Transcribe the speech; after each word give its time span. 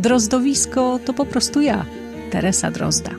Drozdowisko 0.00 1.00
to 1.04 1.14
po 1.14 1.26
prostu 1.26 1.60
ja, 1.60 1.84
Teresa 2.30 2.70
Drozda. 2.70 3.10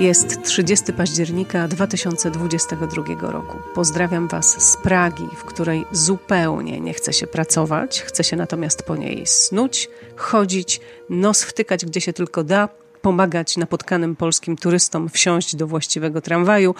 Jest 0.00 0.42
30 0.42 0.92
października 0.92 1.68
2022 1.68 3.30
roku. 3.30 3.58
Pozdrawiam 3.74 4.28
Was 4.28 4.70
z 4.70 4.76
Pragi, 4.76 5.28
w 5.36 5.44
której 5.44 5.84
zupełnie 5.92 6.80
nie 6.80 6.94
chce 6.94 7.12
się 7.12 7.26
pracować, 7.26 8.02
chce 8.02 8.24
się 8.24 8.36
natomiast 8.36 8.82
po 8.82 8.96
niej 8.96 9.26
snuć, 9.26 9.90
chodzić, 10.16 10.80
nos 11.08 11.42
wtykać 11.42 11.86
gdzie 11.86 12.00
się 12.00 12.12
tylko 12.12 12.44
da, 12.44 12.68
pomagać 13.02 13.56
napotkanym 13.56 14.16
polskim 14.16 14.56
turystom 14.56 15.08
wsiąść 15.08 15.56
do 15.56 15.66
właściwego 15.66 16.20
tramwaju, 16.20 16.74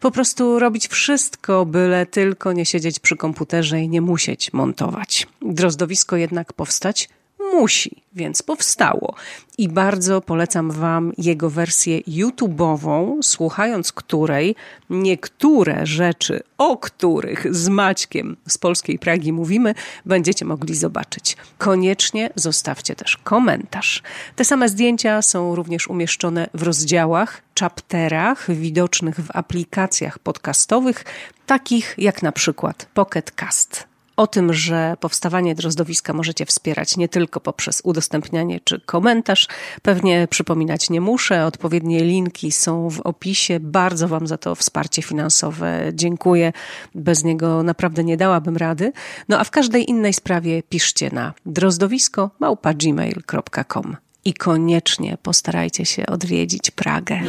po 0.00 0.10
prostu 0.10 0.58
robić 0.58 0.88
wszystko, 0.88 1.66
byle 1.66 2.06
tylko 2.06 2.52
nie 2.52 2.66
siedzieć 2.66 2.98
przy 2.98 3.16
komputerze 3.16 3.80
i 3.80 3.88
nie 3.88 4.00
musieć 4.00 4.52
montować. 4.52 5.26
Drozdowisko 5.42 6.16
jednak 6.16 6.52
powstać 6.52 7.08
musi, 7.52 8.02
więc 8.12 8.42
powstało. 8.42 9.14
I 9.58 9.68
bardzo 9.68 10.20
polecam 10.20 10.70
Wam 10.70 11.12
jego 11.18 11.50
wersję 11.50 12.00
YouTube'ową, 12.00 13.22
słuchając 13.22 13.92
której 13.92 14.56
niektóre 14.90 15.86
rzeczy, 15.86 16.42
o 16.58 16.76
których 16.76 17.54
z 17.54 17.68
Maćkiem 17.68 18.36
z 18.48 18.58
polskiej 18.58 18.98
Pragi 18.98 19.32
mówimy, 19.32 19.74
będziecie 20.06 20.44
mogli 20.44 20.74
zobaczyć. 20.74 21.36
Koniecznie 21.58 22.30
zostawcie 22.34 22.96
też 22.96 23.16
komentarz. 23.16 24.02
Te 24.36 24.44
same 24.44 24.68
zdjęcia 24.68 25.22
są 25.22 25.54
również 25.54 25.88
umieszczone 25.88 26.48
w 26.54 26.62
rozdziałach, 26.62 27.42
chapterach 27.60 28.50
widocznych 28.50 29.20
w 29.20 29.30
aplikacjach 29.34 30.18
podcastowych, 30.18 31.04
takich 31.46 31.94
jak 31.98 32.22
na 32.22 32.32
przykład 32.32 32.88
Pocket 32.94 33.30
Cast. 33.30 33.89
O 34.20 34.26
tym, 34.26 34.52
że 34.52 34.96
powstawanie 35.00 35.54
drozdowiska 35.54 36.12
możecie 36.12 36.46
wspierać 36.46 36.96
nie 36.96 37.08
tylko 37.08 37.40
poprzez 37.40 37.80
udostępnianie 37.84 38.60
czy 38.64 38.80
komentarz, 38.80 39.48
pewnie 39.82 40.28
przypominać 40.30 40.90
nie 40.90 41.00
muszę. 41.00 41.46
Odpowiednie 41.46 42.04
linki 42.04 42.52
są 42.52 42.90
w 42.90 43.00
opisie. 43.00 43.60
Bardzo 43.60 44.08
Wam 44.08 44.26
za 44.26 44.38
to 44.38 44.54
wsparcie 44.54 45.02
finansowe 45.02 45.82
dziękuję. 45.92 46.52
Bez 46.94 47.24
niego 47.24 47.62
naprawdę 47.62 48.04
nie 48.04 48.16
dałabym 48.16 48.56
rady. 48.56 48.92
No 49.28 49.38
a 49.38 49.44
w 49.44 49.50
każdej 49.50 49.90
innej 49.90 50.12
sprawie 50.12 50.62
piszcie 50.62 51.10
na 51.12 51.34
drozdowisko.gmail.com 51.46 53.96
i 54.24 54.34
koniecznie 54.34 55.18
postarajcie 55.22 55.84
się 55.84 56.06
odwiedzić 56.06 56.70
Pragę. 56.70 57.20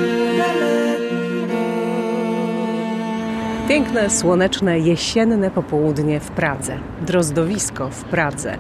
Piękne, 3.72 4.10
słoneczne, 4.10 4.80
jesienne 4.80 5.52
popołudnie 5.52 6.20
w 6.20 6.32
Pradze. 6.32 6.78
Drozdowisko 7.02 7.90
w 7.90 8.04
Pradze. 8.04 8.58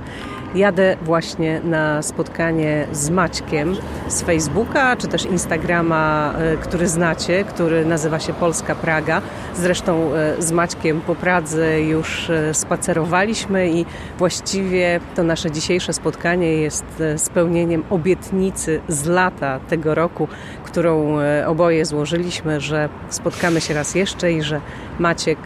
Jadę 0.55 0.97
właśnie 1.01 1.61
na 1.63 2.01
spotkanie 2.01 2.87
z 2.91 3.09
Maćkiem 3.09 3.75
z 4.07 4.21
Facebooka, 4.21 4.95
czy 4.95 5.07
też 5.07 5.25
Instagrama, 5.25 6.33
e, 6.37 6.57
który 6.57 6.87
znacie, 6.87 7.43
który 7.43 7.85
nazywa 7.85 8.19
się 8.19 8.33
Polska 8.33 8.75
Praga. 8.75 9.21
Zresztą 9.55 10.13
e, 10.13 10.41
z 10.41 10.51
Maćkiem 10.51 11.01
po 11.01 11.15
Pradze 11.15 11.81
już 11.81 12.29
e, 12.29 12.53
spacerowaliśmy 12.53 13.69
i 13.69 13.85
właściwie 14.17 14.99
to 15.15 15.23
nasze 15.23 15.51
dzisiejsze 15.51 15.93
spotkanie 15.93 16.53
jest 16.53 17.03
spełnieniem 17.17 17.83
obietnicy 17.89 18.81
z 18.87 19.05
lata 19.05 19.59
tego 19.59 19.95
roku, 19.95 20.27
którą 20.63 21.17
oboje 21.47 21.85
złożyliśmy, 21.85 22.61
że 22.61 22.89
spotkamy 23.09 23.61
się 23.61 23.73
raz 23.73 23.95
jeszcze 23.95 24.31
i 24.31 24.41
że 24.41 24.61
Maciek 24.99 25.39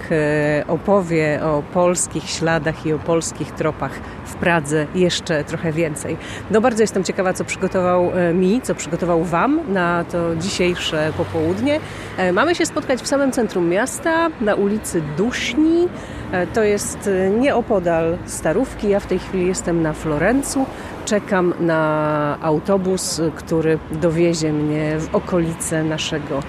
opowie 0.68 1.40
o 1.44 1.64
polskich 1.74 2.30
śladach 2.30 2.86
i 2.86 2.94
o 2.94 3.00
polskich 3.00 3.52
tropach 3.52 3.92
w 4.26 4.36
Pradze 4.36 4.88
jeszcze 4.96 5.44
trochę 5.44 5.72
więcej. 5.72 6.18
No 6.52 6.62
bardzo 6.62 6.84
jestem 6.84 7.04
ciekawa, 7.04 7.34
co 7.34 7.46
przygotował 7.46 8.12
e, 8.14 8.34
mi, 8.34 8.62
co 8.62 8.76
przygotował 8.76 9.24
Wam 9.24 9.60
na 9.74 10.06
to 10.12 10.36
dzisiejsze 10.36 11.14
popołudnie. 11.18 11.80
E, 12.18 12.32
mamy 12.32 12.56
się 12.56 12.66
spotkać 12.66 13.02
w 13.02 13.08
samym 13.08 13.32
centrum 13.32 13.70
miasta, 13.70 14.30
na 14.42 14.56
ulicy 14.56 15.02
Duszni. 15.18 15.88
E, 16.32 16.48
to 16.48 16.64
jest 16.64 17.10
nieopodal 17.40 18.18
Starówki. 18.26 18.90
Ja 18.90 19.00
w 19.00 19.06
tej 19.06 19.20
chwili 19.20 19.48
jestem 19.48 19.82
na 19.82 19.94
Florencu. 19.94 20.66
Czekam 21.06 21.54
na 21.60 22.38
autobus, 22.42 23.22
który 23.36 23.80
dowiezie 23.92 24.54
mnie 24.54 25.00
w 25.00 25.16
okolice 25.16 25.84
naszego 25.84 26.44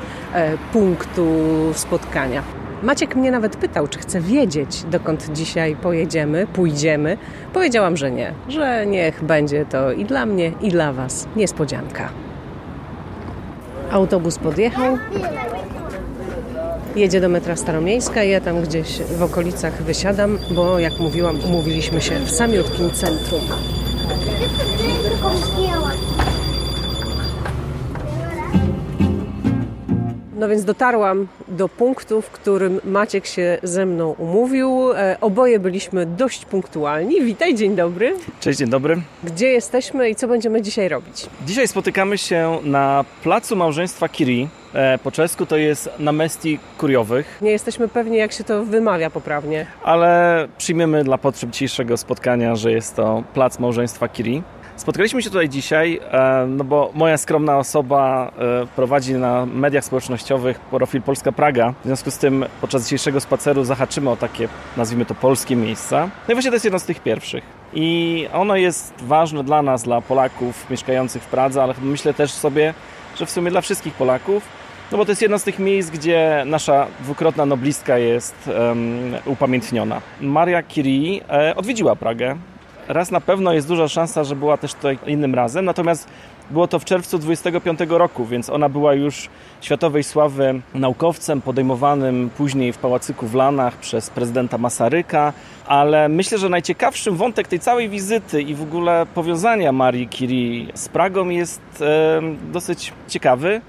punktu 0.72 1.26
spotkania. 1.74 2.55
Maciek 2.82 3.16
mnie 3.16 3.30
nawet 3.30 3.56
pytał, 3.56 3.88
czy 3.88 3.98
chcę 3.98 4.20
wiedzieć, 4.20 4.82
dokąd 4.90 5.32
dzisiaj 5.32 5.76
pojedziemy, 5.76 6.46
pójdziemy. 6.46 7.18
Powiedziałam, 7.52 7.96
że 7.96 8.10
nie, 8.10 8.32
że 8.48 8.86
niech 8.86 9.24
będzie 9.24 9.66
to 9.66 9.92
i 9.92 10.04
dla 10.04 10.26
mnie, 10.26 10.52
i 10.60 10.68
dla 10.68 10.92
Was 10.92 11.28
niespodzianka. 11.36 12.08
Autobus 13.90 14.38
podjechał. 14.38 14.98
Jedzie 16.96 17.20
do 17.20 17.28
metra 17.28 17.56
Staromiejska, 17.56 18.24
ja 18.24 18.40
tam 18.40 18.62
gdzieś 18.62 19.02
w 19.02 19.22
okolicach 19.22 19.82
wysiadam, 19.82 20.38
bo 20.50 20.78
jak 20.78 20.98
mówiłam, 21.00 21.36
umówiliśmy 21.44 22.00
się 22.00 22.18
w 22.18 22.30
samiutkim 22.30 22.90
centrum. 22.90 23.40
No 30.36 30.48
więc 30.48 30.64
dotarłam 30.64 31.26
do 31.48 31.68
punktu, 31.68 32.22
w 32.22 32.30
którym 32.30 32.80
Maciek 32.84 33.26
się 33.26 33.58
ze 33.62 33.86
mną 33.86 34.14
umówił. 34.18 34.92
E, 34.92 35.16
oboje 35.20 35.58
byliśmy 35.58 36.06
dość 36.06 36.44
punktualni. 36.44 37.22
Witaj, 37.22 37.54
dzień 37.54 37.76
dobry. 37.76 38.14
Cześć, 38.40 38.58
dzień 38.58 38.68
dobry. 38.68 39.02
Gdzie 39.24 39.48
jesteśmy 39.48 40.10
i 40.10 40.14
co 40.14 40.28
będziemy 40.28 40.62
dzisiaj 40.62 40.88
robić? 40.88 41.26
Dzisiaj 41.46 41.68
spotykamy 41.68 42.18
się 42.18 42.58
na 42.64 43.04
Placu 43.22 43.56
Małżeństwa 43.56 44.08
Kiri. 44.08 44.48
E, 44.74 44.98
po 44.98 45.10
czesku 45.10 45.46
to 45.46 45.56
jest 45.56 45.90
Namesti 45.98 46.58
Kuriowych. 46.78 47.38
Nie 47.42 47.50
jesteśmy 47.50 47.88
pewni, 47.88 48.16
jak 48.16 48.32
się 48.32 48.44
to 48.44 48.64
wymawia 48.64 49.10
poprawnie. 49.10 49.66
Ale 49.82 50.48
przyjmiemy 50.58 51.04
dla 51.04 51.18
potrzeb 51.18 51.50
dzisiejszego 51.50 51.96
spotkania, 51.96 52.56
że 52.56 52.72
jest 52.72 52.96
to 52.96 53.22
Plac 53.34 53.58
Małżeństwa 53.58 54.08
Kiri. 54.08 54.42
Spotkaliśmy 54.76 55.22
się 55.22 55.30
tutaj 55.30 55.48
dzisiaj, 55.48 56.00
e, 56.12 56.46
no 56.48 56.64
bo 56.64 56.90
moja 56.94 57.18
skromna 57.18 57.58
osoba 57.58 58.32
e, 58.62 58.66
prowadzi 58.66 59.14
na 59.14 59.46
mediach 59.46 59.84
społecznościowych 59.84 60.60
profil 60.60 61.02
Polska 61.02 61.32
Praga. 61.32 61.74
W 61.82 61.86
związku 61.86 62.10
z 62.10 62.18
tym 62.18 62.44
podczas 62.60 62.84
dzisiejszego 62.84 63.20
spaceru 63.20 63.64
zahaczymy 63.64 64.10
o 64.10 64.16
takie, 64.16 64.48
nazwijmy 64.76 65.06
to, 65.06 65.14
polskie 65.14 65.56
miejsca. 65.56 66.08
No 66.28 66.32
i 66.32 66.34
właśnie 66.34 66.50
to 66.50 66.54
jest 66.54 66.64
jedno 66.64 66.78
z 66.78 66.84
tych 66.84 67.00
pierwszych. 67.00 67.44
I 67.74 68.28
ono 68.32 68.56
jest 68.56 68.94
ważne 69.02 69.44
dla 69.44 69.62
nas, 69.62 69.82
dla 69.82 70.00
Polaków 70.00 70.70
mieszkających 70.70 71.22
w 71.22 71.26
Pradze, 71.26 71.62
ale 71.62 71.74
myślę 71.82 72.14
też 72.14 72.30
sobie, 72.30 72.74
że 73.18 73.26
w 73.26 73.30
sumie 73.30 73.50
dla 73.50 73.60
wszystkich 73.60 73.94
Polaków, 73.94 74.48
no 74.92 74.98
bo 74.98 75.04
to 75.04 75.10
jest 75.10 75.22
jedno 75.22 75.38
z 75.38 75.44
tych 75.44 75.58
miejsc, 75.58 75.90
gdzie 75.90 76.42
nasza 76.46 76.86
dwukrotna 77.00 77.46
noblistka 77.46 77.98
jest 77.98 78.34
um, 78.58 79.14
upamiętniona. 79.24 80.00
Maria 80.20 80.62
Curie 80.62 81.28
e, 81.28 81.56
odwiedziła 81.56 81.96
Pragę 81.96 82.36
raz 82.88 83.10
na 83.10 83.20
pewno 83.20 83.52
jest 83.52 83.68
duża 83.68 83.88
szansa, 83.88 84.24
że 84.24 84.36
była 84.36 84.56
też 84.56 84.74
tutaj 84.74 84.98
innym 85.06 85.34
razem, 85.34 85.64
natomiast 85.64 86.08
było 86.50 86.68
to 86.68 86.78
w 86.78 86.84
czerwcu 86.84 87.18
25 87.18 87.80
roku, 87.88 88.24
więc 88.24 88.50
ona 88.50 88.68
była 88.68 88.94
już 88.94 89.28
światowej 89.60 90.04
sławy 90.04 90.60
naukowcem 90.74 91.40
podejmowanym 91.40 92.30
później 92.36 92.72
w 92.72 92.78
Pałacyku 92.78 93.26
w 93.26 93.34
Lanach 93.34 93.76
przez 93.76 94.10
prezydenta 94.10 94.58
Masaryka, 94.58 95.32
ale 95.66 96.08
myślę, 96.08 96.38
że 96.38 96.48
najciekawszym 96.48 97.16
wątek 97.16 97.48
tej 97.48 97.60
całej 97.60 97.88
wizyty 97.88 98.42
i 98.42 98.54
w 98.54 98.62
ogóle 98.62 99.06
powiązania 99.14 99.72
Marii 99.72 100.08
Curie 100.08 100.66
z 100.74 100.88
Pragą 100.88 101.28
jest 101.28 101.60
e, 101.80 102.22
dosyć 102.52 102.92
ciekawy. 103.08 103.60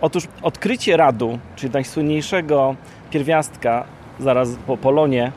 Otóż 0.00 0.24
odkrycie 0.42 0.96
radu, 0.96 1.38
czyli 1.56 1.72
najsłynniejszego 1.72 2.74
pierwiastka 3.10 3.84
zaraz 4.20 4.48
po 4.66 4.76
Polonie, 4.76 5.32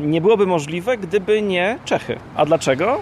nie 0.00 0.20
byłoby 0.20 0.46
możliwe, 0.46 0.98
gdyby 0.98 1.42
nie 1.42 1.78
Czechy. 1.84 2.18
A 2.36 2.46
dlaczego? 2.46 3.00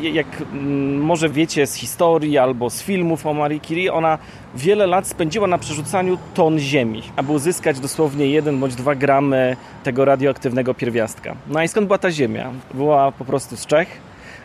jak 0.00 0.26
mm, 0.52 1.00
może 1.00 1.28
wiecie 1.28 1.66
z 1.66 1.74
historii 1.74 2.38
albo 2.38 2.70
z 2.70 2.82
filmów 2.82 3.26
o 3.26 3.34
Marie 3.34 3.60
Curie, 3.60 3.92
ona 3.92 4.18
wiele 4.54 4.86
lat 4.86 5.06
spędziła 5.06 5.46
na 5.46 5.58
przerzucaniu 5.58 6.18
ton 6.34 6.58
ziemi, 6.58 7.02
aby 7.16 7.32
uzyskać 7.32 7.80
dosłownie 7.80 8.26
1 8.26 8.60
bądź 8.60 8.74
2 8.74 8.94
gramy 8.94 9.56
tego 9.84 10.04
radioaktywnego 10.04 10.74
pierwiastka. 10.74 11.34
No 11.48 11.62
i 11.62 11.68
skąd 11.68 11.86
była 11.86 11.98
ta 11.98 12.10
ziemia? 12.10 12.50
Była 12.74 13.12
po 13.12 13.24
prostu 13.24 13.56
z 13.56 13.66
Czech. 13.66 13.88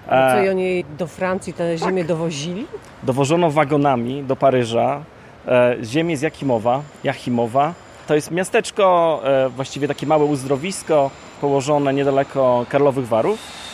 A 0.07 0.33
co 0.33 0.43
i 0.43 0.49
oni 0.49 0.85
do 0.97 1.07
Francji 1.07 1.53
tę 1.53 1.77
ziemię 1.77 2.01
tak. 2.01 2.07
dowozili? 2.07 2.65
Dowożono 3.03 3.51
wagonami 3.51 4.23
do 4.23 4.35
Paryża 4.35 5.01
e, 5.47 5.77
ziemię 5.83 6.17
z 6.17 6.21
Jakimowa, 6.21 6.81
Jachimowa. 7.03 7.73
To 8.07 8.15
jest 8.15 8.31
miasteczko, 8.31 9.19
e, 9.23 9.49
właściwie 9.49 9.87
takie 9.87 10.07
małe 10.07 10.25
uzdrowisko 10.25 11.11
położone 11.41 11.93
niedaleko 11.93 12.65
Karlowych 12.69 13.07
Warów 13.07 13.66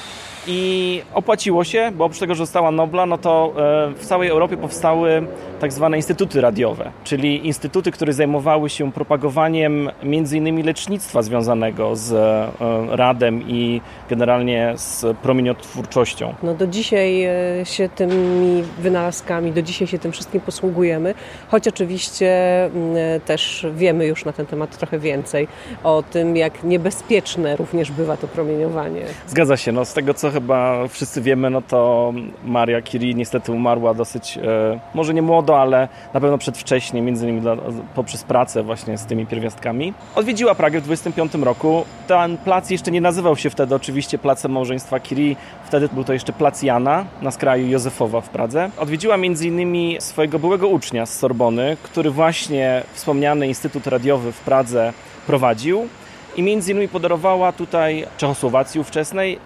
i 0.48 1.02
opłaciło 1.14 1.64
się, 1.64 1.92
bo 1.96 2.06
oprócz 2.06 2.20
tego, 2.20 2.36
że 2.36 2.44
została 2.44 2.72
Nobla, 2.72 3.06
no 3.06 3.18
to 3.18 3.54
e, 3.58 3.94
w 3.94 4.06
całej 4.06 4.30
Europie 4.30 4.58
powstały 4.58 5.28
tak 5.60 5.74
zwane 5.74 5.98
instytuty 5.98 6.42
radiowe, 6.42 6.92
czyli 7.04 7.48
instytuty, 7.48 7.92
które 7.92 8.14
zajmowały 8.14 8.70
się 8.70 8.92
propagowaniem 8.92 9.90
między 10.04 10.38
innymi 10.38 10.64
lecznictwa 10.64 11.22
związanego 11.22 11.96
z 11.96 12.14
e, 12.14 12.52
radem 12.96 13.44
i 13.48 13.82
generalnie 14.10 14.74
z 14.76 15.18
promieniotwórczością. 15.18 16.34
No 16.44 16.54
do 16.54 16.68
dzisiaj 16.68 17.24
e, 17.24 17.32
się 17.66 17.90
tymi 17.90 18.64
wynalazkami, 18.80 19.52
do 19.52 19.62
dzisiaj 19.62 19.88
się 19.88 20.00
tym 20.00 20.12
wszystkim 20.12 20.42
posługujemy, 20.42 21.14
choć 21.48 21.68
oczywiście 21.68 22.30
mm, 22.66 23.22
też 23.26 23.68
wiemy 23.76 24.06
już 24.06 24.26
na 24.26 24.34
ten 24.34 24.46
temat 24.46 24.78
trochę 24.78 25.00
więcej 25.00 25.48
o 25.84 26.04
tym, 26.12 26.38
jak 26.38 26.64
niebezpieczne 26.64 27.56
również 27.56 27.92
bywa 27.92 28.18
to 28.18 28.28
promieniowanie. 28.28 29.02
Zgadza 29.28 29.58
się, 29.58 29.72
no 29.72 29.86
z 29.86 29.94
tego 29.94 30.14
co 30.14 30.33
chyba 30.34 30.88
wszyscy 30.88 31.22
wiemy, 31.22 31.50
no 31.50 31.62
to 31.62 32.14
Maria 32.46 32.82
Curie 32.82 33.14
niestety 33.14 33.52
umarła 33.52 33.94
dosyć, 33.94 34.38
e, 34.38 34.80
może 34.94 35.14
nie 35.14 35.22
młodo, 35.22 35.62
ale 35.62 35.88
na 36.14 36.20
pewno 36.20 36.38
przedwcześnie, 36.38 37.02
między 37.02 37.30
innymi 37.30 37.48
poprzez 37.96 38.24
pracę 38.24 38.64
właśnie 38.64 38.98
z 38.98 39.06
tymi 39.06 39.26
pierwiastkami. 39.26 39.94
Odwiedziła 40.16 40.56
Pragę 40.56 40.82
w 40.82 40.84
25 40.84 41.44
roku. 41.44 41.86
Ten 42.08 42.38
plac 42.38 42.70
jeszcze 42.70 42.92
nie 42.92 43.02
nazywał 43.02 43.36
się 43.36 43.50
wtedy 43.50 43.76
oczywiście 43.76 44.18
Placem 44.18 44.52
Małżeństwa 44.52 45.00
Curie, 45.00 45.36
wtedy 45.66 45.90
był 45.94 46.04
to 46.04 46.14
jeszcze 46.14 46.34
Plac 46.34 46.64
Jana 46.64 47.06
na 47.22 47.32
skraju 47.32 47.68
Józefowa 47.68 48.22
w 48.22 48.30
Pradze. 48.30 48.70
Odwiedziła 48.78 49.18
między 49.18 49.48
innymi 49.48 49.98
swojego 50.00 50.40
byłego 50.40 50.68
ucznia 50.68 51.06
z 51.06 51.20
Sorbony, 51.20 51.78
który 51.84 52.12
właśnie 52.12 52.84
wspomniany 52.94 53.48
Instytut 53.48 53.88
Radiowy 53.88 54.32
w 54.32 54.40
Pradze 54.40 54.94
prowadził 55.28 55.88
i 56.36 56.44
między 56.44 56.72
innymi 56.72 56.88
podarowała 56.88 57.52
tutaj 57.52 58.06
Czechosłowacji 58.18 58.82
ówczesnej 58.82 59.40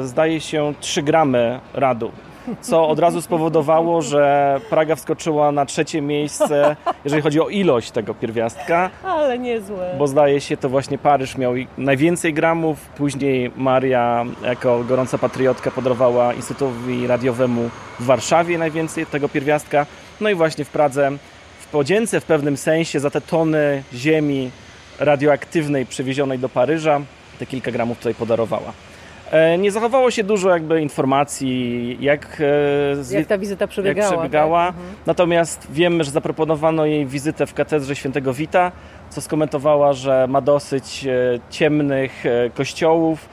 zdaje 0.00 0.40
się 0.40 0.74
3 0.80 1.02
gramy 1.02 1.60
radu 1.74 2.12
co 2.60 2.88
od 2.88 2.98
razu 2.98 3.22
spowodowało, 3.22 4.02
że 4.02 4.60
Praga 4.70 4.96
wskoczyła 4.96 5.52
na 5.52 5.66
trzecie 5.66 6.00
miejsce, 6.00 6.76
jeżeli 7.04 7.22
chodzi 7.22 7.40
o 7.40 7.48
ilość 7.48 7.90
tego 7.90 8.14
pierwiastka. 8.14 8.90
Ale 9.04 9.38
niezłe. 9.38 9.94
Bo 9.98 10.06
zdaje 10.06 10.40
się, 10.40 10.56
to 10.56 10.68
właśnie 10.68 10.98
Paryż 10.98 11.38
miał 11.38 11.52
najwięcej 11.78 12.34
gramów, 12.34 12.80
później 12.86 13.50
Maria 13.56 14.24
jako 14.42 14.84
gorąca 14.84 15.18
patriotka 15.18 15.70
podarowała 15.70 16.34
Instytutowi 16.34 17.06
Radiowemu 17.06 17.70
w 18.00 18.04
Warszawie 18.04 18.58
najwięcej 18.58 19.06
tego 19.06 19.28
pierwiastka. 19.28 19.86
No 20.20 20.30
i 20.30 20.34
właśnie 20.34 20.64
w 20.64 20.70
Pradze 20.70 21.10
w 21.60 21.66
podzięce 21.66 22.20
w 22.20 22.24
pewnym 22.24 22.56
sensie 22.56 23.00
za 23.00 23.10
te 23.10 23.20
tony 23.20 23.82
ziemi 23.94 24.50
radioaktywnej 25.00 25.86
przywiezionej 25.86 26.38
do 26.38 26.48
Paryża, 26.48 27.00
te 27.38 27.46
kilka 27.46 27.70
gramów 27.70 27.98
tutaj 27.98 28.14
podarowała. 28.14 28.72
E, 29.34 29.58
nie 29.58 29.70
zachowało 29.70 30.10
się 30.10 30.24
dużo 30.24 30.50
jakby 30.50 30.82
informacji, 30.82 31.96
jak, 32.00 32.42
e, 33.10 33.14
jak 33.16 33.26
ta 33.26 33.38
wizyta 33.38 33.66
przebiegała. 33.66 34.12
Przebiegała. 34.12 34.66
Tak? 34.66 34.76
Mhm. 34.76 34.94
Natomiast 35.06 35.66
wiemy, 35.72 36.04
że 36.04 36.10
zaproponowano 36.10 36.86
jej 36.86 37.06
wizytę 37.06 37.46
w 37.46 37.54
katedrze 37.54 37.96
świętego 37.96 38.32
Wita, 38.32 38.72
co 39.10 39.20
skomentowała, 39.20 39.92
że 39.92 40.26
ma 40.28 40.40
dosyć 40.40 41.06
e, 41.06 41.38
ciemnych 41.50 42.24
kościołów. 42.54 43.28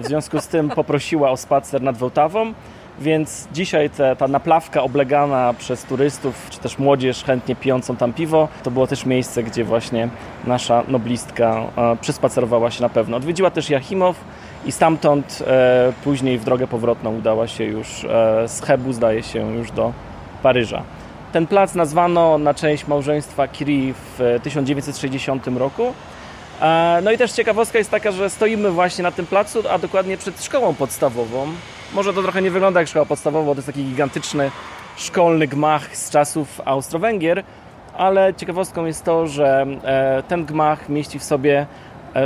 W 0.00 0.06
związku 0.06 0.40
z 0.40 0.48
tym 0.48 0.68
poprosiła 0.68 1.30
o 1.30 1.36
spacer 1.36 1.82
nad 1.82 1.96
Wołtawą. 1.96 2.52
Więc 3.00 3.48
dzisiaj 3.52 3.90
te, 3.90 4.16
ta 4.16 4.28
naplawka 4.28 4.82
oblegana 4.82 5.54
przez 5.58 5.84
turystów, 5.84 6.46
czy 6.50 6.58
też 6.58 6.78
młodzież 6.78 7.24
chętnie 7.24 7.56
pijącą 7.56 7.96
tam 7.96 8.12
piwo, 8.12 8.48
to 8.62 8.70
było 8.70 8.86
też 8.86 9.06
miejsce, 9.06 9.42
gdzie 9.42 9.64
właśnie 9.64 10.08
nasza 10.46 10.82
noblistka 10.88 11.66
przyspacerowała 12.00 12.70
się 12.70 12.82
na 12.82 12.88
pewno. 12.88 13.16
Odwiedziła 13.16 13.50
też 13.50 13.70
Jachimow, 13.70 14.16
i 14.66 14.72
stamtąd 14.72 15.42
e, 15.46 15.92
później 16.04 16.38
w 16.38 16.44
drogę 16.44 16.66
powrotną 16.66 17.16
udała 17.18 17.48
się 17.48 17.64
już 17.64 18.04
e, 18.04 18.48
z 18.48 18.62
Hebu, 18.62 18.92
zdaje 18.92 19.22
się, 19.22 19.56
już 19.56 19.70
do 19.70 19.92
Paryża. 20.42 20.82
Ten 21.32 21.46
plac 21.46 21.74
nazwano 21.74 22.38
na 22.38 22.54
część 22.54 22.86
małżeństwa 22.86 23.48
Curie 23.48 23.94
w 23.94 24.40
1960 24.42 25.46
roku. 25.46 25.92
E, 26.60 27.00
no 27.04 27.12
i 27.12 27.18
też 27.18 27.32
ciekawostka 27.32 27.78
jest 27.78 27.90
taka, 27.90 28.12
że 28.12 28.30
stoimy 28.30 28.70
właśnie 28.70 29.02
na 29.02 29.12
tym 29.12 29.26
placu, 29.26 29.62
a 29.70 29.78
dokładnie 29.78 30.16
przed 30.16 30.44
szkołą 30.44 30.74
podstawową. 30.74 31.46
Może 31.94 32.14
to 32.14 32.22
trochę 32.22 32.42
nie 32.42 32.50
wygląda 32.50 32.80
jak 32.80 32.88
szkoła 32.88 33.06
podstawowa, 33.06 33.46
bo 33.46 33.54
to 33.54 33.58
jest 33.58 33.66
taki 33.66 33.84
gigantyczny 33.84 34.50
szkolny 34.96 35.46
gmach 35.46 35.96
z 35.96 36.10
czasów 36.10 36.60
Austro-Węgier, 36.64 37.42
ale 37.96 38.34
ciekawostką 38.34 38.86
jest 38.86 39.04
to, 39.04 39.26
że 39.26 39.66
e, 39.84 40.22
ten 40.28 40.44
gmach 40.44 40.88
mieści 40.88 41.18
w 41.18 41.24
sobie 41.24 41.66
E, 41.66 41.66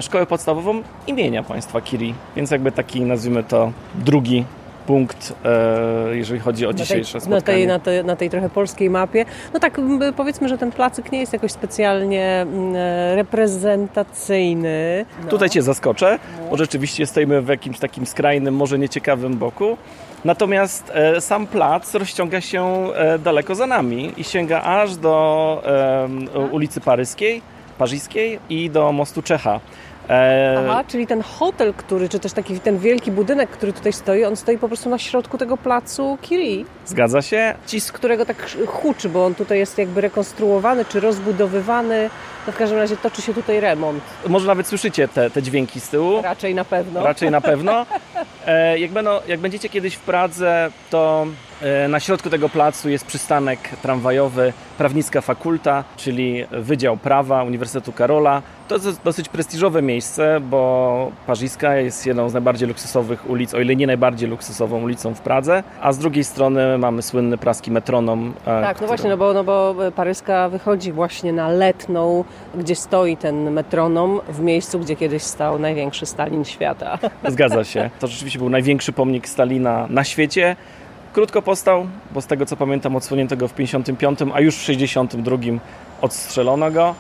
szkołę 0.01 0.27
podstawową 0.27 0.83
imienia 1.07 1.43
państwa 1.43 1.81
Kiri. 1.81 2.15
Więc 2.37 2.51
jakby 2.51 2.73
taki, 2.73 3.01
nazwijmy 3.01 3.43
to, 3.43 3.73
drugi 3.95 4.45
punkt, 4.87 5.35
e, 5.45 6.17
jeżeli 6.17 6.41
chodzi 6.41 6.67
o 6.67 6.73
dzisiejsze 6.73 7.21
spotkanie. 7.21 7.39
Na 7.39 7.43
tej, 7.43 7.67
na, 7.67 7.79
tej, 7.79 8.05
na 8.05 8.17
tej 8.17 8.31
trochę 8.31 8.51
polskiej 8.51 8.91
mapie. 8.91 9.25
No 9.55 9.61
tak, 9.61 9.81
powiedzmy, 10.17 10.49
że 10.49 10.59
ten 10.59 10.73
placyk 10.73 11.13
nie 11.13 11.21
jest 11.21 11.33
jakoś 11.33 11.53
specjalnie 11.53 12.47
e, 12.75 13.17
reprezentacyjny. 13.17 15.05
No. 15.25 15.31
Tutaj 15.31 15.51
Cię 15.51 15.63
zaskoczę, 15.63 16.19
bo 16.51 16.57
rzeczywiście 16.57 17.07
stoimy 17.07 17.43
w 17.43 17.49
jakimś 17.49 17.79
takim 17.79 18.07
skrajnym, 18.07 18.55
może 18.55 18.79
nieciekawym 18.79 19.39
boku. 19.39 19.77
Natomiast 20.25 20.93
sam 21.21 21.47
plac 21.47 21.95
rozciąga 21.95 22.41
się 22.41 22.87
daleko 23.25 23.55
za 23.55 23.67
nami 23.67 24.13
i 24.17 24.25
sięga 24.25 24.63
aż 24.63 24.97
do 24.97 25.63
ulicy 26.53 26.81
Paryskiej 26.81 27.43
paryskiej 27.79 28.39
i 28.49 28.71
do 28.71 28.93
mostu 28.93 29.23
Czecha. 29.23 29.61
E... 30.09 30.65
Aha, 30.71 30.85
czyli 30.89 31.07
ten 31.07 31.23
hotel, 31.23 31.75
który, 31.75 32.09
czy 32.09 32.19
też 32.19 32.33
taki 32.33 32.61
ten 32.61 32.79
wielki 32.79 33.13
budynek, 33.13 33.51
który 33.51 33.73
tutaj 33.73 33.93
stoi, 33.93 34.25
on 34.25 34.37
stoi 34.37 34.59
po 34.59 34.69
prostu 34.69 34.91
na 34.91 34.99
środku 34.99 35.39
tego 35.39 35.57
placu 35.57 36.19
Kiri. 36.23 36.65
Zgadza 36.87 37.23
się. 37.23 37.55
Ci, 37.67 37.81
z 37.81 37.93
którego 37.93 38.27
tak 38.27 38.57
huczy, 38.67 39.09
bo 39.09 39.25
on 39.25 39.35
tutaj 39.35 39.59
jest 39.59 39.79
jakby 39.79 40.01
rekonstruowany, 40.01 40.85
czy 40.85 41.01
rozbudowywany. 41.01 42.11
No 42.47 42.53
w 42.53 42.57
każdym 42.57 42.79
razie 42.79 42.97
toczy 42.97 43.23
się 43.23 43.35
tutaj 43.35 43.61
remont. 43.61 44.03
Może 44.29 44.47
nawet 44.47 44.67
słyszycie 44.67 45.09
te, 45.09 45.31
te 45.31 45.43
dźwięki 45.43 45.81
z 45.81 45.89
tyłu. 45.89 46.23
Raczej 46.23 46.55
na 46.55 46.65
pewno. 46.65 47.05
Raczej 47.05 47.31
na 47.31 47.41
pewno. 47.41 47.87
E, 48.47 48.79
jak, 48.79 48.91
będą, 48.91 49.11
jak 49.27 49.41
będziecie 49.41 49.69
kiedyś 49.69 49.95
w 49.95 50.01
Pradze, 50.01 50.71
to 50.91 51.27
na 51.89 52.01
środku 52.01 52.31
tego 52.31 52.49
placu 52.49 52.91
jest 52.91 53.07
przystanek 53.07 53.59
tramwajowy 53.83 54.53
Prawnicka 54.79 55.21
Fakulta, 55.21 55.85
czyli 55.97 56.45
Wydział 56.51 56.97
Prawa 56.97 57.43
Uniwersytetu 57.43 57.93
Karola. 57.93 58.43
To 58.69 58.75
jest 58.75 59.03
dosyć 59.03 59.29
prestiżowe 59.29 59.83
miejsce, 59.83 60.41
bo 60.41 61.13
Parzyska 61.27 61.77
jest 61.77 62.07
jedną 62.07 62.29
z 62.29 62.33
najbardziej 62.33 62.69
luksusowych 62.69 63.31
ulic, 63.31 63.55
o 63.55 63.61
ile 63.61 63.77
nie 63.77 63.87
najbardziej 63.87 64.29
luksusową 64.29 64.83
ulicą 64.83 65.15
w 65.15 65.21
Pradze, 65.21 65.63
a 65.81 65.93
z 65.93 65.99
drugiej 65.99 66.25
strony 66.25 66.79
mamy 66.79 67.03
słynny 67.03 67.39
praski 67.39 67.71
metronom. 67.71 68.35
E, 68.43 68.45
tak, 68.45 68.81
no 68.81 68.87
właśnie, 68.87 69.11
no 69.11 69.17
bo, 69.17 69.33
no 69.33 69.45
bo 69.45 69.75
Paryska 69.97 70.49
wychodzi 70.49 70.93
właśnie 70.93 71.33
na 71.33 71.49
letną, 71.49 72.25
gdzie 72.55 72.75
stoi 72.75 73.17
ten 73.17 73.51
metronom 73.51 74.21
w 74.29 74.41
miejscu, 74.41 74.81
gdzie 74.81 74.97
kiedyś 74.97 75.23
stał 75.23 75.59
największy 75.59 76.07
Stalin 76.07 76.45
świata. 76.45 76.99
Zgadza 77.29 77.65
się. 77.65 77.91
To 78.01 78.07
rzeczywiście 78.07 78.39
był 78.39 78.51
największy 78.51 78.93
pomnik 78.93 79.29
Stalina 79.29 79.87
na 79.91 80.05
świecie. 80.05 80.57
Krótko 81.13 81.43
postał, 81.43 81.87
bo 82.11 82.21
z 82.21 82.27
tego 82.27 82.47
co 82.47 82.57
pamiętam 82.57 82.97
odsłonięto 82.97 83.37
go 83.37 83.49
w 83.49 83.55
55, 83.55 84.19
a 84.35 84.41
już 84.41 84.57
w 84.57 84.63
62 84.63 85.37
odstrzelono 86.03 86.71
go. 86.71 86.95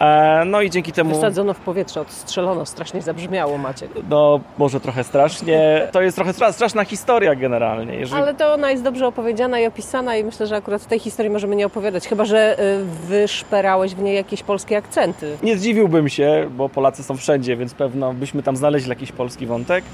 E, 0.00 0.42
no 0.46 0.62
i 0.62 0.70
dzięki 0.70 0.92
temu... 0.92 1.14
Wysadzono 1.14 1.54
w 1.54 1.60
powietrze, 1.60 2.00
odstrzelono, 2.00 2.66
strasznie 2.66 3.02
zabrzmiało 3.02 3.58
Maciek. 3.58 3.90
No, 4.10 4.40
może 4.58 4.80
trochę 4.80 5.04
strasznie. 5.04 5.88
To 5.92 6.02
jest 6.02 6.16
trochę 6.16 6.32
straszna 6.52 6.84
historia 6.84 7.34
generalnie. 7.34 7.94
Jeżeli... 7.94 8.22
Ale 8.22 8.34
to 8.34 8.52
ona 8.52 8.70
jest 8.70 8.82
dobrze 8.82 9.06
opowiedziana 9.06 9.60
i 9.60 9.66
opisana 9.66 10.16
i 10.16 10.24
myślę, 10.24 10.46
że 10.46 10.56
akurat 10.56 10.86
tej 10.86 10.98
historii 10.98 11.32
możemy 11.32 11.56
nie 11.56 11.66
opowiadać, 11.66 12.08
chyba, 12.08 12.24
że 12.24 12.60
y, 12.60 12.84
wyszperałeś 12.84 13.94
w 13.94 14.02
niej 14.02 14.16
jakieś 14.16 14.42
polskie 14.42 14.76
akcenty. 14.76 15.36
Nie 15.42 15.58
zdziwiłbym 15.58 16.08
się, 16.08 16.48
bo 16.56 16.68
Polacy 16.68 17.02
są 17.02 17.16
wszędzie, 17.16 17.56
więc 17.56 17.74
pewno 17.74 18.14
byśmy 18.14 18.42
tam 18.42 18.56
znaleźli 18.56 18.88
jakiś 18.88 19.12
polski 19.12 19.46
wątek. 19.46 19.84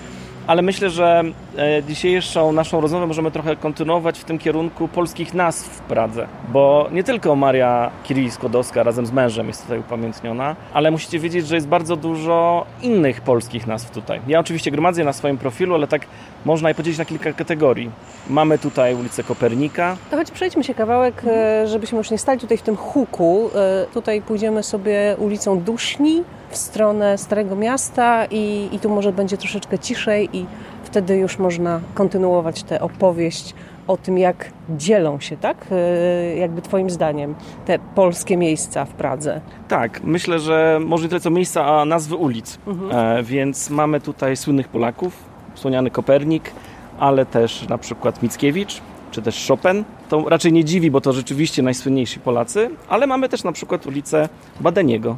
Ale 0.47 0.63
myślę, 0.63 0.91
że 0.91 1.23
e, 1.59 1.83
dzisiejszą 1.83 2.53
naszą 2.53 2.81
rozmowę 2.81 3.07
możemy 3.07 3.31
trochę 3.31 3.57
kontynuować 3.57 4.19
w 4.19 4.25
tym 4.25 4.39
kierunku 4.39 4.89
polskich 4.89 5.35
nazw 5.35 5.69
w 5.69 5.81
Pradze, 5.81 6.27
bo 6.49 6.89
nie 6.93 7.05
tylko 7.05 7.37
Maria 7.37 7.91
Curie-Skłodowska 8.09 8.83
razem 8.83 9.07
z 9.07 9.13
mężem 9.13 9.47
jest 9.47 9.63
tutaj 9.63 9.79
upamiętniona, 9.79 10.57
ale 10.73 10.91
musicie 10.91 11.19
wiedzieć, 11.19 11.47
że 11.47 11.55
jest 11.55 11.69
bardzo 11.69 11.97
dużo 11.97 12.67
innych 12.83 13.21
polskich 13.21 13.67
nazw 13.67 13.91
tutaj. 13.91 14.21
Ja 14.29 14.41
oczywiście 14.41 14.71
gromadzę 14.71 15.05
na 15.05 15.13
swoim 15.13 15.39
profilu, 15.39 15.75
ale 15.75 15.87
tak 15.87 16.07
można 16.45 16.69
je 16.69 16.75
podzielić 16.75 16.99
na 16.99 17.05
kilka 17.05 17.33
kategorii. 17.33 17.91
Mamy 18.31 18.59
tutaj 18.59 18.95
ulicę 18.95 19.25
Kopernika. 19.25 19.97
To 20.11 20.17
choć 20.17 20.31
przejdźmy 20.31 20.65
się 20.65 20.75
kawałek, 20.75 21.23
e, 21.27 21.67
żebyśmy 21.67 21.99
już 21.99 22.11
nie 22.11 22.19
stali 22.19 22.41
tutaj 22.41 22.57
w 22.59 22.63
tym 22.63 22.77
huku. 22.77 23.51
E, 23.55 23.87
tutaj 23.95 24.23
pójdziemy 24.23 24.63
sobie 24.63 25.17
ulicą 25.19 25.61
Duszni 25.61 26.23
w 26.52 26.56
stronę 26.56 27.18
Starego 27.18 27.56
Miasta 27.56 28.26
i, 28.30 28.68
i 28.73 28.78
tu 28.78 28.90
może 28.90 29.12
będzie 29.12 29.37
troszeczkę 29.37 29.78
ciszej 29.78 30.37
i 30.37 30.47
wtedy 30.85 31.16
już 31.16 31.38
można 31.38 31.80
kontynuować 31.94 32.62
tę 32.62 32.80
opowieść 32.80 33.54
o 33.87 33.97
tym, 33.97 34.18
jak 34.18 34.50
dzielą 34.71 35.21
się, 35.21 35.37
tak? 35.37 35.66
E, 35.71 36.37
jakby 36.37 36.62
Twoim 36.62 36.90
zdaniem, 36.90 37.35
te 37.66 37.78
polskie 37.78 38.37
miejsca 38.37 38.85
w 38.85 38.92
Pradze. 38.92 39.40
Tak, 39.68 40.02
myślę, 40.04 40.38
że 40.38 40.80
może 40.85 41.02
nie 41.02 41.09
tyle 41.09 41.21
co 41.21 41.30
miejsca, 41.30 41.66
a 41.66 41.85
nazwy 41.85 42.16
ulic. 42.16 42.59
Mhm. 42.66 43.18
E, 43.18 43.23
więc 43.23 43.71
mamy 43.71 44.00
tutaj 44.00 44.37
słynnych 44.37 44.68
Polaków, 44.68 45.16
wspomniany 45.54 45.90
Kopernik, 45.90 46.50
ale 46.99 47.26
też 47.26 47.68
na 47.68 47.78
przykład 47.78 48.23
Mickiewicz, 48.23 48.80
czy 49.11 49.23
też 49.23 49.49
Chopin. 49.49 49.85
To 50.09 50.28
raczej 50.28 50.52
nie 50.52 50.64
dziwi, 50.64 50.90
bo 50.90 51.00
to 51.00 51.12
rzeczywiście 51.12 51.62
najsłynniejsi 51.62 52.21
Polacy, 52.21 52.71
ale 52.88 53.06
mamy 53.06 53.28
też 53.28 53.44
na 53.44 53.52
przykład 53.52 53.87
ulicę 53.87 54.28
Badeniego. 54.61 55.16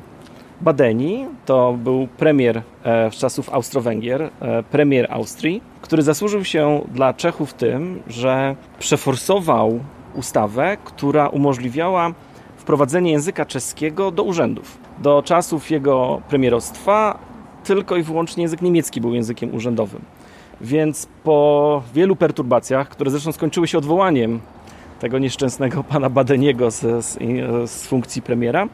Badeni 0.65 1.27
to 1.47 1.73
był 1.85 2.09
premier 2.17 2.63
e, 2.85 3.11
z 3.11 3.15
czasów 3.15 3.51
Austro-Węgier, 3.51 4.23
e, 4.23 4.63
premier 4.63 5.07
Austrii, 5.11 5.63
który 5.83 6.03
zasłużył 6.03 6.45
się 6.45 6.81
dla 6.95 7.15
Czechów 7.15 7.55
tym, 7.55 8.03
że 8.09 8.57
przeforsował 8.79 9.81
ustawę, 10.15 10.77
która 10.85 11.29
umożliwiała 11.29 12.13
wprowadzenie 12.57 13.13
języka 13.13 13.45
czeskiego 13.45 14.11
do 14.11 14.23
urzędów. 14.23 14.79
Do 14.99 15.23
czasów 15.23 15.71
jego 15.71 16.23
premierostwa 16.29 17.19
tylko 17.65 17.97
i 17.97 18.03
wyłącznie 18.03 18.43
język 18.43 18.63
niemiecki 18.63 19.01
był 19.01 19.15
językiem 19.15 19.55
urzędowym. 19.55 20.01
Więc 20.61 21.09
po 21.25 21.83
wielu 21.95 22.17
perturbacjach, 22.17 22.89
które 22.89 23.11
zresztą 23.11 23.33
skończyły 23.33 23.69
się 23.69 23.79
odwołaniem 23.79 24.41
tego 25.01 25.19
nieszczęsnego 25.19 25.85
pana 25.85 26.11
Badeniego 26.11 26.71
z, 26.71 27.05
z, 27.05 27.19
z 27.71 27.87
funkcji 27.87 28.23
premiera, 28.23 28.69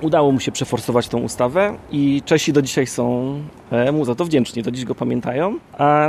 udało 0.00 0.32
mu 0.32 0.40
się 0.40 0.52
przeforsować 0.52 1.08
tą 1.08 1.18
ustawę 1.18 1.74
i 1.90 2.22
Czesi 2.24 2.52
do 2.52 2.62
dzisiaj 2.62 2.86
są 2.86 3.34
e, 3.70 3.92
mu 3.92 4.04
za 4.04 4.14
to 4.14 4.24
wdzięczni, 4.24 4.62
do 4.62 4.70
dziś 4.70 4.84
go 4.84 4.94
pamiętają. 4.94 5.58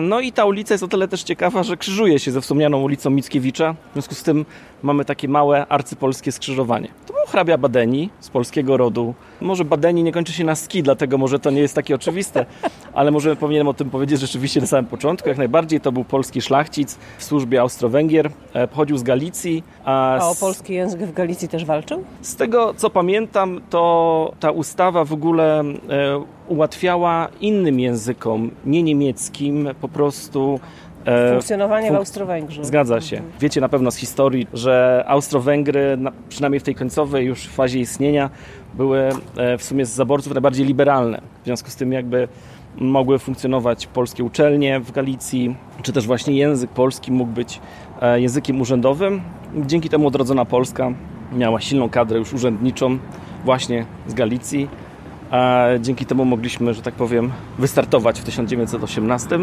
No 0.01 0.19
i 0.19 0.31
ta 0.31 0.45
ulica 0.45 0.73
jest 0.73 0.83
o 0.83 0.87
tyle 0.87 1.07
też 1.07 1.23
ciekawa, 1.23 1.63
że 1.63 1.77
krzyżuje 1.77 2.19
się 2.19 2.31
ze 2.31 2.41
wspomnianą 2.41 2.81
ulicą 2.81 3.09
Mickiewicza, 3.09 3.75
w 3.89 3.93
związku 3.93 4.15
z 4.15 4.23
tym 4.23 4.45
mamy 4.83 5.05
takie 5.05 5.27
małe 5.27 5.67
arcypolskie 5.67 6.31
skrzyżowanie. 6.31 6.87
To 7.07 7.13
był 7.13 7.23
hrabia 7.27 7.57
Badeni 7.57 8.09
z 8.19 8.29
polskiego 8.29 8.77
rodu. 8.77 9.13
Może 9.41 9.65
Badeni 9.65 10.03
nie 10.03 10.11
kończy 10.11 10.33
się 10.33 10.43
na 10.43 10.55
ski, 10.55 10.83
dlatego 10.83 11.17
może 11.17 11.39
to 11.39 11.49
nie 11.51 11.61
jest 11.61 11.75
takie 11.75 11.95
oczywiste, 11.95 12.45
ale 12.93 13.11
może 13.11 13.35
powinienem 13.35 13.67
o 13.67 13.73
tym 13.73 13.89
powiedzieć 13.89 14.19
rzeczywiście 14.19 14.61
na 14.61 14.67
samym 14.67 14.85
początku. 14.85 15.29
Jak 15.29 15.37
najbardziej 15.37 15.81
to 15.81 15.91
był 15.91 16.03
polski 16.03 16.41
szlachcic 16.41 16.97
w 17.17 17.23
służbie 17.23 17.61
Austro-Węgier, 17.61 18.29
e, 18.53 18.67
pochodził 18.67 18.97
z 18.97 19.03
Galicji. 19.03 19.63
A, 19.85 20.19
a 20.19 20.29
o 20.29 20.35
polski 20.35 20.73
język 20.73 21.01
w 21.01 21.13
Galicji 21.13 21.47
też 21.47 21.65
walczył? 21.65 22.03
Z 22.21 22.35
tego 22.35 22.73
co 22.73 22.89
pamiętam, 22.89 23.61
to 23.69 24.33
ta 24.39 24.51
ustawa 24.51 25.05
w 25.05 25.13
ogóle 25.13 25.59
e, 25.59 26.23
ułatwiała 26.47 27.27
innym 27.41 27.79
językom, 27.79 28.51
nie 28.65 28.83
niemieckim, 28.83 29.69
po 29.81 29.87
prostu 29.87 30.59
E, 31.05 31.31
Funkcjonowanie 31.31 31.91
w 31.91 31.95
Austro-Węgrzech. 31.95 32.65
Zgadza 32.65 33.01
się. 33.01 33.21
Wiecie 33.39 33.61
na 33.61 33.69
pewno 33.69 33.91
z 33.91 33.95
historii, 33.95 34.47
że 34.53 35.03
Austro-Węgry, 35.07 35.97
przynajmniej 36.29 36.59
w 36.59 36.63
tej 36.63 36.75
końcowej 36.75 37.25
już 37.25 37.47
fazie 37.47 37.79
istnienia, 37.79 38.29
były 38.73 39.09
e, 39.37 39.57
w 39.57 39.63
sumie 39.63 39.85
z 39.85 39.89
zaborców 39.89 40.33
najbardziej 40.33 40.65
liberalne. 40.65 41.21
W 41.41 41.45
związku 41.45 41.69
z 41.69 41.75
tym 41.75 41.91
jakby 41.91 42.27
mogły 42.77 43.19
funkcjonować 43.19 43.87
polskie 43.87 44.23
uczelnie 44.23 44.79
w 44.79 44.91
Galicji, 44.91 45.55
czy 45.81 45.93
też 45.93 46.07
właśnie 46.07 46.33
język 46.33 46.69
polski 46.69 47.11
mógł 47.11 47.31
być 47.31 47.59
e, 48.01 48.21
językiem 48.21 48.61
urzędowym. 48.61 49.21
Dzięki 49.65 49.89
temu 49.89 50.07
odrodzona 50.07 50.45
Polska 50.45 50.91
miała 51.33 51.61
silną 51.61 51.89
kadrę 51.89 52.19
już 52.19 52.33
urzędniczą 52.33 52.97
właśnie 53.45 53.85
z 54.07 54.13
Galicji. 54.13 54.69
A 55.31 55.65
dzięki 55.79 56.05
temu 56.05 56.25
mogliśmy, 56.25 56.73
że 56.73 56.81
tak 56.81 56.93
powiem, 56.93 57.31
wystartować 57.59 58.19
w 58.19 58.23
1918 58.23 59.39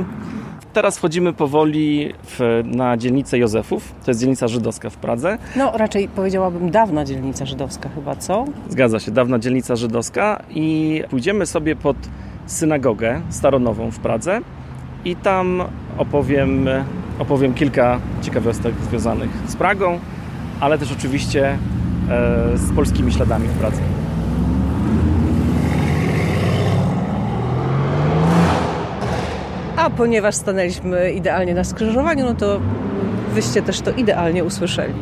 teraz 0.76 0.99
wchodzimy 0.99 1.33
powoli 1.33 2.12
w, 2.23 2.62
na 2.64 2.97
dzielnicę 2.97 3.38
Józefów. 3.38 3.95
To 4.04 4.11
jest 4.11 4.21
dzielnica 4.21 4.49
żydowska 4.49 4.90
w 4.90 4.97
Pradze. 4.97 5.38
No, 5.56 5.73
raczej 5.75 6.09
powiedziałabym 6.09 6.71
dawna 6.71 7.04
dzielnica 7.04 7.47
żydowska 7.47 7.88
chyba, 7.88 8.16
co? 8.16 8.45
Zgadza 8.68 9.00
się, 9.00 9.11
dawna 9.11 9.38
dzielnica 9.38 9.76
żydowska 9.76 10.42
i 10.50 11.02
pójdziemy 11.11 11.47
sobie 11.47 11.76
pod 11.76 11.97
synagogę 12.47 13.21
staronową 13.30 13.90
w 13.90 13.99
Pradze 13.99 14.40
i 15.04 15.16
tam 15.16 15.62
opowiem, 15.99 16.68
opowiem 17.18 17.54
kilka 17.54 18.00
ciekawostek 18.23 18.75
związanych 18.90 19.30
z 19.47 19.56
Pragą, 19.56 19.99
ale 20.61 20.78
też 20.78 20.92
oczywiście 20.92 21.49
e, 21.49 21.59
z 22.59 22.73
polskimi 22.75 23.12
śladami 23.12 23.49
w 23.49 23.59
Pradze. 23.59 23.83
A 29.87 29.90
ponieważ 29.90 30.35
stanęliśmy 30.35 31.12
idealnie 31.12 31.55
na 31.55 31.64
skrzyżowaniu, 31.64 32.25
no 32.25 32.35
to 32.35 32.61
wyście 33.33 33.62
też 33.62 33.81
to 33.81 33.90
idealnie 33.90 34.45
usłyszeli. 34.45 34.95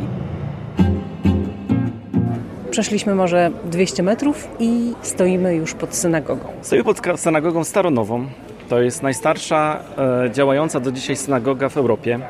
Przeszliśmy 2.71 3.15
może 3.15 3.51
200 3.65 4.03
metrów 4.03 4.49
i 4.59 4.93
stoimy 5.03 5.55
już 5.55 5.75
pod 5.75 5.95
synagogą. 5.95 6.49
Stoimy 6.63 6.85
pod 6.85 7.21
synagogą 7.21 7.65
staronową. 7.65 8.27
To 8.69 8.83
jest 8.83 9.03
najstarsza 9.03 9.81
e, 10.27 10.31
działająca 10.31 10.81
do 10.81 10.93
dzisiaj 10.93 11.17
synagoga 11.17 11.69
w 11.69 11.77
Europie. 11.77 12.21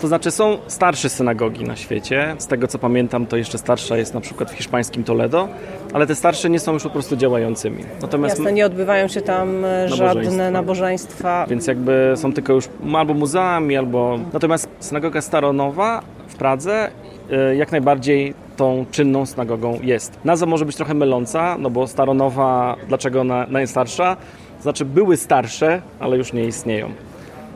To 0.00 0.08
znaczy 0.08 0.30
są 0.30 0.58
starsze 0.66 1.08
synagogi 1.08 1.64
na 1.64 1.76
świecie. 1.76 2.36
Z 2.38 2.46
tego 2.46 2.68
co 2.68 2.78
pamiętam, 2.78 3.26
to 3.26 3.36
jeszcze 3.36 3.58
starsza 3.58 3.96
jest 3.96 4.14
na 4.14 4.20
przykład 4.20 4.50
w 4.50 4.54
hiszpańskim 4.54 5.04
Toledo, 5.04 5.48
ale 5.92 6.06
te 6.06 6.14
starsze 6.14 6.50
nie 6.50 6.60
są 6.60 6.72
już 6.72 6.82
po 6.82 6.90
prostu 6.90 7.16
działającymi. 7.16 7.84
Natomiast 8.02 8.38
Jasne, 8.38 8.52
nie 8.52 8.66
odbywają 8.66 9.08
się 9.08 9.20
tam 9.20 9.64
e, 9.64 9.88
żadne 9.88 10.50
nabożeństwa. 10.50 11.46
Więc 11.50 11.66
jakby 11.66 12.12
są 12.16 12.32
tylko 12.32 12.52
już 12.52 12.68
albo 12.96 13.14
muzeami, 13.14 13.76
albo... 13.76 14.18
Natomiast 14.32 14.68
synagoga 14.80 15.20
Staronowa 15.20 16.02
w 16.28 16.34
Pradze 16.34 16.90
e, 17.30 17.56
jak 17.56 17.72
najbardziej 17.72 18.34
tą 18.56 18.84
czynną 18.90 19.26
synagogą 19.26 19.78
jest. 19.82 20.18
Nazwa 20.24 20.46
może 20.46 20.64
być 20.64 20.76
trochę 20.76 20.94
myląca, 20.94 21.56
no 21.58 21.70
bo 21.70 21.86
Staronowa, 21.86 22.76
dlaczego 22.88 23.20
ona 23.20 23.46
najstarsza? 23.48 24.16
Znaczy 24.62 24.84
były 24.84 25.16
starsze, 25.16 25.82
ale 26.00 26.16
już 26.16 26.32
nie 26.32 26.44
istnieją. 26.44 26.90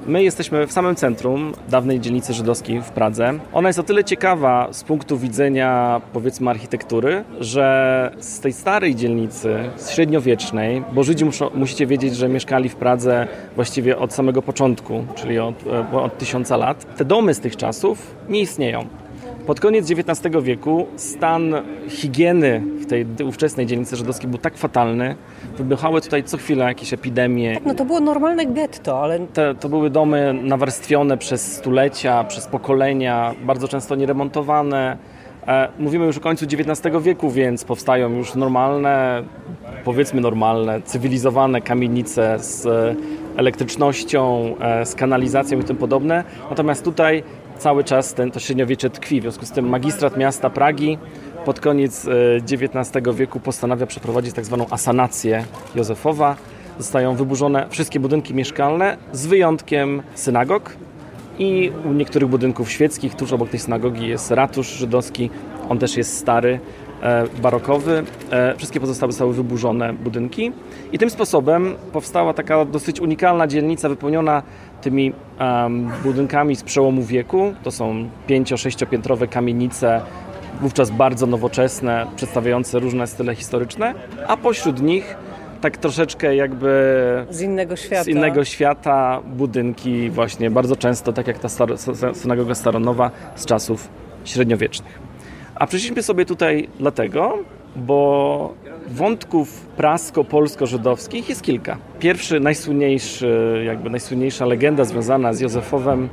My 0.06 0.22
jesteśmy 0.22 0.66
w 0.66 0.72
samym 0.72 0.96
centrum 0.96 1.52
dawnej 1.68 2.00
dzielnicy 2.00 2.32
żydowskiej 2.32 2.82
w 2.82 2.90
Pradze. 2.90 3.38
Ona 3.52 3.68
jest 3.68 3.78
o 3.78 3.82
tyle 3.82 4.04
ciekawa 4.04 4.68
z 4.72 4.84
punktu 4.84 5.18
widzenia 5.18 6.00
powiedzmy 6.12 6.50
architektury, 6.50 7.24
że 7.40 8.10
z 8.18 8.40
tej 8.40 8.52
starej 8.52 8.94
dzielnicy, 8.94 9.70
średniowiecznej, 9.94 10.82
bo 10.92 11.02
Żydzi 11.02 11.24
muszą, 11.24 11.50
musicie 11.54 11.86
wiedzieć, 11.86 12.16
że 12.16 12.28
mieszkali 12.28 12.68
w 12.68 12.76
Pradze 12.76 13.28
właściwie 13.54 13.98
od 13.98 14.12
samego 14.12 14.42
początku, 14.42 15.04
czyli 15.14 15.38
od, 15.38 15.66
e, 15.66 16.02
od 16.02 16.18
tysiąca 16.18 16.56
lat, 16.56 16.96
te 16.96 17.04
domy 17.04 17.34
z 17.34 17.40
tych 17.40 17.56
czasów 17.56 18.14
nie 18.28 18.40
istnieją. 18.40 18.86
Pod 19.46 19.60
koniec 19.60 19.90
XIX 19.90 20.36
wieku 20.42 20.86
stan 20.96 21.54
higieny 21.88 22.62
tej 22.92 23.26
ówczesnej 23.26 23.66
dzielnicy 23.66 23.96
żydowskiej 23.96 24.30
był 24.30 24.38
tak 24.38 24.56
fatalny, 24.56 25.16
wybuchały 25.58 26.00
tutaj 26.00 26.24
co 26.24 26.36
chwilę 26.36 26.64
jakieś 26.64 26.92
epidemie. 26.92 27.54
Tak, 27.54 27.64
no 27.64 27.74
to 27.74 27.84
było 27.84 28.00
normalne 28.00 28.46
getto, 28.46 29.02
ale... 29.02 29.18
Te, 29.18 29.54
to 29.54 29.68
były 29.68 29.90
domy 29.90 30.34
nawarstwione 30.42 31.18
przez 31.18 31.56
stulecia, 31.56 32.24
przez 32.24 32.46
pokolenia, 32.46 33.34
bardzo 33.44 33.68
często 33.68 33.94
nieremontowane. 33.94 34.96
E, 35.46 35.68
mówimy 35.78 36.06
już 36.06 36.18
o 36.18 36.20
końcu 36.20 36.44
XIX 36.44 36.96
wieku, 37.02 37.30
więc 37.30 37.64
powstają 37.64 38.10
już 38.10 38.34
normalne, 38.34 39.22
powiedzmy 39.84 40.20
normalne, 40.20 40.82
cywilizowane 40.82 41.60
kamienice 41.60 42.38
z 42.38 42.66
elektrycznością, 43.36 44.54
e, 44.60 44.86
z 44.86 44.94
kanalizacją 44.94 45.60
i 45.60 45.64
tym 45.64 45.76
podobne. 45.76 46.24
Natomiast 46.50 46.84
tutaj 46.84 47.22
cały 47.58 47.84
czas 47.84 48.14
ten, 48.14 48.30
to 48.30 48.40
średniowiecze 48.40 48.90
tkwi. 48.90 49.20
W 49.20 49.22
związku 49.22 49.46
z 49.46 49.50
tym 49.50 49.68
magistrat 49.68 50.16
miasta 50.16 50.50
Pragi 50.50 50.98
pod 51.44 51.60
koniec 51.60 52.06
XIX 52.52 52.96
e, 53.06 53.12
wieku 53.12 53.40
postanawia 53.40 53.86
przeprowadzić 53.86 54.34
tak 54.34 54.44
zwaną 54.44 54.66
asanację 54.70 55.44
Józefowa. 55.74 56.36
Zostają 56.78 57.14
wyburzone 57.16 57.66
wszystkie 57.70 58.00
budynki 58.00 58.34
mieszkalne 58.34 58.96
z 59.12 59.26
wyjątkiem 59.26 60.02
synagog 60.14 60.76
I 61.38 61.72
u 61.84 61.92
niektórych 61.92 62.28
budynków 62.28 62.70
świeckich, 62.70 63.14
tuż 63.14 63.32
obok 63.32 63.48
tej 63.48 63.60
synagogi 63.60 64.08
jest 64.08 64.30
ratusz 64.30 64.66
żydowski, 64.66 65.30
on 65.68 65.78
też 65.78 65.96
jest 65.96 66.18
stary, 66.18 66.60
e, 67.02 67.24
barokowy. 67.42 68.04
E, 68.30 68.56
wszystkie 68.56 68.80
pozostałe 68.80 69.12
zostały 69.12 69.34
wyburzone 69.34 69.92
budynki 69.92 70.52
i 70.92 70.98
tym 70.98 71.10
sposobem 71.10 71.74
powstała 71.92 72.34
taka 72.34 72.64
dosyć 72.64 73.00
unikalna 73.00 73.46
dzielnica 73.46 73.88
wypełniona 73.88 74.42
tymi 74.82 75.12
budynkami 76.04 76.56
z 76.56 76.62
przełomu 76.62 77.02
wieku. 77.02 77.54
To 77.62 77.70
są 77.70 78.08
pięcio-sześciopiętrowe 78.26 79.26
kamienice, 79.28 80.00
wówczas 80.62 80.90
bardzo 80.90 81.26
nowoczesne, 81.26 82.06
przedstawiające 82.16 82.78
różne 82.78 83.06
style 83.06 83.34
historyczne, 83.34 83.94
a 84.28 84.36
pośród 84.36 84.82
nich 84.82 85.16
tak 85.60 85.76
troszeczkę 85.76 86.36
jakby 86.36 87.26
z 87.30 87.40
innego 87.40 87.76
świata, 87.76 88.04
z 88.04 88.08
innego 88.08 88.44
świata 88.44 89.20
budynki 89.26 90.10
właśnie 90.10 90.50
bardzo 90.50 90.76
często, 90.76 91.12
tak 91.12 91.26
jak 91.26 91.38
ta 91.38 91.48
star 91.48 91.78
synagoga 92.14 92.54
staronowa 92.54 93.10
z 93.34 93.46
czasów 93.46 93.88
średniowiecznych. 94.24 94.98
A 95.54 95.66
przyszliśmy 95.66 96.02
sobie 96.02 96.24
tutaj 96.24 96.68
dlatego, 96.78 97.38
bo 97.76 98.54
wątków 98.92 99.66
prasko-polsko-żydowskich 99.76 101.28
jest 101.28 101.42
kilka. 101.42 101.78
Pierwszy, 102.00 102.40
najsłynniejszy, 102.40 103.62
jakby 103.66 103.90
najsłynniejsza 103.90 104.46
legenda 104.46 104.84
związana 104.84 105.32
z 105.32 105.40
Józefowem, 105.40 106.04
e, 106.04 106.08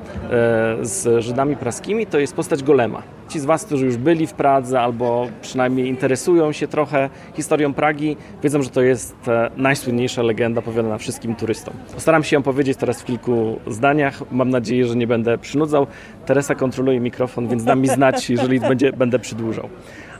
z 0.81 1.23
Żydami 1.23 1.55
praskimi, 1.55 2.07
to 2.07 2.19
jest 2.19 2.35
postać 2.35 2.63
Golema. 2.63 3.03
Ci 3.29 3.39
z 3.39 3.45
Was, 3.45 3.65
którzy 3.65 3.85
już 3.85 3.97
byli 3.97 4.27
w 4.27 4.33
Pradze 4.33 4.81
albo 4.81 5.27
przynajmniej 5.41 5.87
interesują 5.87 6.51
się 6.51 6.67
trochę 6.67 7.09
historią 7.33 7.73
Pragi, 7.73 8.17
wiedzą, 8.43 8.61
że 8.61 8.69
to 8.69 8.81
jest 8.81 9.27
e, 9.27 9.49
najsłynniejsza 9.57 10.21
legenda 10.21 10.59
opowiadana 10.59 10.97
wszystkim 10.97 11.35
turystom. 11.35 11.73
Postaram 11.93 12.23
się 12.23 12.35
ją 12.35 12.43
powiedzieć 12.43 12.77
teraz 12.77 13.01
w 13.01 13.05
kilku 13.05 13.59
zdaniach. 13.67 14.31
Mam 14.31 14.49
nadzieję, 14.49 14.85
że 14.85 14.95
nie 14.95 15.07
będę 15.07 15.37
przynudzał. 15.37 15.87
Teresa 16.25 16.55
kontroluje 16.55 16.99
mikrofon, 16.99 17.47
więc 17.47 17.63
da 17.63 17.75
mi 17.75 17.87
znać, 17.87 18.29
jeżeli 18.29 18.59
będzie, 18.59 18.93
będę 18.93 19.19
przydłużał. 19.19 19.69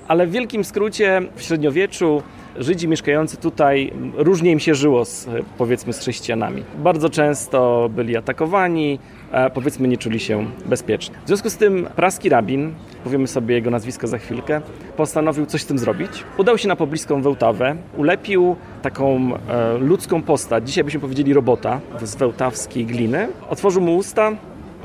Ale 0.09 0.27
w 0.27 0.31
wielkim 0.31 0.63
skrócie 0.63 1.21
w 1.35 1.41
średniowieczu 1.41 2.23
Żydzi 2.57 2.87
mieszkający 2.87 3.37
tutaj 3.37 3.91
różnie 4.13 4.51
im 4.51 4.59
się 4.59 4.75
żyło 4.75 5.05
z, 5.05 5.27
powiedzmy 5.57 5.93
z 5.93 5.99
chrześcijanami. 5.99 6.63
Bardzo 6.77 7.09
często 7.09 7.89
byli 7.95 8.17
atakowani, 8.17 8.99
powiedzmy 9.53 9.87
nie 9.87 9.97
czuli 9.97 10.19
się 10.19 10.45
bezpiecznie. 10.65 11.15
W 11.23 11.27
związku 11.27 11.49
z 11.49 11.57
tym 11.57 11.87
praski 11.95 12.29
rabin, 12.29 12.73
powiemy 13.03 13.27
sobie 13.27 13.55
jego 13.55 13.69
nazwisko 13.69 14.07
za 14.07 14.17
chwilkę, 14.17 14.61
postanowił 14.97 15.45
coś 15.45 15.61
z 15.61 15.65
tym 15.65 15.79
zrobić. 15.79 16.11
Udał 16.37 16.57
się 16.57 16.67
na 16.67 16.75
pobliską 16.75 17.21
Wełtawę, 17.21 17.75
ulepił 17.97 18.55
taką 18.81 19.35
e, 19.35 19.77
ludzką 19.77 20.21
postać, 20.21 20.67
dzisiaj 20.67 20.83
byśmy 20.83 20.99
powiedzieli 20.99 21.33
robota 21.33 21.79
z 22.01 22.15
wełtawskiej 22.15 22.85
gliny, 22.85 23.27
otworzył 23.49 23.81
mu 23.81 23.95
usta, 23.95 24.31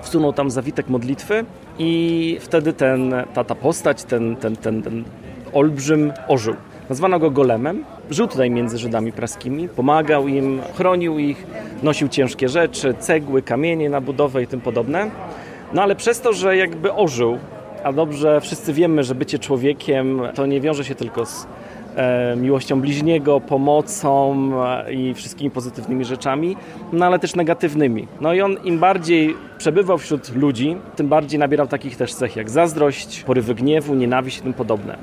wsunął 0.03 0.33
tam 0.33 0.51
zawitek 0.51 0.89
modlitwy 0.89 1.45
i 1.79 2.39
wtedy 2.41 2.73
ten, 2.73 3.15
ta, 3.35 3.45
ta 3.45 3.55
postać, 3.55 4.05
ten, 4.05 4.37
ten, 4.37 4.57
ten, 4.57 4.83
ten 4.83 5.05
olbrzym 5.53 6.13
ożył. 6.29 6.55
Nazwano 6.89 7.19
go 7.19 7.31
golemem. 7.31 7.85
Żył 8.11 8.27
tutaj 8.27 8.51
między 8.51 8.79
Żydami 8.79 9.13
praskimi, 9.13 9.69
pomagał 9.69 10.29
im, 10.29 10.61
chronił 10.77 11.19
ich, 11.19 11.47
nosił 11.83 12.09
ciężkie 12.09 12.49
rzeczy, 12.49 12.95
cegły, 12.99 13.43
kamienie 13.43 13.91
na 13.91 14.01
budowę 14.01 14.43
i 14.43 14.47
tym 14.47 14.61
podobne. 14.61 15.11
No 15.73 15.83
ale 15.83 15.97
przez 15.97 16.21
to, 16.21 16.33
że 16.33 16.57
jakby 16.57 16.93
ożył, 16.93 17.39
a 17.85 17.93
dobrze 17.93 18.41
wszyscy 18.41 18.73
wiemy, 18.73 19.05
że 19.05 19.15
bycie 19.15 19.39
człowiekiem 19.39 20.23
to 20.35 20.47
nie 20.47 20.61
wiąże 20.61 20.85
się 20.85 20.95
tylko 20.95 21.27
z 21.27 21.47
miłością 22.37 22.81
bliźniego, 22.81 23.41
pomocą 23.41 24.51
e, 24.65 24.93
i 24.93 25.15
wszystkimi 25.15 25.51
pozytywnymi 25.51 26.05
rzeczami, 26.05 26.57
no 26.93 27.07
ale 27.07 27.19
też 27.19 27.37
negatywnymi. 27.37 28.09
No 28.21 28.35
i 28.35 28.41
on 28.41 28.57
im 28.65 28.79
bardziej 28.79 29.35
przebywał 29.59 29.99
wśród 29.99 30.37
ludzi, 30.37 30.77
tym 30.97 31.09
bardziej 31.09 31.39
nabierał 31.39 31.67
takich 31.67 31.97
też 31.97 32.15
cech 32.15 32.37
jak 32.37 32.51
zazdrość, 32.51 33.23
porywy 33.23 33.55
gniewu, 33.55 33.95
nienawiść 33.95 34.39
i 34.39 34.43
tym 34.43 34.53
podobne. 34.53 34.97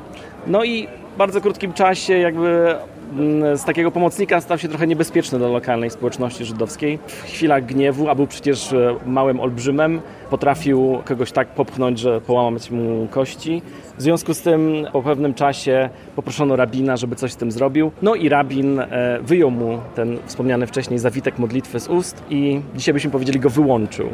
No 0.47 0.63
i 0.63 0.87
w 1.13 1.17
bardzo 1.17 1.41
krótkim 1.41 1.73
czasie 1.73 2.17
jakby 2.17 2.75
mm, 3.17 3.57
z 3.57 3.63
takiego 3.63 3.91
pomocnika 3.91 4.41
stał 4.41 4.57
się 4.57 4.67
trochę 4.67 4.87
niebezpieczny 4.87 5.39
dla 5.39 5.47
lokalnej 5.47 5.89
społeczności 5.89 6.45
żydowskiej. 6.45 6.99
W 7.07 7.23
chwilach 7.23 7.65
gniewu, 7.65 8.09
a 8.09 8.15
był 8.15 8.27
przecież 8.27 8.73
e, 8.73 8.95
małym 9.05 9.39
olbrzymem, 9.39 10.01
potrafił 10.31 10.99
kogoś 11.05 11.31
tak 11.31 11.47
popchnąć, 11.47 11.99
że 11.99 12.21
połamać 12.21 12.71
mu 12.71 13.07
kości. 13.07 13.61
W 13.97 14.01
związku 14.01 14.33
z 14.33 14.41
tym 14.41 14.87
po 14.93 15.01
pewnym 15.01 15.33
czasie 15.33 15.89
poproszono 16.15 16.55
rabina, 16.55 16.97
żeby 16.97 17.15
coś 17.15 17.31
z 17.31 17.35
tym 17.35 17.51
zrobił. 17.51 17.91
No 18.01 18.15
i 18.15 18.29
rabin 18.29 18.79
e, 18.79 19.19
wyjął 19.21 19.51
mu 19.51 19.79
ten 19.95 20.17
wspomniany 20.25 20.67
wcześniej 20.67 20.99
zawitek 20.99 21.39
modlitwy 21.39 21.79
z 21.79 21.87
ust 21.87 22.23
i 22.29 22.61
dzisiaj 22.75 22.93
byśmy 22.93 23.11
powiedzieli 23.11 23.39
go 23.39 23.49
wyłączył. 23.49 24.09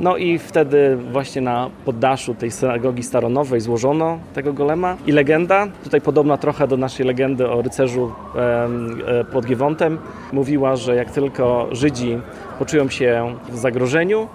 No 0.00 0.16
i 0.16 0.38
wtedy 0.38 0.96
właśnie 1.12 1.42
na 1.42 1.70
poddaszu 1.84 2.34
tej 2.34 2.50
synagogi 2.50 3.02
staronowej 3.02 3.60
złożono 3.60 4.18
tego 4.34 4.52
golema 4.52 4.96
i 5.06 5.12
legenda, 5.12 5.66
tutaj 5.84 6.00
podobna 6.00 6.36
trochę 6.36 6.68
do 6.68 6.76
naszej 6.76 7.06
legendy 7.06 7.50
o 7.50 7.62
rycerzu 7.62 8.12
e, 8.36 9.24
pod 9.24 9.46
Giewontem, 9.46 9.98
mówiła, 10.32 10.76
że 10.76 10.96
jak 10.96 11.10
tylko 11.10 11.68
Żydzi 11.72 12.18
poczują 12.58 12.88
się 12.88 13.34
w 13.48 13.56
zagrożeniu, 13.56 14.28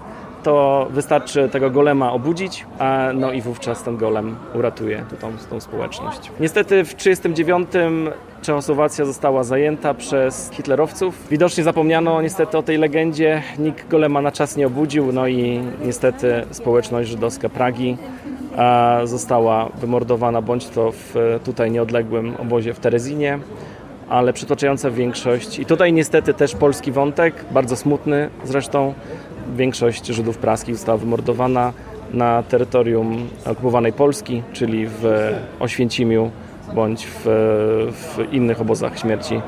to 0.47 0.87
wystarczy 0.89 1.49
tego 1.49 1.69
golema 1.69 2.11
obudzić, 2.11 2.65
a 2.79 3.07
no 3.13 3.31
i 3.31 3.41
wówczas 3.41 3.83
ten 3.83 3.97
golem 3.97 4.35
uratuje 4.53 5.03
tą, 5.21 5.31
tą 5.49 5.59
społeczność. 5.59 6.31
Niestety 6.39 6.83
w 6.83 6.93
1939 6.95 7.67
Czechosłowacja 8.41 9.05
została 9.05 9.43
zajęta 9.43 9.93
przez 9.93 10.51
hitlerowców. 10.53 11.27
Widocznie 11.31 11.63
zapomniano 11.63 12.21
niestety 12.21 12.57
o 12.57 12.63
tej 12.63 12.77
legendzie, 12.77 13.43
nikt 13.59 13.87
golema 13.87 14.21
na 14.21 14.31
czas 14.31 14.57
nie 14.57 14.67
obudził, 14.67 15.13
no 15.13 15.27
i 15.27 15.61
niestety 15.85 16.45
społeczność 16.51 17.09
żydowska 17.09 17.49
Pragi 17.49 17.97
została 19.03 19.69
wymordowana 19.81 20.41
bądź 20.41 20.67
to 20.67 20.91
w 20.91 21.39
tutaj 21.45 21.71
nieodległym 21.71 22.33
obozie 22.39 22.73
w 22.73 22.79
Terezinie, 22.79 23.39
ale 24.09 24.33
przytłaczająca 24.33 24.91
większość. 24.91 25.59
I 25.59 25.65
tutaj 25.65 25.93
niestety 25.93 26.33
też 26.33 26.55
polski 26.55 26.91
wątek, 26.91 27.45
bardzo 27.51 27.75
smutny 27.75 28.29
zresztą, 28.43 28.93
większość 29.55 30.05
Żydów 30.05 30.37
praskich 30.37 30.75
została 30.75 30.97
wymordowana 30.97 31.73
na 32.13 32.43
terytorium 32.43 33.29
okupowanej 33.45 33.93
Polski, 33.93 34.43
czyli 34.53 34.87
w 34.87 35.31
Oświęcimiu 35.59 36.31
bądź 36.75 37.07
w, 37.07 37.21
w 37.91 38.33
innych 38.33 38.61
obozach 38.61 38.99
śmierci 38.99 39.41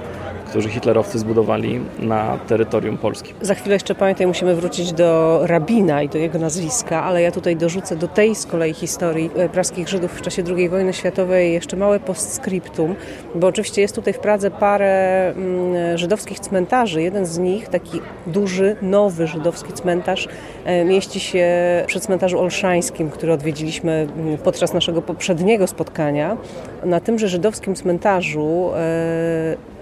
którzy 0.50 0.70
hitlerowcy 0.70 1.20
zbudowali 1.20 1.80
na 2.00 2.38
terytorium 2.38 2.98
Polski. 2.98 3.34
Za 3.42 3.56
chwilę 3.56 3.76
jeszcze 3.76 3.96
pamiętaj, 3.96 4.28
musimy 4.28 4.56
wrócić 4.56 4.94
do 4.94 5.40
rabina 5.44 6.04
i 6.04 6.10
do 6.10 6.18
jego 6.18 6.40
nazwiska, 6.40 7.04
ale 7.04 7.22
ja 7.22 7.32
tutaj 7.32 7.56
dorzucę 7.56 7.96
do 7.96 8.08
tej 8.08 8.36
z 8.36 8.46
kolei 8.46 8.74
historii 8.74 9.30
e, 9.36 9.50
praskich 9.50 9.90
Żydów 9.90 10.12
w 10.12 10.22
czasie 10.22 10.44
II 10.58 10.70
wojny 10.70 10.94
światowej 10.94 11.54
jeszcze 11.54 11.78
małe 11.78 12.00
postscriptum, 12.00 12.96
bo 13.36 13.48
oczywiście 13.48 13.82
jest 13.82 13.96
tutaj 13.96 14.14
w 14.14 14.20
Pradze 14.20 14.52
parę 14.52 15.28
mm, 15.30 15.98
żydowskich 15.98 16.40
cmentarzy. 16.40 17.02
Jeden 17.02 17.26
z 17.26 17.38
nich, 17.38 17.70
taki 17.70 18.02
duży, 18.28 18.76
nowy 18.82 19.28
żydowski 19.28 19.74
cmentarz, 19.74 20.28
e, 20.66 20.86
mieści 20.86 21.20
się 21.20 21.48
przy 21.88 22.00
cmentarzu 22.00 22.40
olszańskim, 22.40 23.10
który 23.10 23.34
odwiedziliśmy 23.34 24.08
mm, 24.18 24.38
podczas 24.38 24.74
naszego 24.74 25.02
poprzedniego 25.02 25.68
spotkania. 25.68 26.38
Na 26.86 27.00
tymże 27.00 27.28
żydowskim 27.28 27.76
cmentarzu 27.76 28.72
e, 28.76 29.79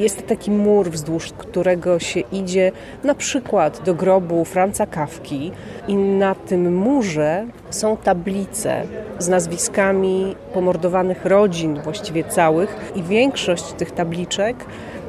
jest 0.00 0.26
taki 0.26 0.50
mur, 0.50 0.90
wzdłuż 0.90 1.32
którego 1.38 1.98
się 1.98 2.20
idzie 2.20 2.72
na 3.04 3.14
przykład 3.14 3.82
do 3.84 3.94
grobu 3.94 4.44
Franca 4.44 4.86
Kawki 4.86 5.52
i 5.88 5.96
na 5.96 6.34
tym 6.34 6.74
murze 6.76 7.46
są 7.70 7.96
tablice 7.96 8.82
z 9.18 9.28
nazwiskami 9.28 10.36
pomordowanych 10.54 11.24
rodzin, 11.24 11.80
właściwie 11.82 12.24
całych 12.24 12.92
i 12.94 13.02
większość 13.02 13.72
tych 13.72 13.90
tabliczek 13.90 14.56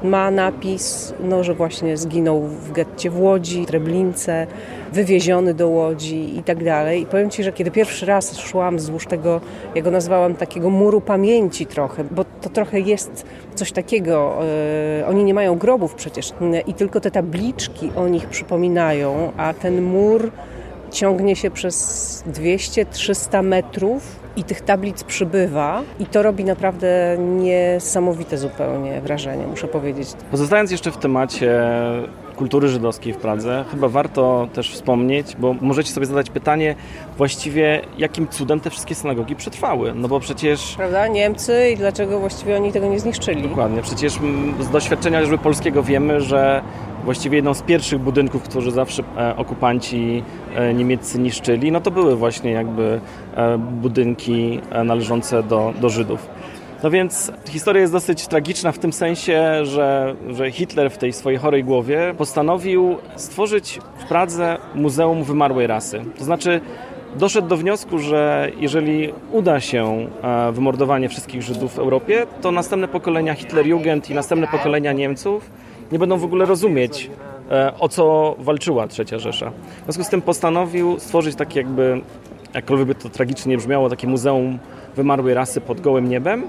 ma 0.03 0.31
napis, 0.31 1.13
no, 1.19 1.43
że 1.43 1.53
właśnie 1.53 1.97
zginął 1.97 2.41
w 2.41 2.71
getcie 2.71 3.09
w 3.09 3.19
Łodzi, 3.19 3.65
Treblince, 3.65 4.47
wywieziony 4.93 5.53
do 5.53 5.69
Łodzi 5.69 6.37
i 6.37 6.43
tak 6.43 6.63
dalej. 6.63 7.01
I 7.01 7.05
powiem 7.05 7.29
Ci, 7.29 7.43
że 7.43 7.51
kiedy 7.51 7.71
pierwszy 7.71 8.05
raz 8.05 8.39
szłam 8.39 8.77
wzdłuż 8.77 9.07
tego, 9.07 9.41
ja 9.75 9.81
go 9.81 9.91
nazwałam 9.91 10.35
takiego 10.35 10.69
muru 10.69 11.01
pamięci 11.01 11.65
trochę, 11.65 12.03
bo 12.03 12.25
to 12.41 12.49
trochę 12.49 12.79
jest 12.79 13.25
coś 13.55 13.71
takiego. 13.71 14.37
Yy, 14.97 15.05
oni 15.05 15.23
nie 15.23 15.33
mają 15.33 15.57
grobów 15.57 15.95
przecież 15.95 16.33
i 16.67 16.73
tylko 16.73 16.99
te 16.99 17.11
tabliczki 17.11 17.91
o 17.95 18.07
nich 18.07 18.25
przypominają, 18.25 19.31
a 19.37 19.53
ten 19.53 19.81
mur 19.81 20.31
ciągnie 20.91 21.35
się 21.35 21.51
przez 21.51 22.23
200-300 22.27 23.43
metrów 23.43 24.20
i 24.36 24.44
tych 24.44 24.62
tablic 24.62 25.04
przybywa 25.04 25.82
i 26.00 26.06
to 26.06 26.24
robi 26.24 26.44
naprawdę 26.44 27.17
niesamowite 27.20 28.38
zupełnie 28.38 29.02
wrażenie, 29.02 29.48
muszę 29.48 29.67
powiedzieć. 29.67 30.10
Pozostając 30.32 30.72
jeszcze 30.72 30.91
w 30.91 30.98
temacie 30.98 31.62
kultury 32.36 32.67
żydowskiej 32.67 33.13
w 33.13 33.17
Pradze, 33.17 33.65
chyba 33.72 33.88
warto 33.88 34.48
też 34.54 34.74
wspomnieć, 34.74 35.36
bo 35.39 35.56
możecie 35.62 35.91
sobie 35.91 36.06
zadać 36.06 36.30
pytanie 36.30 36.76
właściwie, 37.17 37.82
jakim 37.98 38.28
cudem 38.28 38.60
te 38.60 38.70
wszystkie 38.70 38.96
synagogi 38.96 39.36
przetrwały, 39.36 39.94
no 39.96 40.08
bo 40.08 40.20
przecież... 40.20 40.74
Prawda, 40.78 41.08
Niemcy 41.08 41.70
i 41.74 41.78
dlaczego 41.78 42.20
właściwie 42.20 42.56
oni 42.56 42.72
tego 42.72 42.88
nie 42.88 43.00
zniszczyli? 43.00 43.41
Dokładnie, 43.41 43.82
przecież 43.82 44.13
z 44.60 44.70
doświadczenia 44.70 45.17
chociażby 45.17 45.38
polskiego 45.38 45.84
wiemy, 45.84 46.22
że 46.22 46.62
właściwie 47.03 47.35
jedną 47.35 47.53
z 47.53 47.61
pierwszych 47.61 47.99
budynków, 47.99 48.43
które 48.43 48.71
zawsze 48.71 49.03
e, 49.17 49.35
okupanci 49.35 50.23
e, 50.55 50.73
niemieccy 50.73 51.19
niszczyli, 51.19 51.71
no 51.71 51.81
to 51.81 51.91
były 51.91 52.15
właśnie 52.15 52.51
jakby 52.51 52.99
e, 53.35 53.57
budynki 53.57 54.59
należące 54.85 55.43
do, 55.43 55.73
do 55.81 55.89
Żydów. 55.89 56.29
No 56.83 56.89
więc 56.89 57.31
historia 57.49 57.81
jest 57.81 57.93
dosyć 57.93 58.27
tragiczna 58.27 58.71
w 58.71 58.79
tym 58.79 58.93
sensie, 58.93 59.65
że, 59.65 60.15
że 60.29 60.51
Hitler 60.51 60.91
w 60.91 60.97
tej 60.97 61.13
swojej 61.13 61.39
chorej 61.39 61.63
głowie 61.63 62.13
postanowił 62.17 62.97
stworzyć 63.15 63.79
w 63.97 64.07
Pradze 64.07 64.57
Muzeum 64.75 65.23
Wymarłej 65.23 65.67
Rasy. 65.67 66.01
To 66.17 66.23
znaczy 66.23 66.61
doszedł 67.15 67.47
do 67.47 67.57
wniosku, 67.57 67.99
że 67.99 68.51
jeżeli 68.59 69.13
uda 69.31 69.59
się 69.59 70.07
wymordowanie 70.51 71.09
wszystkich 71.09 71.41
Żydów 71.41 71.73
w 71.73 71.79
Europie, 71.79 72.25
to 72.41 72.51
następne 72.51 72.87
pokolenia 72.87 73.33
Hitlerjugend 73.33 74.09
i 74.09 74.13
następne 74.13 74.47
pokolenia 74.47 74.93
Niemców 74.93 75.49
nie 75.91 75.99
będą 75.99 76.17
w 76.17 76.23
ogóle 76.23 76.45
rozumieć, 76.45 77.10
e, 77.51 77.73
o 77.80 77.89
co 77.89 78.36
walczyła 78.39 78.88
Trzecia 78.88 79.19
Rzesza. 79.19 79.51
W 79.82 79.84
związku 79.84 80.04
z 80.04 80.10
tym 80.10 80.21
postanowił 80.21 80.99
stworzyć 80.99 81.36
takie 81.36 81.60
jakby, 81.60 82.01
jakkolwiek 82.54 82.88
by 82.88 82.95
to 82.95 83.10
tragicznie 83.10 83.58
brzmiało, 83.58 83.89
takie 83.89 84.08
muzeum 84.08 84.60
wymarłej 84.95 85.34
rasy 85.34 85.62
pod 85.62 85.82
gołym 85.82 86.10
niebem, 86.10 86.43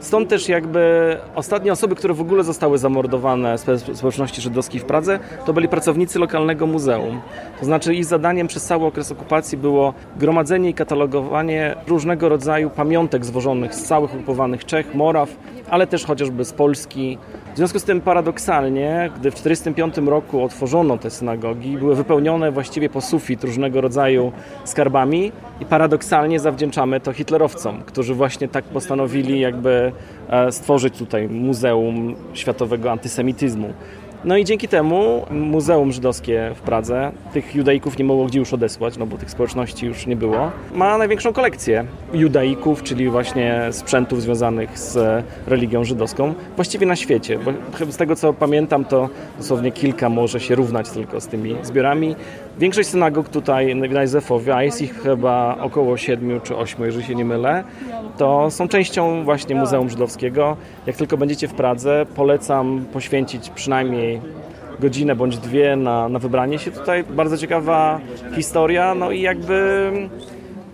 Stąd 0.00 0.28
też 0.28 0.48
jakby 0.48 1.16
ostatnie 1.34 1.72
osoby, 1.72 1.94
które 1.94 2.14
w 2.14 2.20
ogóle 2.20 2.44
zostały 2.44 2.78
zamordowane 2.78 3.58
z 3.58 3.96
społeczności 3.96 4.40
żydowskiej 4.40 4.80
w 4.80 4.84
Pradze, 4.84 5.18
to 5.46 5.52
byli 5.52 5.68
pracownicy 5.68 6.18
lokalnego 6.18 6.66
muzeum. 6.66 7.20
To 7.58 7.64
znaczy 7.64 7.94
ich 7.94 8.04
zadaniem 8.04 8.46
przez 8.46 8.64
cały 8.64 8.86
okres 8.86 9.12
okupacji 9.12 9.58
było 9.58 9.94
gromadzenie 10.16 10.70
i 10.70 10.74
katalogowanie 10.74 11.74
różnego 11.86 12.28
rodzaju 12.28 12.70
pamiątek 12.70 13.24
zwożonych 13.24 13.74
z 13.74 13.82
całych 13.82 14.14
okupowanych 14.14 14.64
Czech, 14.64 14.94
Moraw, 14.94 15.36
ale 15.70 15.86
też 15.86 16.04
chociażby 16.04 16.44
z 16.44 16.52
Polski. 16.52 17.18
W 17.54 17.56
związku 17.56 17.78
z 17.78 17.84
tym 17.84 18.00
paradoksalnie, 18.00 19.10
gdy 19.16 19.30
w 19.30 19.34
1945 19.34 20.08
roku 20.10 20.44
otworzono 20.44 20.98
te 20.98 21.10
synagogi, 21.10 21.78
były 21.78 21.96
wypełnione 21.96 22.52
właściwie 22.52 22.90
po 22.90 23.00
sufit 23.00 23.44
różnego 23.44 23.80
rodzaju 23.80 24.32
skarbami 24.64 25.32
i 25.60 25.64
paradoksalnie 25.64 26.40
zawdzięczamy 26.40 27.00
to 27.00 27.12
hitlerowcom, 27.12 27.82
którzy 27.86 28.14
właśnie 28.14 28.48
tak 28.48 28.64
postanowili 28.64 29.40
jakby 29.40 29.87
stworzyć 30.50 30.98
tutaj 30.98 31.28
Muzeum 31.28 32.14
Światowego 32.34 32.92
Antysemityzmu. 32.92 33.72
No 34.24 34.36
i 34.36 34.44
dzięki 34.44 34.68
temu 34.68 35.26
Muzeum 35.30 35.92
Żydowskie 35.92 36.52
w 36.54 36.60
Pradze, 36.60 37.12
tych 37.32 37.54
judaików 37.54 37.98
nie 37.98 38.04
mogło 38.04 38.26
gdzie 38.26 38.38
już 38.38 38.54
odesłać, 38.54 38.96
no 38.96 39.06
bo 39.06 39.16
tych 39.16 39.30
społeczności 39.30 39.86
już 39.86 40.06
nie 40.06 40.16
było, 40.16 40.50
ma 40.74 40.98
największą 40.98 41.32
kolekcję 41.32 41.84
judaików, 42.12 42.82
czyli 42.82 43.08
właśnie 43.08 43.68
sprzętów 43.70 44.22
związanych 44.22 44.78
z 44.78 45.24
religią 45.46 45.84
żydowską, 45.84 46.34
właściwie 46.56 46.86
na 46.86 46.96
świecie. 46.96 47.38
Bo 47.38 47.52
z 47.92 47.96
tego 47.96 48.16
co 48.16 48.32
pamiętam, 48.32 48.84
to 48.84 49.08
dosłownie 49.38 49.72
kilka 49.72 50.08
może 50.08 50.40
się 50.40 50.54
równać 50.54 50.90
tylko 50.90 51.20
z 51.20 51.26
tymi 51.26 51.56
zbiorami. 51.62 52.16
Większość 52.58 52.88
synagog 52.88 53.28
tutaj 53.28 53.76
na 53.76 54.02
Józefowie, 54.02 54.54
a 54.56 54.62
jest 54.62 54.82
ich 54.82 55.02
chyba 55.02 55.56
około 55.60 55.96
siedmiu 55.96 56.40
czy 56.40 56.56
ośmiu, 56.56 56.84
jeżeli 56.84 57.04
się 57.04 57.14
nie 57.14 57.24
mylę, 57.24 57.64
to 58.16 58.50
są 58.50 58.68
częścią 58.68 59.24
właśnie 59.24 59.54
Muzeum 59.54 59.90
Żydowskiego. 59.90 60.56
Jak 60.86 60.96
tylko 60.96 61.16
będziecie 61.16 61.48
w 61.48 61.54
Pradze, 61.54 62.06
polecam 62.16 62.84
poświęcić 62.92 63.50
przynajmniej 63.50 64.07
godzinę 64.80 65.16
bądź 65.16 65.38
dwie 65.38 65.76
na, 65.76 66.08
na 66.08 66.18
wybranie 66.18 66.58
się 66.58 66.70
tutaj. 66.70 67.04
Bardzo 67.04 67.38
ciekawa 67.38 68.00
historia, 68.34 68.94
no 68.94 69.10
i 69.10 69.20
jakby 69.20 69.92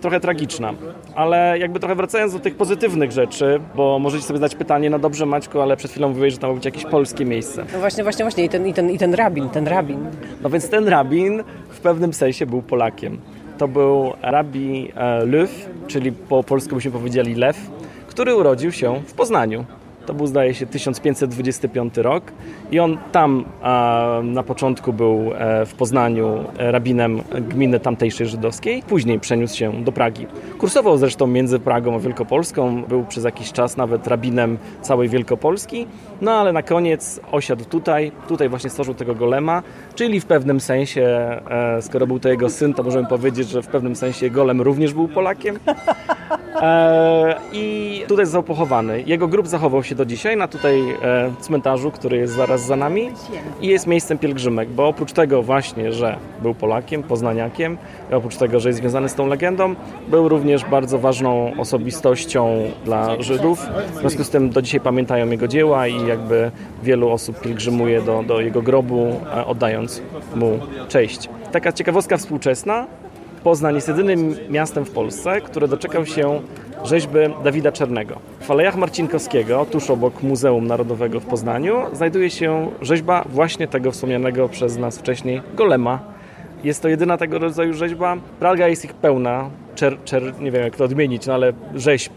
trochę 0.01 0.19
tragiczna. 0.19 0.73
Ale 1.15 1.59
jakby 1.59 1.79
trochę 1.79 1.95
wracając 1.95 2.33
do 2.33 2.39
tych 2.39 2.55
pozytywnych 2.55 3.11
rzeczy, 3.11 3.59
bo 3.75 3.99
możecie 3.99 4.23
sobie 4.23 4.39
zadać 4.39 4.55
pytanie, 4.55 4.89
no 4.89 4.99
dobrze 4.99 5.25
Maćku, 5.25 5.61
ale 5.61 5.77
przed 5.77 5.91
chwilą 5.91 6.09
mówiłeś, 6.09 6.33
że 6.33 6.39
tam 6.39 6.49
ma 6.49 6.55
być 6.55 6.65
jakieś 6.65 6.85
polskie 6.85 7.25
miejsce. 7.25 7.65
No 7.73 7.79
właśnie, 7.79 8.03
właśnie, 8.03 8.25
właśnie 8.25 8.45
i 8.45 8.49
ten, 8.49 8.67
i 8.67 8.73
ten, 8.73 8.91
i 8.91 8.97
ten 8.97 9.13
rabin, 9.13 9.49
ten 9.49 9.67
rabin. 9.67 9.99
No 10.41 10.49
więc 10.49 10.69
ten 10.69 10.87
rabin 10.87 11.43
w 11.69 11.79
pewnym 11.79 12.13
sensie 12.13 12.45
był 12.45 12.61
Polakiem. 12.61 13.17
To 13.57 13.67
był 13.67 14.13
rabi 14.21 14.91
e, 14.95 15.25
Löw, 15.25 15.69
czyli 15.87 16.11
po 16.11 16.43
polsku 16.43 16.75
byśmy 16.75 16.91
powiedzieli 16.91 17.35
Lew, 17.35 17.57
który 18.07 18.35
urodził 18.35 18.71
się 18.71 19.01
w 19.07 19.13
Poznaniu. 19.13 19.65
To 20.05 20.13
był, 20.13 20.27
zdaje 20.27 20.53
się, 20.53 20.65
1525 20.65 21.97
rok 21.97 22.23
i 22.71 22.79
on 22.79 22.97
tam 23.11 23.45
na 24.23 24.43
początku 24.43 24.93
był 24.93 25.31
e, 25.33 25.65
w 25.65 25.73
Poznaniu 25.73 26.43
e, 26.57 26.71
rabinem 26.71 27.21
gminy 27.41 27.79
tamtejszej 27.79 28.27
żydowskiej, 28.27 28.83
później 28.87 29.19
przeniósł 29.19 29.57
się 29.57 29.83
do 29.83 29.91
Pragi. 29.91 30.27
Kursował 30.57 30.97
zresztą 30.97 31.27
między 31.27 31.59
Pragą 31.59 31.95
a 31.95 31.99
Wielkopolską, 31.99 32.83
był 32.83 33.05
przez 33.05 33.23
jakiś 33.23 33.51
czas 33.51 33.77
nawet 33.77 34.07
rabinem 34.07 34.57
całej 34.81 35.09
Wielkopolski, 35.09 35.87
no 36.21 36.31
ale 36.31 36.53
na 36.53 36.63
koniec 36.63 37.19
osiadł 37.31 37.65
tutaj, 37.65 38.11
tutaj 38.27 38.49
właśnie 38.49 38.69
stworzył 38.69 38.93
tego 38.93 39.15
golema, 39.15 39.63
czyli 39.95 40.19
w 40.19 40.25
pewnym 40.25 40.59
sensie, 40.59 41.03
e, 41.49 41.81
skoro 41.81 42.07
był 42.07 42.19
to 42.19 42.29
jego 42.29 42.49
syn, 42.49 42.73
to 42.73 42.83
możemy 42.83 43.07
powiedzieć, 43.07 43.49
że 43.49 43.61
w 43.61 43.67
pewnym 43.67 43.95
sensie 43.95 44.29
golem 44.29 44.61
również 44.61 44.93
był 44.93 45.07
Polakiem. 45.07 45.59
I 47.53 48.03
tutaj 48.07 48.25
został 48.25 48.43
pochowany. 48.43 49.03
Jego 49.05 49.27
grób 49.27 49.47
zachował 49.47 49.83
się 49.83 49.94
do 49.95 50.05
dzisiaj 50.05 50.37
na 50.37 50.47
tutaj 50.47 50.81
e, 51.01 51.31
cmentarzu, 51.41 51.91
który 51.91 52.17
jest 52.17 52.33
zaraz 52.33 52.65
za 52.65 52.75
nami 52.75 53.09
i 53.61 53.67
jest 53.67 53.87
miejscem 53.87 54.17
pielgrzymek, 54.17 54.69
bo 54.69 54.87
oprócz 54.87 55.13
tego 55.13 55.43
właśnie, 55.43 55.93
że 55.93 56.17
był 56.41 56.53
Polakiem, 56.53 57.03
poznaniakiem, 57.03 57.77
oprócz 58.11 58.35
tego, 58.35 58.59
że 58.59 58.69
jest 58.69 58.79
związany 58.79 59.09
z 59.09 59.15
tą 59.15 59.27
legendą, 59.27 59.75
był 60.07 60.29
również 60.29 60.65
bardzo 60.65 60.99
ważną 60.99 61.51
osobistością 61.57 62.71
dla 62.85 63.21
Żydów. 63.21 63.67
W 63.95 63.99
związku 63.99 64.23
z 64.23 64.29
tym 64.29 64.49
do 64.49 64.61
dzisiaj 64.61 64.79
pamiętają 64.79 65.29
jego 65.29 65.47
dzieła 65.47 65.87
i 65.87 66.07
jakby 66.07 66.51
wielu 66.83 67.09
osób 67.09 67.41
pielgrzymuje 67.41 68.01
do, 68.01 68.23
do 68.23 68.41
jego 68.41 68.61
grobu, 68.61 69.19
e, 69.35 69.45
oddając 69.45 70.01
mu 70.35 70.59
cześć. 70.87 71.29
Taka 71.51 71.71
ciekawostka 71.71 72.17
współczesna, 72.17 72.87
Poznań 73.45 73.75
jest 73.75 73.87
jedynym 73.87 74.35
miastem 74.49 74.85
w 74.85 74.91
Polsce, 74.91 75.41
które 75.41 75.67
doczekał 75.67 76.05
się 76.05 76.41
rzeźby 76.83 77.19
Dawida 77.43 77.71
Czernego. 77.71 78.15
W 78.41 78.51
Alejach 78.51 78.75
Marcinkowskiego, 78.75 79.65
tuż 79.65 79.89
obok 79.89 80.23
Muzeum 80.23 80.67
Narodowego 80.67 81.19
w 81.19 81.25
Poznaniu, 81.25 81.75
znajduje 81.93 82.29
się 82.29 82.71
rzeźba 82.81 83.25
właśnie 83.29 83.67
tego 83.67 83.91
wspomnianego 83.91 84.49
przez 84.49 84.77
nas 84.77 84.97
wcześniej 84.97 85.41
golema. 85.55 85.99
Jest 86.63 86.81
to 86.81 86.87
jedyna 86.87 87.17
tego 87.17 87.39
rodzaju 87.39 87.73
rzeźba. 87.73 88.17
Praga 88.39 88.67
jest 88.67 88.85
ich 88.85 88.93
pełna, 88.93 89.49
czer, 89.75 89.97
czer, 90.05 90.39
nie 90.39 90.51
wiem 90.51 90.63
jak 90.63 90.75
to 90.75 90.83
odmienić, 90.83 91.27
no 91.27 91.33
ale 91.33 91.53
rzeźb 91.75 92.13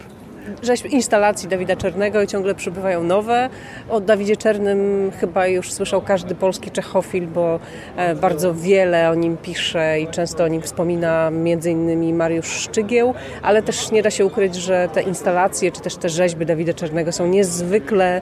rzeźb 0.62 0.86
instalacji 0.86 1.48
Dawida 1.48 1.76
Czernego 1.76 2.22
i 2.22 2.26
ciągle 2.26 2.54
przybywają 2.54 3.02
nowe. 3.02 3.50
O 3.88 4.00
Dawidzie 4.00 4.36
Czernym 4.36 5.10
chyba 5.20 5.46
już 5.46 5.72
słyszał 5.72 6.02
każdy 6.02 6.34
polski 6.34 6.70
czechofil, 6.70 7.26
bo 7.26 7.60
e, 7.96 8.14
bardzo 8.14 8.54
wiele 8.54 9.10
o 9.10 9.14
nim 9.14 9.36
pisze 9.36 10.00
i 10.00 10.06
często 10.06 10.44
o 10.44 10.48
nim 10.48 10.62
wspomina 10.62 11.30
między 11.30 11.70
innymi 11.70 12.12
Mariusz 12.12 12.48
Szczygieł, 12.48 13.14
ale 13.42 13.62
też 13.62 13.90
nie 13.90 14.02
da 14.02 14.10
się 14.10 14.26
ukryć, 14.26 14.54
że 14.54 14.88
te 14.92 15.02
instalacje 15.02 15.72
czy 15.72 15.80
też 15.80 15.96
te 15.96 16.08
rzeźby 16.08 16.46
Dawida 16.46 16.74
Czernego 16.74 17.12
są 17.12 17.26
niezwykle 17.26 18.20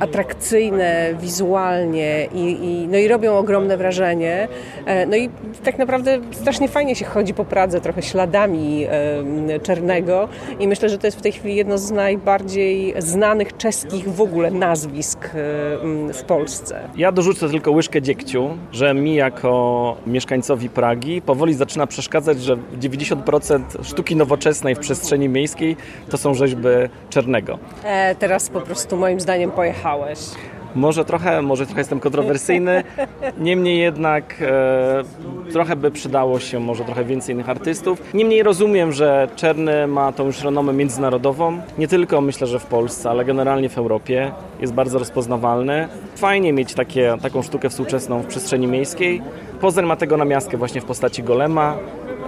atrakcyjne 0.00 1.14
wizualnie 1.20 2.28
i, 2.34 2.40
i, 2.40 2.88
no 2.88 2.98
i 2.98 3.08
robią 3.08 3.38
ogromne 3.38 3.76
wrażenie. 3.76 4.48
E, 4.86 5.06
no 5.06 5.16
i 5.16 5.30
tak 5.64 5.78
naprawdę 5.78 6.18
strasznie 6.32 6.68
fajnie 6.68 6.94
się 6.94 7.04
chodzi 7.04 7.34
po 7.34 7.44
Pradze, 7.44 7.80
trochę 7.80 8.02
śladami 8.02 8.86
Czernego 9.62 10.28
i 10.60 10.68
myślę, 10.68 10.88
że 10.88 10.98
to 10.98 11.06
jest 11.06 11.18
w 11.18 11.22
tej 11.22 11.32
chwili 11.32 11.56
jedno 11.66 11.78
z 11.78 11.90
najbardziej 11.90 12.94
znanych 12.98 13.56
czeskich 13.56 14.08
w 14.08 14.20
ogóle 14.20 14.50
nazwisk 14.50 15.24
e, 15.24 15.28
w 16.12 16.22
Polsce. 16.26 16.88
Ja 16.96 17.12
dorzucę 17.12 17.48
tylko 17.48 17.70
łyżkę 17.70 18.02
dziegciu, 18.02 18.48
że 18.72 18.94
mi 18.94 19.14
jako 19.14 19.96
mieszkańcowi 20.06 20.68
Pragi 20.68 21.22
powoli 21.22 21.54
zaczyna 21.54 21.86
przeszkadzać, 21.86 22.42
że 22.42 22.56
90% 22.56 23.60
sztuki 23.82 24.16
nowoczesnej 24.16 24.74
w 24.74 24.78
przestrzeni 24.78 25.28
miejskiej 25.28 25.76
to 26.10 26.18
są 26.18 26.34
rzeźby 26.34 26.68
Czernego. 27.10 27.58
E, 27.84 28.14
teraz 28.14 28.48
po 28.48 28.60
prostu 28.60 28.96
moim 28.96 29.20
zdaniem 29.20 29.50
pojechałeś. 29.50 30.18
Może 30.76 31.04
trochę, 31.04 31.42
może 31.42 31.66
trochę 31.66 31.80
jestem 31.80 32.00
kontrowersyjny, 32.00 32.84
niemniej 33.38 33.78
jednak 33.78 34.34
e, 34.40 35.02
trochę 35.52 35.76
by 35.76 35.90
przydało 35.90 36.40
się 36.40 36.60
może 36.60 36.84
trochę 36.84 37.04
więcej 37.04 37.34
innych 37.34 37.48
artystów. 37.48 38.02
Niemniej 38.14 38.42
rozumiem, 38.42 38.92
że 38.92 39.28
Czerny 39.36 39.86
ma 39.86 40.12
tą 40.12 40.26
już 40.26 40.42
renomę 40.42 40.72
międzynarodową, 40.72 41.60
nie 41.78 41.88
tylko 41.88 42.20
myślę, 42.20 42.46
że 42.46 42.58
w 42.58 42.66
Polsce, 42.66 43.10
ale 43.10 43.24
generalnie 43.24 43.68
w 43.68 43.78
Europie. 43.78 44.32
Jest 44.60 44.72
bardzo 44.72 44.98
rozpoznawalny. 44.98 45.88
Fajnie 46.16 46.52
mieć 46.52 46.74
takie, 46.74 47.16
taką 47.22 47.42
sztukę 47.42 47.68
współczesną 47.70 48.22
w 48.22 48.26
przestrzeni 48.26 48.66
miejskiej. 48.66 49.22
Poznań 49.60 49.86
ma 49.86 49.96
tego 49.96 50.16
na 50.16 50.24
miastkę 50.24 50.56
właśnie 50.56 50.80
w 50.80 50.84
postaci 50.84 51.22
golema, 51.22 51.76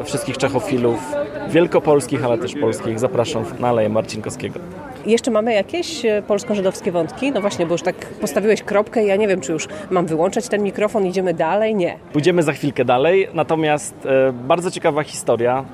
wszystkich 0.04 0.38
czechofilów 0.38 0.98
wielkopolskich, 1.48 2.24
ale 2.24 2.38
też 2.38 2.54
polskich. 2.54 2.98
Zapraszam 2.98 3.44
na 3.61 3.68
Aleję 3.68 3.88
Marcinkowskiego. 3.88 4.61
Jeszcze 5.08 5.30
mamy 5.30 5.52
jakieś 5.52 6.04
e, 6.04 6.22
polsko-żydowskie 6.22 6.92
wątki? 6.92 7.32
No 7.32 7.40
właśnie, 7.40 7.66
bo 7.66 7.74
już 7.74 7.82
tak 7.82 7.96
postawiłeś 8.06 8.62
kropkę 8.62 9.04
ja 9.04 9.16
nie 9.16 9.28
wiem, 9.28 9.40
czy 9.40 9.52
już 9.52 9.68
mam 9.90 10.06
wyłączać 10.06 10.48
ten 10.48 10.62
mikrofon, 10.62 11.06
idziemy 11.06 11.34
dalej? 11.34 11.74
Nie. 11.74 11.98
Pójdziemy 12.12 12.42
za 12.42 12.52
chwilkę 12.52 12.84
dalej, 12.84 13.28
natomiast 13.34 13.94
e, 14.06 14.32
bardzo 14.32 14.70
ciekawa 14.70 15.02
historia, 15.02 15.64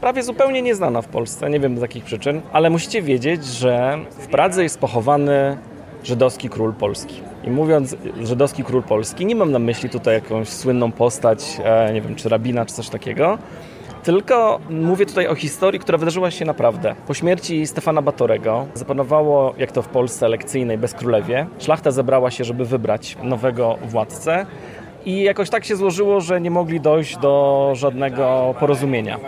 prawie 0.00 0.22
zupełnie 0.22 0.62
nieznana 0.62 1.02
w 1.02 1.08
Polsce, 1.08 1.50
nie 1.50 1.60
wiem 1.60 1.78
z 1.78 1.80
jakich 1.80 2.04
przyczyn, 2.04 2.40
ale 2.52 2.70
musicie 2.70 3.02
wiedzieć, 3.02 3.44
że 3.44 3.98
w 4.18 4.26
Pradze 4.26 4.62
jest 4.62 4.78
pochowany 4.78 5.56
żydowski 6.04 6.48
król 6.48 6.72
Polski. 6.72 7.20
I 7.44 7.50
mówiąc 7.50 7.96
żydowski 8.22 8.64
król 8.64 8.82
polski, 8.82 9.26
nie 9.26 9.34
mam 9.36 9.52
na 9.52 9.58
myśli 9.58 9.90
tutaj 9.90 10.14
jakąś 10.14 10.48
słynną 10.48 10.92
postać, 10.92 11.60
e, 11.64 11.92
nie 11.92 12.00
wiem, 12.00 12.14
czy 12.14 12.28
rabina, 12.28 12.66
czy 12.66 12.74
coś 12.74 12.88
takiego, 12.88 13.38
tylko 14.08 14.60
mówię 14.70 15.06
tutaj 15.06 15.28
o 15.28 15.34
historii, 15.34 15.80
która 15.80 15.98
wydarzyła 15.98 16.30
się 16.30 16.44
naprawdę. 16.44 16.94
Po 17.06 17.14
śmierci 17.14 17.66
Stefana 17.66 18.02
Batorego 18.02 18.66
zapanowało, 18.74 19.54
jak 19.58 19.72
to 19.72 19.82
w 19.82 19.88
Polsce 19.88 20.26
elekcyjnej, 20.26 20.78
bezkrólewie. 20.78 21.46
Szlachta 21.58 21.90
zebrała 21.90 22.30
się, 22.30 22.44
żeby 22.44 22.64
wybrać 22.64 23.16
nowego 23.22 23.78
władcę. 23.82 24.46
I 25.06 25.22
jakoś 25.22 25.50
tak 25.50 25.64
się 25.64 25.76
złożyło, 25.76 26.20
że 26.20 26.40
nie 26.40 26.50
mogli 26.50 26.80
dojść 26.80 27.16
do 27.16 27.72
żadnego 27.76 28.54
porozumienia. 28.60 29.18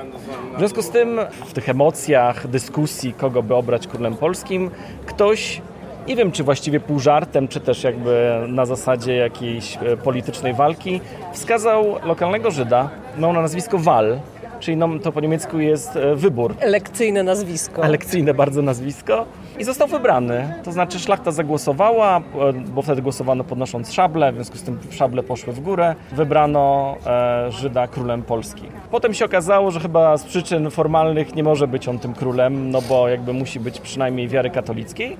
W 0.54 0.58
związku 0.58 0.82
z 0.82 0.90
tym, 0.90 1.20
w 1.46 1.52
tych 1.52 1.68
emocjach, 1.68 2.48
dyskusji, 2.48 3.12
kogo 3.12 3.42
by 3.42 3.54
obrać 3.54 3.86
królem 3.86 4.14
polskim, 4.16 4.70
ktoś 5.06 5.60
nie 6.06 6.16
wiem, 6.16 6.32
czy 6.32 6.44
właściwie 6.44 6.80
pół 6.80 6.98
żartem, 6.98 7.48
czy 7.48 7.60
też 7.60 7.84
jakby 7.84 8.44
na 8.48 8.66
zasadzie 8.66 9.16
jakiejś 9.16 9.76
e, 9.76 9.96
politycznej 9.96 10.54
walki, 10.54 11.00
wskazał 11.32 11.96
lokalnego 12.04 12.50
Żyda, 12.50 12.90
miał 13.18 13.32
na 13.32 13.42
nazwisko 13.42 13.78
Wal, 13.78 14.20
czyli 14.60 14.76
no, 14.76 14.88
to 15.02 15.12
po 15.12 15.20
niemiecku 15.20 15.60
jest 15.60 15.96
e, 15.96 16.16
wybór. 16.16 16.54
Elekcyjne 16.60 17.22
nazwisko. 17.22 17.84
Elekcyjne 17.84 18.34
bardzo 18.34 18.62
nazwisko. 18.62 19.26
I 19.58 19.64
został 19.64 19.88
wybrany. 19.88 20.54
To 20.64 20.72
znaczy 20.72 20.98
szlachta 20.98 21.30
zagłosowała, 21.30 22.18
e, 22.18 22.52
bo 22.52 22.82
wtedy 22.82 23.02
głosowano 23.02 23.44
podnosząc 23.44 23.92
szable, 23.92 24.32
w 24.32 24.34
związku 24.34 24.58
z 24.58 24.62
tym 24.62 24.78
szable 24.90 25.22
poszły 25.22 25.52
w 25.52 25.60
górę. 25.60 25.94
Wybrano 26.12 26.96
e, 27.06 27.52
Żyda 27.52 27.86
królem 27.86 28.22
Polski. 28.22 28.62
Potem 28.90 29.14
się 29.14 29.24
okazało, 29.24 29.70
że 29.70 29.80
chyba 29.80 30.16
z 30.16 30.24
przyczyn 30.24 30.70
formalnych 30.70 31.34
nie 31.34 31.42
może 31.42 31.68
być 31.68 31.88
on 31.88 31.98
tym 31.98 32.14
królem, 32.14 32.70
no 32.70 32.82
bo 32.82 33.08
jakby 33.08 33.32
musi 33.32 33.60
być 33.60 33.80
przynajmniej 33.80 34.28
wiary 34.28 34.50
katolickiej 34.50 35.16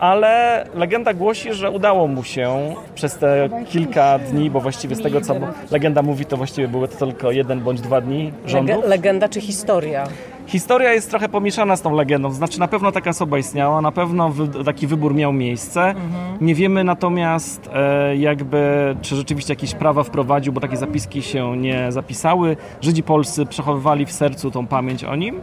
ale 0.00 0.64
legenda 0.74 1.14
głosi, 1.14 1.52
że 1.52 1.70
udało 1.70 2.06
mu 2.08 2.24
się 2.24 2.74
przez 2.94 3.18
te 3.18 3.48
kilka 3.68 4.18
dni, 4.18 4.50
bo 4.50 4.60
właściwie 4.60 4.96
z 4.96 5.02
tego 5.02 5.20
co 5.20 5.34
legenda 5.70 6.02
mówi, 6.02 6.24
to 6.26 6.36
właściwie 6.36 6.68
były 6.68 6.88
to 6.88 6.96
tylko 6.96 7.30
jeden 7.30 7.60
bądź 7.60 7.80
dwa 7.80 8.00
dni 8.00 8.32
rządów. 8.46 8.84
Legenda 8.84 9.28
czy 9.28 9.40
historia? 9.40 10.06
Historia 10.50 10.92
jest 10.92 11.10
trochę 11.10 11.28
pomieszana 11.28 11.76
z 11.76 11.82
tą 11.82 11.94
legendą, 11.94 12.30
znaczy 12.30 12.60
na 12.60 12.68
pewno 12.68 12.92
taka 12.92 13.10
osoba 13.10 13.38
istniała, 13.38 13.80
na 13.80 13.92
pewno 13.92 14.32
taki 14.64 14.86
wybór 14.86 15.14
miał 15.14 15.32
miejsce. 15.32 15.80
Mhm. 15.80 16.12
Nie 16.40 16.54
wiemy 16.54 16.84
natomiast 16.84 17.70
e, 17.74 18.16
jakby, 18.16 18.96
czy 19.02 19.16
rzeczywiście 19.16 19.52
jakieś 19.52 19.74
prawa 19.74 20.02
wprowadził, 20.02 20.52
bo 20.52 20.60
takie 20.60 20.76
zapiski 20.76 21.22
się 21.22 21.56
nie 21.56 21.92
zapisały. 21.92 22.56
Żydzi 22.80 23.02
polscy 23.02 23.46
przechowywali 23.46 24.06
w 24.06 24.12
sercu 24.12 24.50
tą 24.50 24.66
pamięć 24.66 25.04
o 25.04 25.16
nim, 25.16 25.40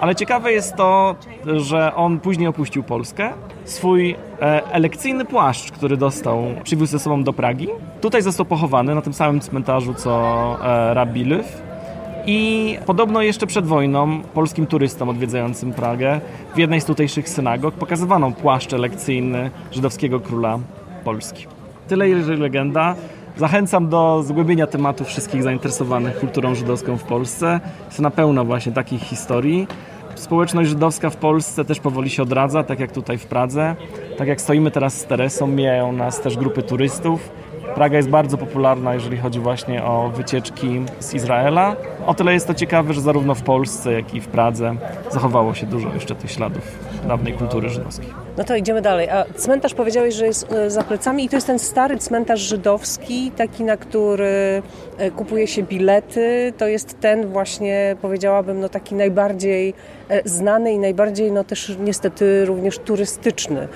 ale 0.00 0.14
ciekawe 0.14 0.52
jest 0.52 0.76
to, 0.76 1.14
że 1.56 1.94
on 1.94 2.20
później 2.20 2.48
opuścił 2.48 2.82
Polskę. 2.82 3.30
Swój 3.64 4.16
e, 4.40 4.72
elekcyjny 4.72 5.24
płaszcz, 5.24 5.72
który 5.72 5.96
dostał, 5.96 6.44
przywiózł 6.62 6.92
ze 6.92 6.98
sobą 6.98 7.24
do 7.24 7.32
Pragi. 7.32 7.68
Tutaj 8.00 8.22
został 8.22 8.46
pochowany 8.46 8.94
na 8.94 9.02
tym 9.02 9.12
samym 9.12 9.40
cmentarzu 9.40 9.94
co 9.94 10.56
e, 10.62 10.94
Rabbi 10.94 11.24
Lyw 11.24 11.69
i 12.26 12.78
podobno 12.86 13.22
jeszcze 13.22 13.46
przed 13.46 13.66
wojną 13.66 14.20
polskim 14.34 14.66
turystom 14.66 15.08
odwiedzającym 15.08 15.72
Pragę 15.72 16.20
w 16.54 16.58
jednej 16.58 16.80
z 16.80 16.84
tutejszych 16.84 17.28
synagog 17.28 17.74
pokazywano 17.74 18.30
płaszcz 18.30 18.72
lekcyjny 18.72 19.50
żydowskiego 19.72 20.20
króla 20.20 20.58
Polski. 21.04 21.46
Tyle 21.88 22.08
jeżeli 22.08 22.40
legenda. 22.40 22.94
Zachęcam 23.36 23.88
do 23.88 24.22
zgłębienia 24.22 24.66
tematu 24.66 25.04
wszystkich 25.04 25.42
zainteresowanych 25.42 26.18
kulturą 26.18 26.54
żydowską 26.54 26.96
w 26.96 27.02
Polsce. 27.02 27.60
Jest 27.86 28.00
na 28.00 28.10
pełno 28.10 28.44
właśnie 28.44 28.72
takich 28.72 29.02
historii. 29.02 29.66
Społeczność 30.14 30.68
żydowska 30.68 31.10
w 31.10 31.16
Polsce 31.16 31.64
też 31.64 31.80
powoli 31.80 32.10
się 32.10 32.22
odradza, 32.22 32.62
tak 32.64 32.80
jak 32.80 32.92
tutaj 32.92 33.18
w 33.18 33.26
Pradze. 33.26 33.76
Tak 34.18 34.28
jak 34.28 34.40
stoimy 34.40 34.70
teraz 34.70 35.00
z 35.00 35.04
Teresą, 35.04 35.46
mijają 35.46 35.92
nas 35.92 36.20
też 36.20 36.36
grupy 36.36 36.62
turystów 36.62 37.30
Praga 37.74 37.96
jest 37.96 38.08
bardzo 38.08 38.38
popularna, 38.38 38.94
jeżeli 38.94 39.16
chodzi 39.16 39.40
właśnie 39.40 39.84
o 39.84 40.08
wycieczki 40.08 40.82
z 40.98 41.14
Izraela. 41.14 41.76
O 42.06 42.14
tyle 42.14 42.32
jest 42.32 42.46
to 42.46 42.54
ciekawe, 42.54 42.94
że 42.94 43.00
zarówno 43.00 43.34
w 43.34 43.42
Polsce, 43.42 43.92
jak 43.92 44.14
i 44.14 44.20
w 44.20 44.28
Pradze 44.28 44.76
zachowało 45.10 45.54
się 45.54 45.66
dużo 45.66 45.88
jeszcze 45.94 46.14
tych 46.14 46.30
śladów 46.30 46.62
dawnej 47.08 47.32
kultury 47.32 47.68
żydowskiej. 47.68 48.19
No 48.40 48.44
to 48.44 48.56
idziemy 48.56 48.82
dalej. 48.82 49.08
A 49.08 49.24
cmentarz 49.36 49.74
powiedziałeś, 49.74 50.14
że 50.14 50.26
jest 50.26 50.52
e, 50.52 50.70
za 50.70 50.82
plecami 50.82 51.24
i 51.24 51.28
to 51.28 51.36
jest 51.36 51.46
ten 51.46 51.58
stary 51.58 51.98
cmentarz 51.98 52.40
żydowski, 52.40 53.30
taki, 53.36 53.64
na 53.64 53.76
który 53.76 54.62
e, 54.98 55.10
kupuje 55.10 55.46
się 55.46 55.62
bilety. 55.62 56.52
To 56.58 56.66
jest 56.66 57.00
ten 57.00 57.26
właśnie, 57.26 57.96
powiedziałabym, 58.02 58.60
no 58.60 58.68
taki 58.68 58.94
najbardziej 58.94 59.74
e, 60.08 60.28
znany 60.28 60.72
i 60.72 60.78
najbardziej, 60.78 61.32
no 61.32 61.44
też 61.44 61.76
niestety 61.80 62.44
również 62.44 62.78
turystyczny 62.78 63.68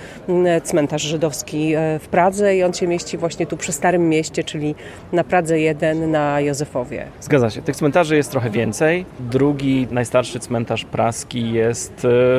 cmentarz 0.64 1.02
żydowski 1.02 1.74
w 2.00 2.08
Pradze 2.08 2.56
i 2.56 2.62
on 2.62 2.72
się 2.72 2.86
mieści 2.86 3.18
właśnie 3.18 3.46
tu 3.46 3.56
przy 3.56 3.72
Starym 3.72 4.08
Mieście, 4.08 4.44
czyli 4.44 4.74
na 5.12 5.24
Pradze 5.24 5.60
1 5.60 6.10
na 6.10 6.40
Józefowie. 6.40 7.06
Zgadza 7.20 7.50
się. 7.50 7.62
Tych 7.62 7.76
cmentarzy 7.76 8.16
jest 8.16 8.30
trochę 8.30 8.50
więcej. 8.50 9.06
Drugi, 9.20 9.86
najstarszy 9.90 10.40
cmentarz 10.40 10.84
praski 10.84 11.52
jest 11.52 11.92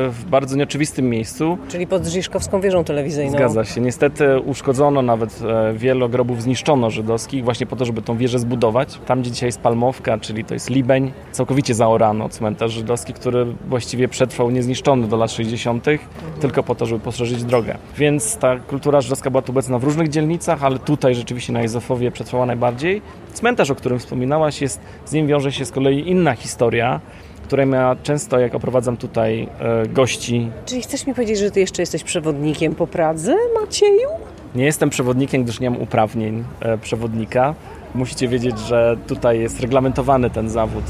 w 0.10 0.24
bardzo 0.30 0.56
nieoczywistym 0.56 1.10
miejscu. 1.10 1.58
Czyli 1.68 1.88
pod 1.88 2.15
Rziszkowską 2.16 2.62
wieżą 2.62 2.84
telewizyjną. 2.84 3.32
Zgadza 3.32 3.66
się. 3.66 3.82
Niestety 3.82 4.40
uszkodzono 4.40 5.02
nawet 5.02 5.42
e, 5.42 5.74
wiele 5.74 6.10
grobów 6.10 6.42
zniszczono 6.42 6.90
żydowskich 6.90 7.44
właśnie 7.44 7.66
po 7.66 7.76
to, 7.76 7.86
żeby 7.86 8.02
tą 8.02 8.18
wieżę 8.18 8.40
zbudować. 8.40 9.00
Tam, 9.06 9.22
gdzie 9.22 9.32
dzisiaj 9.32 9.48
jest 9.48 9.60
Palmowka, 9.60 10.18
czyli 10.18 10.46
to 10.46 10.54
jest 10.54 10.70
Libeń, 10.70 11.12
całkowicie 11.32 11.74
zaorano 11.74 12.30
cmentarz 12.30 12.72
żydowski, 12.72 13.14
który 13.14 13.46
właściwie 13.68 14.08
przetrwał 14.08 14.52
niezniszczony 14.52 15.08
do 15.08 15.18
lat 15.18 15.32
60., 15.32 15.88
mhm. 15.88 16.10
tylko 16.40 16.64
po 16.64 16.76
to, 16.76 16.86
żeby 16.86 17.00
poszerzyć 17.00 17.44
drogę. 17.44 17.78
Więc 17.98 18.38
ta 18.38 18.60
kultura 18.60 19.02
żydowska 19.02 19.30
była 19.30 19.42
tu 19.42 19.52
obecna 19.52 19.80
w 19.80 19.84
różnych 19.84 20.10
dzielnicach, 20.10 20.64
ale 20.64 20.80
tutaj 20.80 21.16
rzeczywiście 21.16 21.54
na 21.54 21.62
Józefowie 21.62 22.12
przetrwała 22.12 22.46
najbardziej. 22.46 23.02
Cmentarz, 23.34 23.70
o 23.70 23.76
którym 23.76 24.00
wspominałaś, 24.00 24.62
jest, 24.62 24.80
z 25.06 25.14
nim 25.14 25.28
wiąże 25.28 25.52
się 25.52 25.66
z 25.66 25.72
kolei 25.72 26.10
inna 26.10 26.36
historia, 26.36 27.02
której 27.46 27.72
ja 27.72 27.96
często, 28.04 28.40
jak 28.40 28.56
oprowadzam 28.56 28.98
tutaj 28.98 29.48
e, 29.60 29.88
gości. 29.88 30.52
Czyli 30.66 30.82
chcesz 30.82 31.08
mi 31.08 31.14
powiedzieć, 31.14 31.40
że 31.40 31.52
ty 31.52 31.60
jeszcze 31.60 31.82
jesteś 31.82 32.04
przewodnikiem 32.04 32.76
po 32.76 32.88
Pradze, 32.88 33.36
Macieju? 33.62 34.10
Nie 34.56 34.66
jestem 34.66 34.90
przewodnikiem, 34.90 35.44
gdyż 35.44 35.60
nie 35.60 35.70
mam 35.70 35.82
uprawnień 35.82 36.44
e, 36.60 36.78
przewodnika 36.78 37.56
musicie 37.96 38.28
wiedzieć, 38.28 38.60
że 38.60 38.98
tutaj 39.08 39.40
jest 39.40 39.62
reglamentowany 39.62 40.30
ten 40.30 40.50
zawód. 40.50 40.84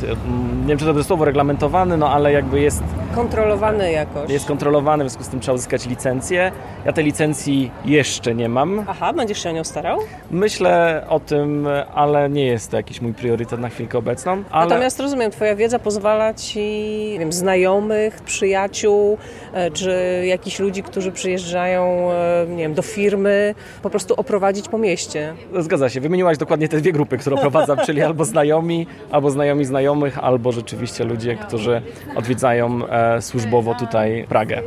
Nie 0.61 0.67
wiem, 0.67 0.77
czy 0.77 0.85
to 0.85 0.93
jest 0.93 1.07
słowo 1.07 1.25
reglamentowany, 1.25 1.97
no 1.97 2.09
ale 2.09 2.31
jakby 2.31 2.59
jest... 2.59 2.83
Kontrolowany 3.15 3.91
jakoś. 3.91 4.29
Jest 4.29 4.45
kontrolowany, 4.45 5.03
w 5.03 5.07
związku 5.07 5.23
z 5.23 5.27
tym 5.27 5.39
trzeba 5.39 5.55
uzyskać 5.55 5.85
licencję. 5.87 6.51
Ja 6.85 6.93
tej 6.93 7.05
licencji 7.05 7.71
jeszcze 7.85 8.35
nie 8.35 8.49
mam. 8.49 8.85
Aha, 8.87 9.13
będziesz 9.13 9.43
się 9.43 9.49
o 9.49 9.51
nią 9.51 9.63
starał? 9.63 9.99
Myślę 10.31 11.03
o 11.09 11.19
tym, 11.19 11.67
ale 11.95 12.29
nie 12.29 12.45
jest 12.45 12.71
to 12.71 12.77
jakiś 12.77 13.01
mój 13.01 13.13
priorytet 13.13 13.59
na 13.59 13.69
chwilkę 13.69 13.97
obecną. 13.97 14.43
Ale... 14.51 14.69
Natomiast 14.69 14.99
rozumiem, 14.99 15.31
twoja 15.31 15.55
wiedza 15.55 15.79
pozwala 15.79 16.33
ci, 16.33 16.59
nie 17.11 17.19
wiem, 17.19 17.33
znajomych, 17.33 18.21
przyjaciół, 18.21 19.17
e, 19.53 19.71
czy 19.71 20.23
jakichś 20.25 20.59
ludzi, 20.59 20.83
którzy 20.83 21.11
przyjeżdżają, 21.11 22.11
e, 22.11 22.45
nie 22.49 22.63
wiem, 22.63 22.73
do 22.73 22.81
firmy, 22.81 23.55
po 23.81 23.89
prostu 23.89 24.13
oprowadzić 24.17 24.69
po 24.69 24.77
mieście. 24.77 25.33
Zgadza 25.59 25.89
się, 25.89 26.01
wymieniłaś 26.01 26.37
dokładnie 26.37 26.69
te 26.69 26.77
dwie 26.77 26.91
grupy, 26.95 27.17
które 27.17 27.37
prowadzam, 27.37 27.77
czyli 27.85 28.01
albo 28.01 28.25
znajomi, 28.25 28.87
albo 29.11 29.29
znajomi 29.29 29.65
znajomych, 29.65 30.19
albo 30.19 30.51
rzeczywiście 30.51 31.03
ludzie, 31.03 31.35
którzy 31.35 31.81
odwiedzają 32.15 32.87
e, 32.87 33.21
służbowo 33.21 33.75
tutaj 33.75 34.25
Pragę. 34.29 34.61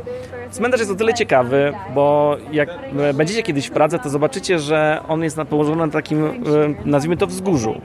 Cmentarz 0.51 0.79
jest 0.79 0.91
o 0.91 0.95
tyle 0.95 1.13
ciekawy, 1.13 1.73
bo 1.95 2.37
jak 2.51 2.69
e, 2.69 3.13
będziecie 3.13 3.43
kiedyś 3.43 3.67
w 3.67 3.71
Pradze, 3.71 3.99
to 3.99 4.09
zobaczycie, 4.09 4.59
że 4.59 4.99
on 5.07 5.23
jest 5.23 5.37
położony 5.49 5.85
na 5.85 5.91
takim, 5.91 6.25
e, 6.25 6.31
nazwijmy 6.85 7.17
to, 7.17 7.27
wzgórzu. 7.27 7.81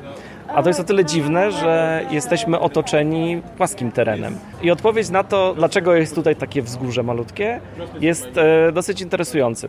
A 0.48 0.62
to 0.62 0.68
jest 0.68 0.80
o 0.80 0.84
tyle 0.84 1.04
dziwne, 1.04 1.52
że 1.52 2.04
jesteśmy 2.10 2.60
otoczeni 2.60 3.42
płaskim 3.56 3.92
terenem. 3.92 4.38
I 4.62 4.70
odpowiedź 4.70 5.10
na 5.10 5.24
to, 5.24 5.54
dlaczego 5.54 5.94
jest 5.94 6.14
tutaj 6.14 6.36
takie 6.36 6.62
wzgórze 6.62 7.02
malutkie, 7.02 7.60
jest 8.00 8.38
e, 8.38 8.72
dosyć 8.72 9.00
interesujący. 9.00 9.68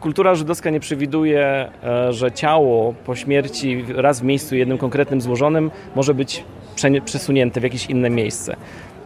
Kultura 0.00 0.34
żydowska 0.34 0.70
nie 0.70 0.80
przewiduje, 0.80 1.70
e, 1.84 2.12
że 2.12 2.32
ciało 2.32 2.94
po 3.04 3.16
śmierci 3.16 3.84
raz 3.88 4.20
w 4.20 4.24
miejscu 4.24 4.56
jednym 4.56 4.78
konkretnym 4.78 5.20
złożonym 5.20 5.70
może 5.94 6.14
być 6.14 6.44
przesunięte 7.04 7.60
w 7.60 7.62
jakieś 7.62 7.86
inne 7.86 8.10
miejsce. 8.10 8.56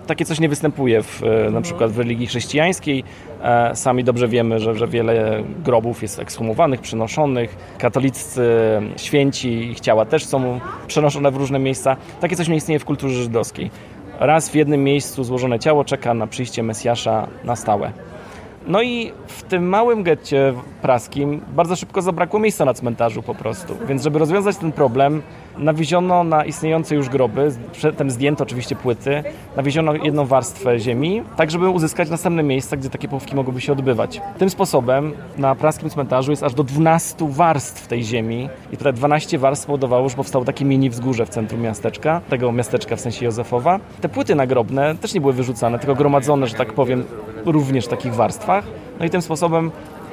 Takie 0.06 0.24
coś 0.24 0.40
nie 0.40 0.48
występuje 0.48 1.02
w, 1.02 1.22
e, 1.22 1.50
na 1.50 1.60
przykład 1.60 1.90
w 1.90 1.98
religii 1.98 2.26
chrześcijańskiej. 2.26 3.04
E, 3.42 3.76
sami 3.76 4.04
dobrze 4.04 4.28
wiemy, 4.28 4.60
że, 4.60 4.74
że 4.74 4.88
wiele 4.88 5.42
grobów 5.64 6.02
jest 6.02 6.18
ekshumowanych, 6.18 6.80
przenoszonych. 6.80 7.56
Katoliccy 7.78 8.42
święci, 8.96 9.48
ich 9.48 9.80
ciała 9.80 10.04
też 10.04 10.24
są 10.24 10.60
przenoszone 10.86 11.30
w 11.30 11.36
różne 11.36 11.58
miejsca. 11.58 11.96
Takie 12.20 12.36
coś 12.36 12.48
nie 12.48 12.56
istnieje 12.56 12.78
w 12.78 12.84
kulturze 12.84 13.22
żydowskiej. 13.22 13.70
Raz 14.20 14.48
w 14.48 14.54
jednym 14.54 14.84
miejscu 14.84 15.24
złożone 15.24 15.58
ciało 15.58 15.84
czeka 15.84 16.14
na 16.14 16.26
przyjście 16.26 16.62
Mesjasza 16.62 17.28
na 17.44 17.56
stałe. 17.56 17.92
No 18.66 18.82
i 18.82 19.12
w 19.26 19.42
tym 19.42 19.68
małym 19.68 20.02
getcie 20.02 20.54
praskim 20.82 21.40
bardzo 21.56 21.76
szybko 21.76 22.02
zabrakło 22.02 22.40
miejsca 22.40 22.64
na 22.64 22.74
cmentarzu 22.74 23.22
po 23.22 23.34
prostu. 23.34 23.76
Więc 23.88 24.02
żeby 24.02 24.18
rozwiązać 24.18 24.56
ten 24.56 24.72
problem, 24.72 25.22
nawieziono 25.60 26.24
na 26.24 26.44
istniejące 26.44 26.94
już 26.94 27.08
groby, 27.08 27.52
przedtem 27.72 28.10
zdjęto 28.10 28.44
oczywiście 28.44 28.76
płyty, 28.76 29.24
nawieziono 29.56 29.94
jedną 29.94 30.26
warstwę 30.26 30.78
ziemi, 30.78 31.22
tak 31.36 31.50
żeby 31.50 31.68
uzyskać 31.68 32.10
następne 32.10 32.42
miejsca, 32.42 32.76
gdzie 32.76 32.90
takie 32.90 33.08
pochówki 33.08 33.36
mogłyby 33.36 33.60
się 33.60 33.72
odbywać. 33.72 34.20
Tym 34.38 34.50
sposobem 34.50 35.12
na 35.38 35.54
praskim 35.54 35.90
cmentarzu 35.90 36.30
jest 36.30 36.42
aż 36.42 36.54
do 36.54 36.64
12 36.64 37.16
warstw 37.28 37.86
tej 37.86 38.04
ziemi 38.04 38.48
i 38.72 38.76
tutaj 38.76 38.92
12 38.92 39.38
warstw 39.38 39.66
powodowało, 39.66 40.08
że 40.08 40.16
powstało 40.16 40.44
takie 40.44 40.64
mini 40.64 40.90
wzgórze 40.90 41.26
w 41.26 41.28
centrum 41.28 41.60
miasteczka, 41.60 42.20
tego 42.28 42.52
miasteczka 42.52 42.96
w 42.96 43.00
sensie 43.00 43.24
Józefowa. 43.24 43.80
Te 44.00 44.08
płyty 44.08 44.34
nagrobne 44.34 44.94
też 44.94 45.14
nie 45.14 45.20
były 45.20 45.32
wyrzucane, 45.32 45.78
tylko 45.78 45.94
gromadzone, 45.94 46.46
że 46.46 46.54
tak 46.54 46.72
powiem, 46.72 47.04
również 47.44 47.84
w 47.86 47.88
takich 47.88 48.14
warstwach. 48.14 48.64
No 49.00 49.06
i 49.06 49.10
tym 49.10 49.22
sposobem 49.22 49.70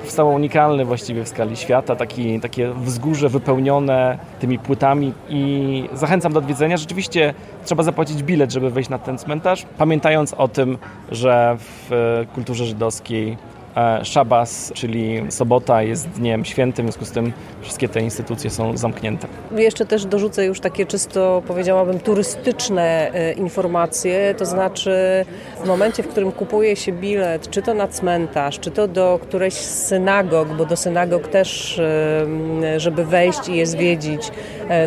powstało 0.07 0.31
unikalny 0.31 0.85
właściwie 0.85 1.23
w 1.23 1.27
skali 1.27 1.57
świata, 1.57 1.95
taki, 1.95 2.39
takie 2.39 2.73
wzgórze 2.73 3.29
wypełnione 3.29 4.17
tymi 4.39 4.59
płytami 4.59 5.13
i 5.29 5.89
zachęcam 5.93 6.33
do 6.33 6.39
odwiedzenia. 6.39 6.77
Rzeczywiście 6.77 7.33
trzeba 7.65 7.83
zapłacić 7.83 8.23
bilet, 8.23 8.51
żeby 8.51 8.69
wejść 8.69 8.89
na 8.89 8.99
ten 8.99 9.17
cmentarz, 9.17 9.65
pamiętając 9.77 10.33
o 10.33 10.47
tym, 10.47 10.77
że 11.11 11.57
w 11.59 12.25
kulturze 12.33 12.65
żydowskiej 12.65 13.37
E, 13.56 13.56
Szabas, 14.03 14.71
czyli 14.75 15.23
sobota 15.29 15.83
jest 15.83 16.09
dniem 16.09 16.45
świętym, 16.45 16.85
w 16.85 16.89
związku 16.89 17.05
z 17.05 17.11
tym 17.11 17.33
wszystkie 17.61 17.89
te 17.89 18.01
instytucje 18.01 18.49
są 18.49 18.77
zamknięte. 18.77 19.27
Jeszcze 19.55 19.85
też 19.85 20.05
dorzucę 20.05 20.45
już 20.45 20.59
takie 20.59 20.85
czysto, 20.85 21.41
powiedziałabym, 21.47 21.99
turystyczne 21.99 23.11
e, 23.13 23.33
informacje, 23.33 24.35
to 24.37 24.45
znaczy 24.45 25.25
w 25.63 25.67
momencie, 25.67 26.03
w 26.03 26.07
którym 26.07 26.31
kupuje 26.31 26.75
się 26.75 26.91
bilet, 26.91 27.49
czy 27.49 27.61
to 27.61 27.73
na 27.73 27.87
cmentarz, 27.87 28.59
czy 28.59 28.71
to 28.71 28.87
do 28.87 29.19
którejś 29.23 29.53
z 29.53 29.87
synagog, 29.87 30.47
bo 30.47 30.65
do 30.65 30.75
synagog 30.75 31.27
też, 31.27 31.79
e, 31.79 32.79
żeby 32.79 33.05
wejść 33.05 33.49
i 33.49 33.55
je 33.55 33.65
zwiedzić, 33.65 34.31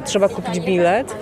trzeba 0.04 0.28
kupić 0.28 0.60
bilet, 0.60 1.16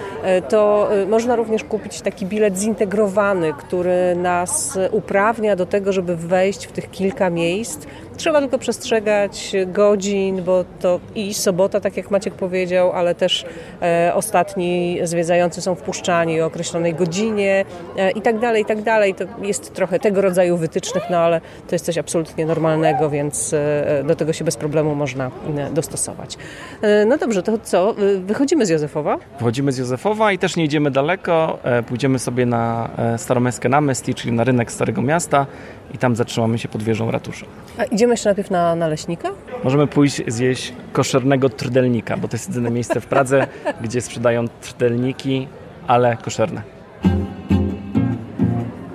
to 0.48 0.88
można 1.08 1.36
również 1.36 1.64
kupić 1.64 2.00
taki 2.00 2.26
bilet 2.26 2.58
zintegrowany, 2.58 3.52
który 3.52 4.16
nas 4.16 4.78
uprawnia 4.90 5.56
do 5.56 5.66
tego, 5.66 5.92
żeby 5.92 6.16
wejść 6.16 6.66
w 6.66 6.72
tych 6.72 6.90
kilka 6.90 7.30
miejsc, 7.30 7.57
miejsc. 7.58 7.80
Trzeba 8.18 8.40
tylko 8.40 8.58
przestrzegać 8.58 9.52
godzin, 9.66 10.42
bo 10.42 10.64
to 10.80 11.00
i 11.14 11.34
sobota, 11.34 11.80
tak 11.80 11.96
jak 11.96 12.10
Maciek 12.10 12.34
powiedział, 12.34 12.92
ale 12.92 13.14
też 13.14 13.46
e, 13.82 14.12
ostatni 14.14 14.98
zwiedzający 15.02 15.62
są 15.62 15.74
wpuszczani 15.74 16.40
o 16.40 16.46
określonej 16.46 16.94
godzinie 16.94 17.64
e, 17.96 18.10
i 18.10 18.20
tak 18.20 18.38
dalej, 18.38 18.62
i 18.62 18.64
tak 18.64 18.82
dalej. 18.82 19.14
To 19.14 19.24
jest 19.42 19.74
trochę 19.74 19.98
tego 19.98 20.20
rodzaju 20.20 20.56
wytycznych, 20.56 21.02
no 21.10 21.18
ale 21.18 21.40
to 21.40 21.74
jest 21.74 21.84
coś 21.84 21.98
absolutnie 21.98 22.46
normalnego, 22.46 23.10
więc 23.10 23.52
e, 23.54 24.04
do 24.06 24.16
tego 24.16 24.32
się 24.32 24.44
bez 24.44 24.56
problemu 24.56 24.94
można 24.94 25.30
e, 25.56 25.70
dostosować. 25.70 26.36
E, 26.82 27.04
no 27.04 27.18
dobrze, 27.18 27.42
to 27.42 27.58
co? 27.58 27.90
E, 27.90 27.94
wychodzimy 28.20 28.66
z 28.66 28.68
Józefowa? 28.68 29.18
Wychodzimy 29.38 29.72
z 29.72 29.78
Józefowa 29.78 30.32
i 30.32 30.38
też 30.38 30.56
nie 30.56 30.64
idziemy 30.64 30.90
daleko. 30.90 31.58
Pójdziemy 31.88 32.18
sobie 32.18 32.46
na 32.46 32.90
Staromeskę 33.16 33.68
Namesti, 33.68 34.14
czyli 34.14 34.32
na 34.32 34.44
rynek 34.44 34.72
Starego 34.72 35.02
Miasta 35.02 35.46
i 35.94 35.98
tam 35.98 36.16
zatrzymamy 36.16 36.58
się 36.58 36.68
pod 36.68 36.82
wieżą 36.82 37.10
ratusza. 37.10 37.46
A 37.78 37.84
idziemy 37.84 38.07
jeszcze 38.10 38.28
najpierw 38.28 38.50
na 38.50 38.74
naleśnika? 38.74 39.28
Możemy 39.64 39.86
pójść 39.86 40.22
zjeść 40.26 40.72
koszernego 40.92 41.48
trdelnika, 41.48 42.16
bo 42.16 42.28
to 42.28 42.34
jest 42.34 42.48
jedyne 42.48 42.70
miejsce 42.70 43.00
w 43.00 43.06
Pradze, 43.06 43.46
gdzie 43.80 44.00
sprzedają 44.00 44.48
trdelniki, 44.48 45.48
ale 45.86 46.16
koszerne. 46.16 46.77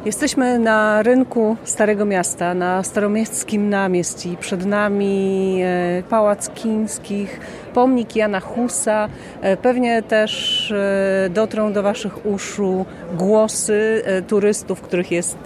Jesteśmy 0.06 0.60
na 0.60 1.04
rynku 1.04 1.58
Starego 1.64 2.06
Miasta, 2.06 2.54
na 2.54 2.84
Staromiejskim 2.84 3.70
Namieści. 3.70 4.38
Przed 4.40 4.66
nami 4.66 5.60
e, 5.64 6.04
Pałac 6.10 6.50
Kińskich, 6.50 7.40
pomnik 7.74 8.16
Jana 8.16 8.40
Husa. 8.40 9.10
E, 9.42 9.58
pewnie 9.58 10.02
też 10.02 10.72
e, 10.72 11.30
dotrą 11.30 11.74
do 11.74 11.84
Waszych 11.84 12.26
uszu 12.26 12.86
głosy 13.18 14.04
turystów, 14.28 14.82
których 14.82 15.12
jest 15.12 15.38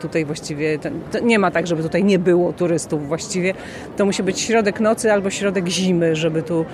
tutaj 0.00 0.24
właściwie... 0.24 0.78
Nie 1.22 1.38
ma 1.38 1.50
tak, 1.50 1.66
żeby 1.66 1.82
tutaj 1.82 2.04
nie 2.04 2.18
było 2.18 2.52
turystów 2.52 3.08
właściwie. 3.08 3.54
To 3.96 4.04
musi 4.04 4.22
być 4.22 4.40
środek 4.40 4.80
nocy 4.80 5.12
albo 5.12 5.30
środek 5.30 5.68
zimy, 5.68 6.16
żeby 6.16 6.42
tu 6.42 6.64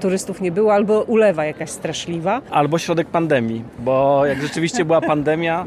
turystów 0.00 0.40
nie 0.40 0.52
było, 0.52 0.74
albo 0.74 1.02
ulewa 1.02 1.44
jakaś 1.44 1.70
straszliwa. 1.70 2.42
Albo 2.50 2.78
środek 2.78 3.06
pandemii, 3.06 3.64
bo 3.78 4.26
jak 4.26 4.42
rzeczywiście 4.42 4.84
była 4.84 5.00
pandemia, 5.00 5.66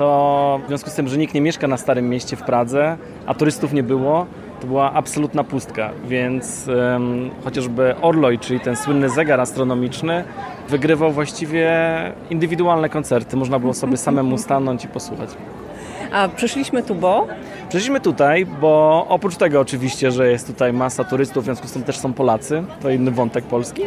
to 0.00 0.60
w 0.64 0.68
związku 0.68 0.90
z 0.90 0.94
tym, 0.94 1.08
że 1.08 1.18
nikt 1.18 1.34
nie 1.34 1.40
mieszka 1.40 1.68
na 1.68 1.76
Starym 1.76 2.08
Mieście 2.08 2.36
w 2.36 2.42
Pradze, 2.42 2.96
a 3.26 3.34
turystów 3.34 3.72
nie 3.72 3.82
było, 3.82 4.26
to 4.60 4.66
była 4.66 4.92
absolutna 4.92 5.44
pustka, 5.44 5.90
więc 6.08 6.68
um, 6.68 7.30
chociażby 7.44 7.94
Orloj, 8.02 8.38
czyli 8.38 8.60
ten 8.60 8.76
słynny 8.76 9.08
zegar 9.08 9.40
astronomiczny, 9.40 10.24
wygrywał 10.68 11.12
właściwie 11.12 11.72
indywidualne 12.30 12.88
koncerty. 12.88 13.36
Można 13.36 13.58
było 13.58 13.74
sobie 13.74 13.96
samemu 13.96 14.38
stanąć 14.38 14.84
i 14.84 14.88
posłuchać. 14.88 15.30
A 16.12 16.28
przyszliśmy 16.28 16.82
tu, 16.82 16.94
bo? 16.94 17.26
Przyszliśmy 17.70 18.00
tutaj, 18.00 18.46
bo 18.46 19.06
oprócz 19.08 19.36
tego 19.36 19.60
oczywiście, 19.60 20.10
że 20.10 20.30
jest 20.30 20.46
tutaj 20.46 20.72
masa 20.72 21.04
turystów, 21.04 21.42
w 21.42 21.44
związku 21.44 21.68
z 21.68 21.72
tym 21.72 21.82
też 21.82 21.98
są 21.98 22.12
Polacy, 22.12 22.62
to 22.82 22.90
inny 22.90 23.10
wątek 23.10 23.44
polski. 23.44 23.82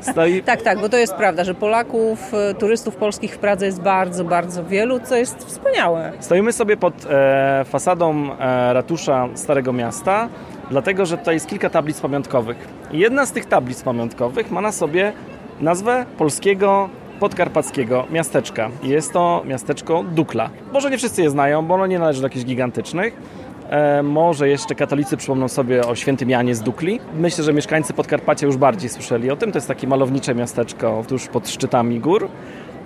Stoi... 0.00 0.42
tak, 0.52 0.62
tak, 0.62 0.80
bo 0.80 0.88
to 0.88 0.96
jest 0.96 1.14
prawda, 1.14 1.44
że 1.44 1.54
Polaków, 1.54 2.34
e, 2.34 2.54
turystów 2.54 2.96
polskich 2.96 3.34
w 3.34 3.38
Pradze 3.38 3.66
jest 3.66 3.80
bardzo, 3.80 4.24
bardzo 4.24 4.64
wielu, 4.64 5.00
co 5.00 5.16
jest 5.16 5.44
wspaniałe. 5.44 6.12
Stoimy 6.20 6.52
sobie 6.52 6.76
pod 6.76 6.94
e, 7.10 7.64
fasadą 7.64 8.38
e, 8.38 8.72
ratusza 8.72 9.28
Starego 9.34 9.72
Miasta, 9.72 10.28
dlatego 10.70 11.06
że 11.06 11.18
tutaj 11.18 11.34
jest 11.34 11.46
kilka 11.46 11.70
tablic 11.70 12.00
pamiątkowych. 12.00 12.68
jedna 12.92 13.26
z 13.26 13.32
tych 13.32 13.46
tablic 13.46 13.82
pamiątkowych 13.82 14.50
ma 14.50 14.60
na 14.60 14.72
sobie 14.72 15.12
nazwę 15.60 16.06
polskiego 16.18 16.88
podkarpackiego 17.20 18.06
miasteczka. 18.10 18.70
Jest 18.82 19.12
to 19.12 19.42
miasteczko 19.46 20.02
Dukla. 20.02 20.50
Może 20.72 20.90
nie 20.90 20.98
wszyscy 20.98 21.22
je 21.22 21.30
znają, 21.30 21.66
bo 21.66 21.74
ono 21.74 21.86
nie 21.86 21.98
należy 21.98 22.20
do 22.20 22.26
jakichś 22.26 22.44
gigantycznych. 22.44 23.16
E, 23.70 24.02
może 24.02 24.48
jeszcze 24.48 24.74
katolicy 24.74 25.16
przypomną 25.16 25.48
sobie 25.48 25.86
o 25.86 25.94
świętym 25.94 26.30
Janie 26.30 26.54
z 26.54 26.62
Dukli. 26.62 27.00
Myślę, 27.18 27.44
że 27.44 27.52
mieszkańcy 27.52 27.92
Podkarpacia 27.92 28.46
już 28.46 28.56
bardziej 28.56 28.90
słyszeli 28.90 29.30
o 29.30 29.36
tym. 29.36 29.52
To 29.52 29.58
jest 29.58 29.68
takie 29.68 29.86
malownicze 29.86 30.34
miasteczko 30.34 31.04
tuż 31.08 31.26
pod 31.26 31.48
szczytami 31.48 32.00
gór. 32.00 32.28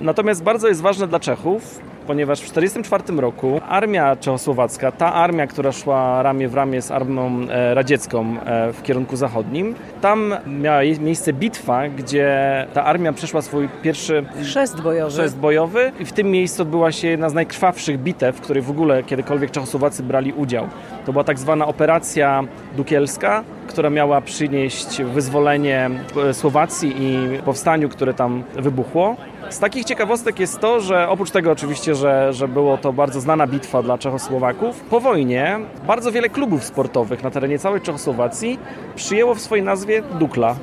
Natomiast 0.01 0.43
bardzo 0.43 0.69
jest 0.69 0.81
ważne 0.81 1.07
dla 1.07 1.21
Czechów, 1.21 1.81
ponieważ 2.07 2.41
w 2.41 2.51
1944 2.51 3.21
roku 3.21 3.61
armia 3.69 4.17
czechosłowacka, 4.17 4.93
ta 4.93 5.15
armia, 5.15 5.47
która 5.47 5.73
szła 5.73 6.23
ramię 6.23 6.49
w 6.49 6.55
ramię 6.55 6.83
z 6.83 6.91
armią 6.91 7.47
e, 7.51 7.75
radziecką 7.75 8.37
e, 8.41 8.73
w 8.73 8.83
kierunku 8.83 9.17
zachodnim, 9.17 9.75
tam 10.01 10.35
miała 10.47 10.81
miejsce 11.01 11.33
bitwa, 11.33 11.89
gdzie 11.89 12.67
ta 12.75 12.85
armia 12.85 13.13
przeszła 13.13 13.43
swój 13.43 13.69
pierwszy 13.83 14.27
chrzest 14.43 14.81
bojowy. 14.81 15.11
Chrzest 15.11 15.39
bojowy 15.39 15.93
i 16.01 16.05
w 16.05 16.13
tym 16.13 16.31
miejscu 16.31 16.63
odbyła 16.63 16.93
się 16.93 17.09
jedna 17.09 17.31
z 17.31 17.35
najkrwawszych 17.35 17.99
bitew, 18.01 18.37
w 18.37 18.41
której 18.41 18.63
w 18.63 18.71
ogóle 18.71 19.03
kiedykolwiek 19.03 19.51
Czechosłowacy 19.51 20.03
brali 20.03 20.33
udział. 20.33 20.67
To 21.07 21.13
była 21.13 21.25
tak 21.25 21.39
zwana 21.39 21.67
operacja 21.67 22.45
dukielska, 22.77 23.45
która 23.69 23.91
miała 23.91 24.21
przynieść 24.21 25.03
wyzwolenie 25.03 25.91
e, 26.29 26.35
Słowacji 26.35 26.95
i 26.99 27.39
powstaniu, 27.45 27.89
które 27.89 28.15
tam 28.15 28.43
wybuchło. 28.57 29.17
Z 29.51 29.59
takich 29.59 29.85
ciekawostek 29.85 30.41
jest 30.41 30.61
to, 30.61 30.81
że 30.81 31.09
oprócz 31.09 31.31
tego 31.31 31.53
oczywiście, 31.53 31.95
że, 31.95 32.33
że 32.33 32.49
było 32.49 32.79
to 32.79 32.93
bardzo 32.93 33.21
znana 33.21 33.47
bitwa 33.47 33.83
dla 33.83 33.99
Czechosłowaków, 33.99 34.81
po 34.81 35.01
wojnie 35.01 35.59
bardzo 35.87 36.13
wiele 36.13 36.29
klubów 36.29 36.65
sportowych 36.65 37.23
na 37.23 37.31
terenie 37.31 37.59
całej 37.59 37.81
Czechosłowacji 37.81 38.59
przyjęło 38.95 39.35
w 39.35 39.41
swojej 39.41 39.65
nazwie 39.65 40.03
Dukla. 40.03 40.57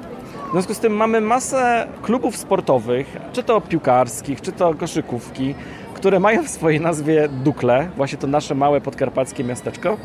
W 0.47 0.51
związku 0.51 0.73
z 0.73 0.79
tym 0.79 0.93
mamy 0.93 1.21
masę 1.21 1.87
klubów 2.01 2.37
sportowych, 2.37 3.17
czy 3.33 3.43
to 3.43 3.61
piłkarskich, 3.61 4.41
czy 4.41 4.51
to 4.51 4.73
koszykówki, 4.73 5.55
które 5.93 6.19
mają 6.19 6.43
w 6.43 6.49
swojej 6.49 6.81
nazwie 6.81 7.29
Dukle, 7.29 7.89
właśnie 7.97 8.17
to 8.17 8.27
nasze 8.27 8.55
małe 8.55 8.81
podkarpackie 8.81 9.43
miasteczko. 9.43 9.97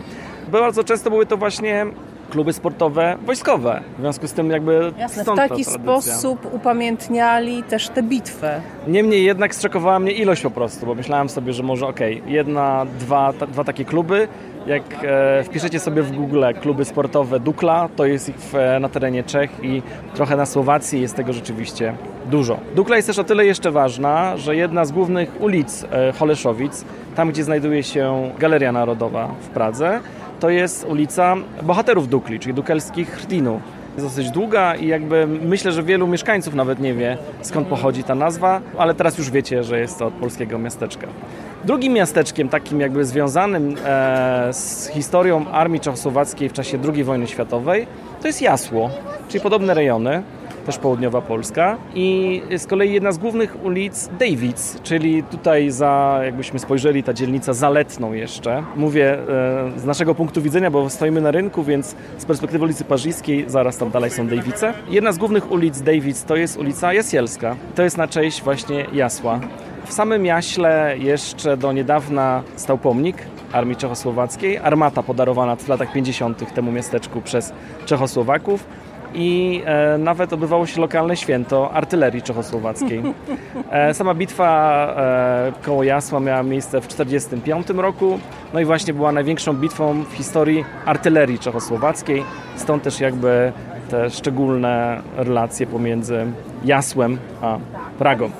Bardzo 0.52 0.84
często 0.84 1.10
były 1.10 1.26
to 1.26 1.36
właśnie 1.36 1.86
kluby 2.30 2.52
sportowe 2.52 3.16
wojskowe. 3.26 3.80
W 3.98 4.00
związku 4.00 4.28
z 4.28 4.32
tym 4.32 4.50
jakby 4.50 4.92
Jasne, 4.98 5.24
w 5.24 5.36
taki 5.36 5.64
sposób 5.64 6.54
upamiętniali 6.54 7.62
też 7.62 7.88
tę 7.88 8.02
bitwę. 8.02 8.60
Niemniej 8.88 9.24
jednak 9.24 9.54
zszokowała 9.54 9.98
mnie 9.98 10.12
ilość 10.12 10.42
po 10.42 10.50
prostu, 10.50 10.86
bo 10.86 10.94
myślałem 10.94 11.28
sobie, 11.28 11.52
że 11.52 11.62
może 11.62 11.86
okej, 11.86 12.20
okay, 12.20 12.32
jedna, 12.32 12.86
dwa, 12.98 13.32
ta, 13.32 13.46
dwa 13.46 13.64
takie 13.64 13.84
kluby, 13.84 14.28
jak 14.66 14.82
e, 15.04 15.44
wpiszecie 15.44 15.80
sobie 15.80 16.02
w 16.02 16.12
Google 16.12 16.44
kluby 16.60 16.84
sportowe 16.84 17.40
Dukla, 17.40 17.88
to 17.96 18.06
jest 18.06 18.28
ich 18.28 18.36
w, 18.36 18.54
na 18.80 18.88
terenie 18.88 19.22
Czech 19.22 19.50
i 19.62 19.82
trochę 20.14 20.36
na 20.36 20.46
Słowacji 20.46 21.00
jest 21.00 21.16
tego 21.16 21.32
rzeczywiście 21.32 21.94
dużo. 22.26 22.58
Dukla 22.74 22.96
jest 22.96 23.08
też 23.08 23.18
o 23.18 23.24
tyle 23.24 23.46
jeszcze 23.46 23.70
ważna, 23.70 24.36
że 24.36 24.56
jedna 24.56 24.84
z 24.84 24.92
głównych 24.92 25.40
ulic 25.40 25.84
e, 25.92 26.12
Holeszowic, 26.12 26.84
tam 27.16 27.30
gdzie 27.30 27.44
znajduje 27.44 27.82
się 27.82 28.30
Galeria 28.38 28.72
Narodowa 28.72 29.28
w 29.40 29.48
Pradze, 29.48 30.00
to 30.40 30.50
jest 30.50 30.84
ulica 30.84 31.36
Bohaterów 31.62 32.08
Dukli, 32.08 32.40
czyli 32.40 32.54
dukelskich 32.54 33.10
Chrtinu. 33.10 33.60
Jest 33.94 34.06
dosyć 34.06 34.30
długa 34.30 34.74
i 34.74 34.86
jakby 34.86 35.26
myślę, 35.26 35.72
że 35.72 35.82
wielu 35.82 36.06
mieszkańców 36.06 36.54
nawet 36.54 36.80
nie 36.80 36.94
wie 36.94 37.18
skąd 37.42 37.68
pochodzi 37.68 38.04
ta 38.04 38.14
nazwa, 38.14 38.60
ale 38.78 38.94
teraz 38.94 39.18
już 39.18 39.30
wiecie, 39.30 39.64
że 39.64 39.80
jest 39.80 39.98
to 39.98 40.06
od 40.06 40.14
polskiego 40.14 40.58
miasteczka. 40.58 41.06
Drugim 41.64 41.92
miasteczkiem 41.92 42.48
takim 42.48 42.80
jakby 42.80 43.04
związanym 43.04 43.76
e, 43.84 44.48
z 44.52 44.88
historią 44.88 45.48
armii 45.48 45.80
czechosłowackiej 45.80 46.48
w 46.48 46.52
czasie 46.52 46.78
II 46.94 47.04
wojny 47.04 47.26
światowej 47.26 47.86
to 48.20 48.26
jest 48.26 48.42
Jasło, 48.42 48.90
czyli 49.28 49.40
podobne 49.40 49.74
rejony 49.74 50.22
też 50.70 50.78
południowa 50.78 51.20
Polska. 51.20 51.76
I 51.94 52.42
z 52.58 52.66
kolei 52.66 52.92
jedna 52.92 53.12
z 53.12 53.18
głównych 53.18 53.64
ulic 53.64 54.08
Davids, 54.18 54.80
czyli 54.82 55.22
tutaj 55.22 55.70
za, 55.70 56.20
jakbyśmy 56.24 56.58
spojrzeli, 56.58 57.02
ta 57.02 57.12
dzielnica 57.12 57.52
zaletną 57.52 58.12
jeszcze. 58.12 58.62
Mówię 58.76 59.18
e, 59.18 59.18
z 59.76 59.84
naszego 59.84 60.14
punktu 60.14 60.42
widzenia, 60.42 60.70
bo 60.70 60.90
stoimy 60.90 61.20
na 61.20 61.30
rynku, 61.30 61.62
więc 61.62 61.94
z 62.18 62.24
perspektywy 62.24 62.64
ulicy 62.64 62.84
Parzyskiej 62.84 63.44
zaraz 63.46 63.78
tam 63.78 63.90
dalej 63.90 64.10
są 64.10 64.26
Davice. 64.26 64.74
Jedna 64.88 65.12
z 65.12 65.18
głównych 65.18 65.52
ulic 65.52 65.80
Davids 65.80 66.24
to 66.24 66.36
jest 66.36 66.56
ulica 66.56 66.92
Jasielska. 66.92 67.56
To 67.74 67.82
jest 67.82 67.96
na 67.96 68.08
cześć 68.08 68.42
właśnie 68.42 68.86
Jasła. 68.92 69.40
W 69.86 69.92
samym 69.92 70.26
Jaśle 70.26 70.94
jeszcze 70.98 71.56
do 71.56 71.72
niedawna 71.72 72.42
stał 72.56 72.78
pomnik 72.78 73.16
Armii 73.52 73.76
Czechosłowackiej. 73.76 74.58
Armata 74.58 75.02
podarowana 75.02 75.56
w 75.56 75.68
latach 75.68 75.92
50. 75.92 76.54
temu 76.54 76.72
miasteczku 76.72 77.20
przez 77.20 77.52
Czechosłowaków 77.86 78.64
i 79.14 79.62
e, 79.64 79.98
nawet 79.98 80.32
odbywało 80.32 80.66
się 80.66 80.80
lokalne 80.80 81.16
święto 81.16 81.72
artylerii 81.72 82.22
czechosłowackiej. 82.22 83.02
E, 83.70 83.94
sama 83.94 84.14
bitwa 84.14 84.94
e, 84.96 85.52
koło 85.62 85.82
Jasła 85.82 86.20
miała 86.20 86.42
miejsce 86.42 86.80
w 86.80 86.86
1945 86.86 87.78
roku, 87.82 88.18
no 88.54 88.60
i 88.60 88.64
właśnie 88.64 88.94
była 88.94 89.12
największą 89.12 89.52
bitwą 89.52 90.02
w 90.02 90.12
historii 90.12 90.64
artylerii 90.86 91.38
czechosłowackiej, 91.38 92.24
stąd 92.56 92.82
też 92.82 93.00
jakby 93.00 93.52
te 93.90 94.10
szczególne 94.10 95.02
relacje 95.16 95.66
pomiędzy 95.66 96.26
Jasłem 96.64 97.18
a 97.42 97.58
Pragą. 97.98 98.30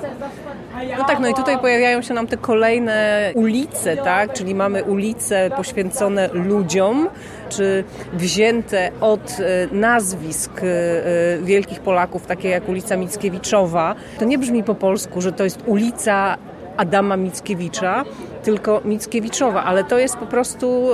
No 0.97 1.03
tak, 1.03 1.19
no 1.19 1.27
i 1.29 1.33
tutaj 1.33 1.59
pojawiają 1.59 2.01
się 2.01 2.13
nam 2.13 2.27
te 2.27 2.37
kolejne 2.37 3.31
ulice, 3.35 3.97
tak? 3.97 4.33
Czyli 4.33 4.55
mamy 4.55 4.83
ulice 4.83 5.49
poświęcone 5.57 6.29
ludziom, 6.33 7.09
czy 7.51 7.83
wzięte 8.13 8.91
od 9.01 9.37
e, 9.39 9.75
nazwisk 9.75 10.51
e, 10.63 10.65
e, 10.65 11.37
wielkich 11.41 11.79
Polaków, 11.79 12.25
takie 12.25 12.49
jak 12.49 12.69
ulica 12.69 12.97
Mickiewiczowa. 12.97 13.95
To 14.19 14.25
nie 14.25 14.37
brzmi 14.37 14.63
po 14.63 14.75
polsku, 14.75 15.21
że 15.21 15.31
to 15.31 15.43
jest 15.43 15.63
ulica 15.65 16.37
Adama 16.77 17.17
Mickiewicza, 17.17 18.05
tylko 18.43 18.81
Mickiewiczowa, 18.85 19.63
ale 19.63 19.83
to 19.83 19.97
jest 19.97 20.17
po 20.17 20.25
prostu 20.25 20.87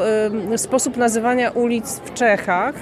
sposób 0.56 0.98
nazywania 0.98 1.52
ulic 1.52 2.02
w 2.06 2.14
Czechach. 2.14 2.76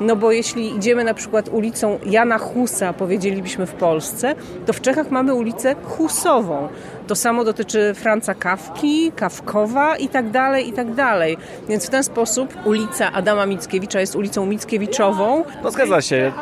No 0.00 0.16
bo 0.16 0.32
jeśli 0.32 0.76
idziemy 0.76 1.04
na 1.04 1.14
przykład 1.14 1.48
ulicą 1.48 1.98
Jana 2.06 2.38
Husa, 2.38 2.92
powiedzielibyśmy 2.92 3.66
w 3.66 3.72
Polsce, 3.72 4.34
to 4.66 4.72
w 4.72 4.80
Czechach 4.80 5.10
mamy 5.10 5.34
ulicę 5.34 5.74
Husową. 5.84 6.68
To 7.06 7.14
samo 7.14 7.44
dotyczy 7.44 7.94
Franca 7.94 8.34
Kawki, 8.34 9.12
Kawkowa 9.16 9.96
i 9.96 10.08
tak 10.08 10.30
dalej, 10.30 10.68
i 10.68 10.72
tak 10.72 10.94
dalej. 10.94 11.36
Więc 11.68 11.86
w 11.86 11.90
ten 11.90 12.04
sposób 12.04 12.54
ulica 12.64 13.12
Adama 13.12 13.46
Mickiewicza 13.46 14.00
jest 14.00 14.16
ulicą 14.16 14.46
Mickiewiczową. 14.46 15.44
No 15.64 15.70
zgadza 15.70 16.02
się. 16.02 16.32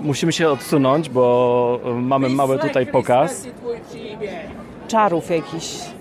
Musimy 0.00 0.32
się 0.32 0.48
odsunąć, 0.48 1.08
bo 1.08 1.80
mamy 2.00 2.28
mały 2.28 2.58
tutaj 2.58 2.86
pokaz 2.86 3.46
czarów. 4.86 5.28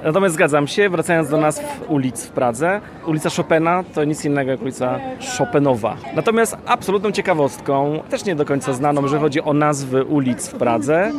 Natomiast 0.04 0.36
zgadzam 0.36 0.68
się, 0.68 0.90
wracając 0.90 1.30
do 1.30 1.38
nazw 1.38 1.64
ulic 1.90 2.26
w 2.26 2.30
Pradze, 2.30 2.82
ulica 3.08 3.30
Chopina 3.30 3.84
to 3.94 4.04
nic 4.04 4.26
innego 4.26 4.52
jak 4.52 4.62
ulica 4.62 5.00
Chopinowa. 5.38 5.98
Natomiast 6.16 6.58
absolutną 6.66 7.12
ciekawostką, 7.12 8.00
też 8.10 8.26
nie 8.26 8.36
do 8.36 8.46
końca 8.46 8.74
znaną, 8.74 9.08
że 9.08 9.20
chodzi 9.20 9.42
o 9.42 9.54
nazwy 9.54 10.04
ulic 10.04 10.48
w 10.48 10.56
Pradze, 10.56 11.12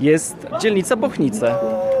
jest 0.00 0.46
dzielnica 0.60 0.96
Bochnice. 0.96 1.54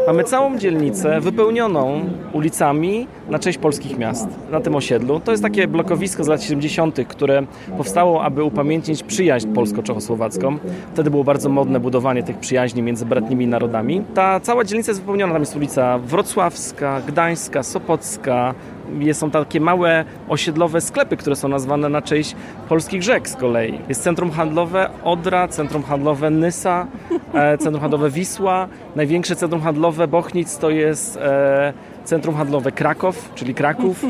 Mamy 0.06 0.24
całą 0.24 0.58
dzielnicę 0.58 1.20
wypełnioną 1.20 2.00
ulicami 2.32 3.06
na 3.28 3.38
cześć 3.38 3.58
polskich 3.58 3.98
miast 3.98 4.28
na 4.50 4.60
tym 4.60 4.76
osiedlu. 4.76 5.20
To 5.20 5.30
jest 5.30 5.42
takie 5.42 5.68
blokowisko 5.68 6.24
z 6.24 6.28
lat 6.28 6.42
70., 6.42 6.98
które 7.08 7.42
powstało, 7.76 8.24
aby 8.24 8.44
upamiętnić 8.44 9.02
przyjaźń 9.02 9.48
polsko-czechosłowacką. 9.48 10.58
Wtedy 10.92 11.10
było 11.10 11.24
bardzo 11.24 11.48
modne 11.48 11.80
budowanie 11.80 12.22
tych 12.22 12.38
przyjaźni 12.38 12.82
między 12.82 13.06
bratnimi 13.06 13.46
narodami. 13.46 14.02
Ta 14.14 14.40
cała 14.40 14.64
dzielnica 14.64 14.90
jest 14.90 15.00
wypełniona, 15.00 15.32
tam 15.32 15.42
jest 15.42 15.56
ulica 15.56 15.98
Wrocławska, 15.98 17.00
Gdańska, 17.06 17.62
Sopocka, 17.62 18.54
są 19.12 19.30
takie 19.30 19.60
małe 19.60 20.04
osiedlowe 20.28 20.80
sklepy, 20.80 21.16
które 21.16 21.36
są 21.36 21.48
nazwane 21.48 21.88
na 21.88 22.02
cześć 22.02 22.36
polskich 22.68 23.02
rzek 23.02 23.28
z 23.28 23.36
kolei. 23.36 23.78
Jest 23.88 24.02
centrum 24.02 24.30
handlowe 24.30 24.90
Odra, 25.04 25.48
centrum 25.48 25.82
handlowe 25.82 26.30
Nysa, 26.30 26.86
e, 27.34 27.58
centrum 27.58 27.80
handlowe 27.80 28.10
Wisła, 28.10 28.68
największe 28.96 29.36
centrum 29.36 29.62
handlowe 29.62 30.08
Bochnic 30.08 30.58
to 30.58 30.70
jest 30.70 31.16
e, 31.16 31.72
centrum 32.04 32.34
handlowe 32.34 32.72
Kraków, 32.72 33.30
czyli 33.34 33.54
Kraków. 33.54 34.04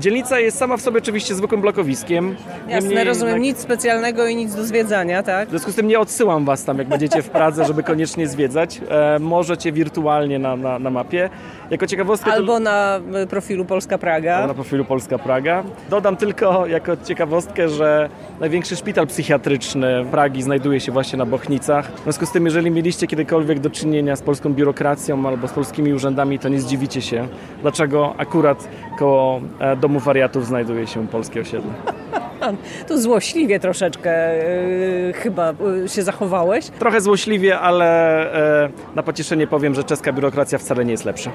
Dzielnica 0.00 0.40
jest 0.40 0.58
sama 0.58 0.76
w 0.76 0.80
sobie 0.80 0.98
oczywiście 0.98 1.34
zwykłym 1.34 1.60
blokowiskiem. 1.60 2.36
Jasne, 2.68 2.88
Niemniej 2.88 3.04
rozumiem, 3.04 3.42
nic 3.42 3.58
specjalnego 3.58 4.26
i 4.26 4.36
nic 4.36 4.54
do 4.54 4.64
zwiedzania, 4.64 5.22
tak? 5.22 5.48
W 5.48 5.50
związku 5.50 5.72
z 5.72 5.74
tym 5.74 5.88
nie 5.88 6.00
odsyłam 6.00 6.44
Was 6.44 6.64
tam, 6.64 6.78
jak 6.78 6.88
będziecie 6.88 7.22
w 7.22 7.30
Pradze, 7.30 7.64
żeby 7.64 7.82
koniecznie 7.82 8.28
zwiedzać. 8.28 8.80
E, 8.90 9.18
możecie 9.18 9.72
wirtualnie 9.72 10.38
na, 10.38 10.56
na, 10.56 10.78
na 10.78 10.90
mapie. 10.90 11.30
Jako 11.70 11.86
ciekawostkę... 11.86 12.32
Albo 12.32 12.52
to... 12.52 12.60
na 12.60 13.00
profilu 13.30 13.64
Polska 13.64 13.98
Praga. 13.98 14.34
Albo 14.34 14.48
na 14.48 14.54
profilu 14.54 14.84
Polska 14.84 15.18
Praga. 15.18 15.64
Dodam 15.90 16.16
tylko 16.16 16.66
jako 16.66 16.96
ciekawostkę, 16.96 17.68
że 17.68 18.08
największy 18.40 18.76
szpital 18.76 19.06
psychiatryczny 19.06 20.04
Pragi 20.10 20.42
znajduje 20.42 20.80
się 20.80 20.92
właśnie 20.92 21.18
na 21.18 21.26
Bochnicach. 21.26 21.92
W 21.92 22.02
związku 22.02 22.26
z 22.26 22.32
tym, 22.32 22.44
jeżeli 22.44 22.70
mieliście 22.70 23.06
kiedykolwiek 23.06 23.60
do 23.60 23.70
czynienia 23.70 24.16
z 24.16 24.22
polską 24.22 24.54
biurokracją 24.54 25.26
albo 25.28 25.48
z 25.48 25.52
polskimi 25.52 25.92
urzędami, 25.92 26.38
to 26.38 26.48
nie 26.48 26.60
zdziwicie 26.60 27.02
się, 27.02 27.28
dlaczego 27.62 28.14
akurat 28.18 28.68
koło 28.98 29.40
e, 29.58 29.76
domu 29.76 30.00
wariatów 30.00 30.46
znajduje 30.46 30.86
się 30.86 31.08
polskie 31.08 31.40
osiedle. 31.40 31.70
Tu 32.88 33.00
złośliwie 33.00 33.60
troszeczkę 33.60 34.36
yy, 34.36 35.12
chyba 35.12 35.54
yy, 35.60 35.88
się 35.88 36.02
zachowałeś. 36.02 36.66
Trochę 36.66 37.00
złośliwie, 37.00 37.58
ale 37.58 38.26
yy, 38.88 38.94
na 38.96 39.02
pocieszenie 39.02 39.46
powiem, 39.46 39.74
że 39.74 39.84
czeska 39.84 40.12
biurokracja 40.12 40.58
wcale 40.58 40.84
nie 40.84 40.90
jest 40.90 41.04
lepsza. 41.04 41.30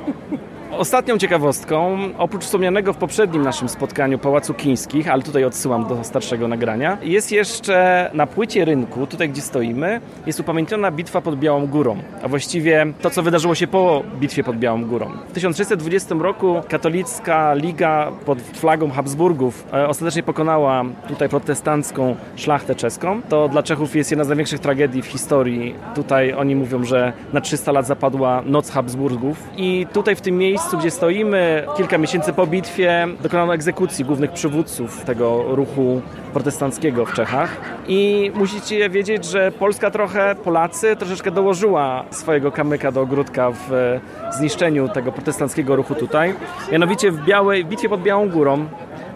Ostatnią 0.72 1.18
ciekawostką, 1.18 2.00
oprócz 2.18 2.44
wspomnianego 2.44 2.94
w 2.94 2.98
poprzednim 2.98 3.42
naszym 3.42 3.70
spotkaniu 3.70 4.20
Pałacu 4.20 4.54
Kińskich, 4.54 5.10
ale 5.10 5.24
tutaj 5.24 5.44
odsyłam 5.44 5.88
do 5.88 6.04
starszego 6.04 6.48
nagrania, 6.48 6.98
jest 7.02 7.32
jeszcze 7.32 8.10
na 8.14 8.28
płycie 8.28 8.66
rynku, 8.66 9.08
tutaj 9.08 9.30
gdzie 9.30 9.42
stoimy, 9.42 10.02
jest 10.26 10.40
upamiętniona 10.40 10.92
bitwa 10.92 11.22
pod 11.22 11.40
Białą 11.40 11.68
Górą, 11.68 11.98
a 12.24 12.28
właściwie 12.28 12.86
to, 13.02 13.10
co 13.10 13.24
wydarzyło 13.24 13.56
się 13.56 13.68
po 13.68 14.04
bitwie 14.20 14.44
pod 14.44 14.58
Białą 14.58 14.86
Górą. 14.86 15.12
W 15.30 15.32
1620 15.34 16.16
roku 16.16 16.62
katolicka 16.70 17.54
liga 17.54 18.12
pod 18.26 18.42
flagą 18.42 18.90
Habsburgów 18.92 19.68
e, 19.74 19.88
ostatecznie 19.88 20.24
pokonała 20.24 20.86
tutaj 21.08 21.30
protestancką 21.30 22.16
szlachtę 22.36 22.76
czeską. 22.76 23.22
To 23.30 23.50
dla 23.50 23.64
Czechów 23.64 23.96
jest 23.96 24.12
jedna 24.12 24.24
z 24.24 24.28
największych 24.28 24.60
tragedii 24.60 25.02
w 25.02 25.06
historii. 25.06 25.76
Tutaj 25.96 26.34
oni 26.34 26.56
mówią, 26.56 26.84
że 26.84 27.14
na 27.34 27.42
300 27.42 27.72
lat 27.72 27.88
zapadła 27.88 28.42
noc 28.46 28.72
Habsburgów 28.72 29.38
i 29.58 29.88
tutaj 29.94 30.16
w 30.16 30.22
tym 30.22 30.38
miejscu 30.38 30.57
miejscu, 30.58 30.78
gdzie 30.78 30.92
stoimy, 30.92 31.66
kilka 31.76 31.98
miesięcy 31.98 32.34
po 32.34 32.48
bitwie 32.48 33.08
dokonano 33.24 33.54
egzekucji 33.54 34.06
głównych 34.06 34.32
przywódców 34.32 35.04
tego 35.06 35.44
ruchu 35.56 36.02
protestanckiego 36.34 37.06
w 37.06 37.14
Czechach. 37.14 37.58
I 37.88 38.32
musicie 38.36 38.90
wiedzieć, 38.90 39.26
że 39.26 39.52
Polska 39.52 39.92
trochę, 39.92 40.36
Polacy 40.44 40.96
troszeczkę 40.96 41.32
dołożyła 41.32 42.04
swojego 42.12 42.52
kamyka 42.52 42.92
do 42.92 43.02
ogródka 43.02 43.52
w 43.52 44.00
zniszczeniu 44.38 44.90
tego 44.90 45.12
protestanckiego 45.12 45.76
ruchu 45.76 45.96
tutaj. 45.96 46.34
Mianowicie 46.72 47.12
w, 47.12 47.26
Białej, 47.26 47.64
w 47.64 47.68
bitwie 47.68 47.90
pod 47.90 48.02
Białą 48.02 48.30
Górą 48.30 48.66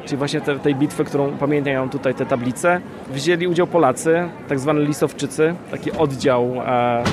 czyli 0.05 0.17
właśnie 0.17 0.41
te, 0.41 0.59
tej 0.59 0.75
bitwy, 0.75 1.03
którą 1.03 1.31
pamiętają 1.37 1.89
tutaj 1.89 2.13
te 2.13 2.25
tablice, 2.25 2.81
wzięli 3.09 3.47
udział 3.47 3.67
Polacy, 3.67 4.29
tak 4.47 4.59
zwani 4.59 4.85
Lisowczycy, 4.85 5.55
taki 5.71 5.91
oddział 5.91 6.53
e, 6.65 7.03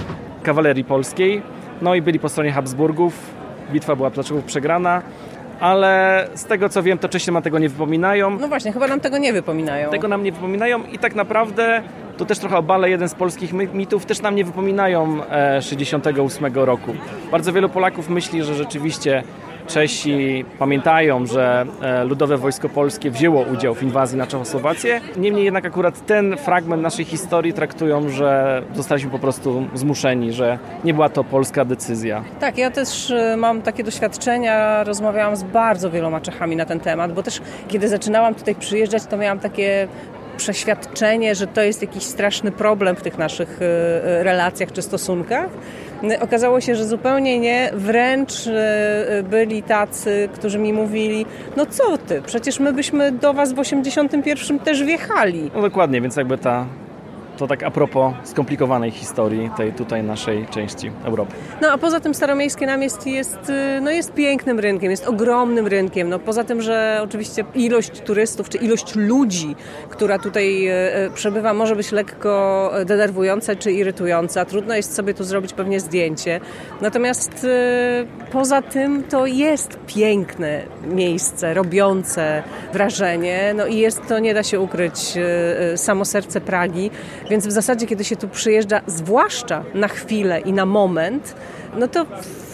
kawalerii 0.43 0.85
polskiej, 0.85 1.43
no 1.83 1.95
i 1.95 2.03
byli 2.03 2.19
po 2.19 2.29
stronie 2.29 2.53
Habsburgów, 2.53 3.38
bitwa 3.71 3.97
była 3.97 4.11
dlaczego 4.11 4.43
przegrana, 4.43 5.03
ale 5.61 6.25
z 6.35 6.45
tego 6.45 6.69
co 6.69 6.83
wiem, 6.83 6.99
to 6.99 7.09
Czesi 7.09 7.33
nam 7.33 7.43
tego 7.43 7.59
nie 7.59 7.69
wypominają. 7.69 8.39
No 8.39 8.49
właśnie, 8.49 8.73
chyba 8.73 8.87
nam 8.87 9.01
tego 9.01 9.19
nie 9.19 9.33
wypominają. 9.33 9.91
Tego 9.91 10.09
nam 10.09 10.23
nie 10.23 10.33
wypominają 10.33 10.83
i 10.93 10.99
tak 10.99 11.15
naprawdę 11.15 11.83
to 12.17 12.25
też 12.25 12.39
trochę 12.39 12.57
obale 12.57 12.91
jeden 12.91 13.09
z 13.09 13.15
polskich 13.15 13.53
mitów, 13.53 14.07
też 14.07 14.23
nam 14.23 14.35
nie 14.35 14.45
wypominają 14.45 15.19
e, 15.31 15.63
68 15.63 16.55
roku. 16.55 16.95
Bardzo 17.31 17.53
wielu 17.53 17.69
Polaków 17.69 18.09
myśli, 18.09 18.43
że 18.45 18.55
rzeczywiście 18.55 19.23
Czesi 19.69 20.45
pamiętają, 20.59 21.27
że 21.27 21.67
e, 21.83 22.05
Ludowe 22.05 22.37
Wojsko 22.37 22.69
Polskie 22.69 23.11
wzięło 23.11 23.43
udział 23.43 23.75
w 23.75 23.83
inwazji 23.83 24.19
na 24.19 24.27
Czechosłowację. 24.27 25.01
Niemniej 25.17 25.45
jednak 25.45 25.67
akurat 25.67 26.07
ten 26.07 26.37
fragment 26.37 26.83
naszej 26.83 27.05
historii 27.05 27.53
traktują, 27.53 28.09
że 28.09 28.63
zostaliśmy 28.75 29.11
po 29.11 29.19
prostu 29.19 29.65
zmuszeni, 29.75 30.33
że 30.33 30.59
nie 30.85 30.95
była 30.95 31.09
to 31.09 31.25
polska 31.25 31.65
decyzja. 31.65 32.25
Tak, 32.41 32.59
ja 32.59 32.71
też 32.71 33.11
e, 33.11 33.37
mam 33.37 33.63
takie 33.63 33.85
doświadczenia, 33.85 34.85
rozmawiałam 34.85 35.37
z 35.37 35.43
bardzo 35.43 35.91
wieloma 35.91 36.21
Czechami 36.21 36.57
na 36.57 36.65
ten 36.65 36.81
temat, 36.81 37.13
bo 37.13 37.23
też 37.23 37.41
kiedy 37.69 37.89
zaczynałam 37.89 38.35
tutaj 38.35 38.55
przyjeżdżać, 38.55 39.07
to 39.07 39.17
miałam 39.17 39.39
takie 39.39 39.89
przeświadczenie, 40.39 41.35
że 41.35 41.47
to 41.47 41.63
jest 41.63 41.83
jakiś 41.83 42.03
straszny 42.03 42.51
problem 42.53 42.97
w 42.97 43.03
tych 43.03 43.19
naszych 43.19 43.59
relacjach 44.01 44.73
czy 44.73 44.83
stosunkach. 44.83 45.49
Okazało 46.21 46.61
się, 46.61 46.75
że 46.75 46.85
zupełnie 46.85 47.39
nie, 47.39 47.71
wręcz 47.75 48.33
byli 49.31 49.63
tacy, 49.63 50.29
którzy 50.35 50.59
mi 50.59 50.73
mówili, 50.73 51.27
no 51.57 51.67
co 51.67 51.99
ty, 51.99 52.23
przecież 52.27 52.61
my 52.61 52.73
byśmy 52.73 53.13
do 53.13 53.35
was 53.35 53.53
w 53.53 53.59
81 53.59 54.59
też 54.59 54.85
wjechali. 54.85 55.51
No 55.55 55.63
dokładnie, 55.63 56.01
więc 56.01 56.17
jakby 56.17 56.39
ta 56.39 56.67
to 57.39 57.47
tak 57.47 57.63
a 57.63 57.71
propos 57.71 58.15
skomplikowanej 58.25 58.91
historii 58.91 59.51
tej 59.57 59.73
tutaj 59.73 60.03
naszej 60.03 60.47
części 60.47 60.91
Europy. 61.05 61.35
No 61.63 61.69
a 61.71 61.79
poza 61.79 62.01
tym 62.01 62.15
Staromiejskie 62.15 62.67
Namiestnie 62.67 63.13
jest, 63.13 63.51
y, 63.51 63.81
no 63.81 63.91
jest 63.91 64.13
pięknym 64.13 64.61
rynkiem, 64.61 64.91
jest 64.91 65.09
ogromnym 65.09 65.67
rynkiem. 65.67 66.09
No 66.09 66.19
poza 66.19 66.45
tym, 66.45 66.63
że 66.63 67.01
oczywiście 67.03 67.45
ilość 67.55 68.01
turystów, 68.01 68.49
czy 68.49 68.59
ilość 68.59 68.95
ludzi, 68.95 69.57
która 69.89 70.19
tutaj 70.19 70.69
y, 70.69 70.73
y, 71.07 71.11
przebywa, 71.15 71.55
może 71.55 71.77
być 71.77 71.93
lekko 71.93 72.73
denerwująca 72.85 73.57
czy 73.57 73.73
irytująca. 73.73 74.45
Trudno 74.45 74.75
jest 74.75 74.95
sobie 74.95 75.15
tu 75.15 75.25
zrobić 75.25 75.53
pewnie 75.53 75.81
zdjęcie. 75.81 76.41
Natomiast 76.81 77.47
poza 78.33 78.63
tym 78.63 79.05
to 79.05 79.27
jest 79.27 79.79
piękne 79.87 80.63
miejsce, 80.91 81.55
robiące 81.55 82.43
wrażenie. 82.73 83.55
No 83.57 83.67
i 83.67 83.77
jest 83.77 84.07
to, 84.09 84.19
nie 84.19 84.35
da 84.35 84.43
się 84.43 84.61
ukryć, 84.61 85.15
samo 85.77 86.05
serce 86.05 86.41
Pragi. 86.41 86.91
Więc 87.31 87.47
w 87.47 87.51
zasadzie, 87.51 87.87
kiedy 87.87 88.05
się 88.05 88.17
tu 88.17 88.29
przyjeżdża, 88.29 88.81
zwłaszcza 88.87 89.65
na 89.75 89.89
chwilę 89.89 90.41
i 90.41 90.53
na 90.53 90.67
moment, 90.67 91.35
no 91.77 91.89
to 91.89 92.07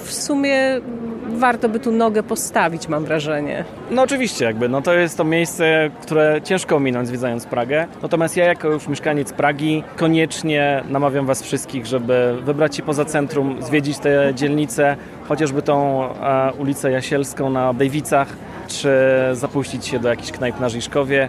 w 0.05 0.13
sumie 0.13 0.81
warto 1.29 1.69
by 1.69 1.81
tu 1.81 1.93
nogę 1.93 2.23
postawić, 2.23 2.89
mam 2.89 3.05
wrażenie. 3.05 3.65
No 3.91 4.03
oczywiście, 4.03 4.45
jakby, 4.45 4.69
no 4.69 4.83
to 4.83 4.95
jest 4.95 5.17
to 5.17 5.25
miejsce, 5.25 5.91
które 6.03 6.41
ciężko 6.45 6.77
ominąć 6.77 7.09
zwiedzając 7.09 7.47
Pragę. 7.47 7.87
Natomiast 8.03 8.37
ja 8.37 8.45
jako 8.45 8.69
już 8.69 8.89
mieszkaniec 8.89 9.33
Pragi 9.33 9.83
koniecznie 9.97 10.85
namawiam 10.89 11.27
Was 11.27 11.43
wszystkich, 11.43 11.87
żeby 11.87 12.37
wybrać 12.43 12.77
się 12.77 12.83
poza 12.83 13.05
centrum, 13.05 13.63
zwiedzić 13.63 13.99
te 13.99 14.33
dzielnice, 14.35 14.97
chociażby 15.29 15.63
tą 15.63 16.05
e, 16.05 16.53
ulicę 16.59 16.91
Jasielską 16.91 17.51
na 17.51 17.75
Dejwicach, 17.75 18.29
czy 18.69 18.91
zapuścić 19.33 19.87
się 19.87 19.99
do 19.99 20.09
jakichś 20.09 20.31
knajp 20.31 20.61
na 20.61 20.69
Żiszkowie. 20.69 21.29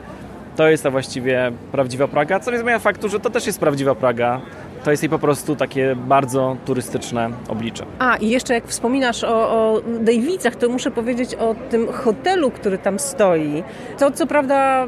To 0.56 0.70
jest 0.70 0.84
ta 0.84 0.92
właściwie 0.92 1.52
prawdziwa 1.72 2.08
Praga, 2.08 2.40
co 2.40 2.52
nie 2.52 2.60
zmienia 2.60 2.80
faktu, 2.80 3.10
że 3.10 3.20
to 3.20 3.30
też 3.30 3.48
jest 3.48 3.60
prawdziwa 3.60 3.96
Praga 3.96 4.42
to 4.86 4.92
jest 4.92 5.04
jej 5.04 5.10
po 5.10 5.20
prostu 5.20 5.56
takie 5.56 5.96
bardzo 5.96 6.58
turystyczne 6.66 7.30
oblicze. 7.48 7.86
A 8.00 8.16
i 8.16 8.30
jeszcze 8.30 8.54
jak 8.54 8.68
wspominasz 8.68 9.24
o, 9.24 9.50
o 9.50 9.82
Dejwicach, 10.00 10.56
to 10.56 10.70
muszę 10.70 10.92
powiedzieć 10.92 11.36
o 11.36 11.56
tym 11.70 11.88
hotelu, 11.92 12.52
który 12.52 12.78
tam 12.78 13.00
stoi. 13.00 13.64
To 14.00 14.12
co 14.12 14.28
prawda 14.28 14.88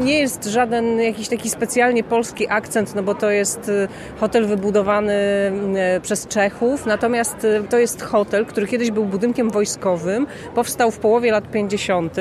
nie 0.00 0.18
jest 0.18 0.44
żaden 0.44 1.00
jakiś 1.00 1.28
taki 1.28 1.50
specjalnie 1.50 2.04
polski 2.04 2.48
akcent, 2.48 2.94
no 2.94 3.02
bo 3.02 3.14
to 3.14 3.30
jest 3.30 3.68
y, 3.68 3.88
hotel 4.20 4.46
wybudowany 4.46 5.12
y, 5.96 6.00
przez 6.00 6.26
Czechów, 6.26 6.86
natomiast 6.86 7.44
y, 7.44 7.62
to 7.70 7.78
jest 7.78 8.02
hotel, 8.02 8.46
który 8.46 8.66
kiedyś 8.66 8.90
był 8.90 9.04
budynkiem 9.04 9.50
wojskowym, 9.50 10.26
powstał 10.54 10.90
w 10.90 10.98
połowie 10.98 11.32
lat 11.32 11.50
50. 11.50 12.16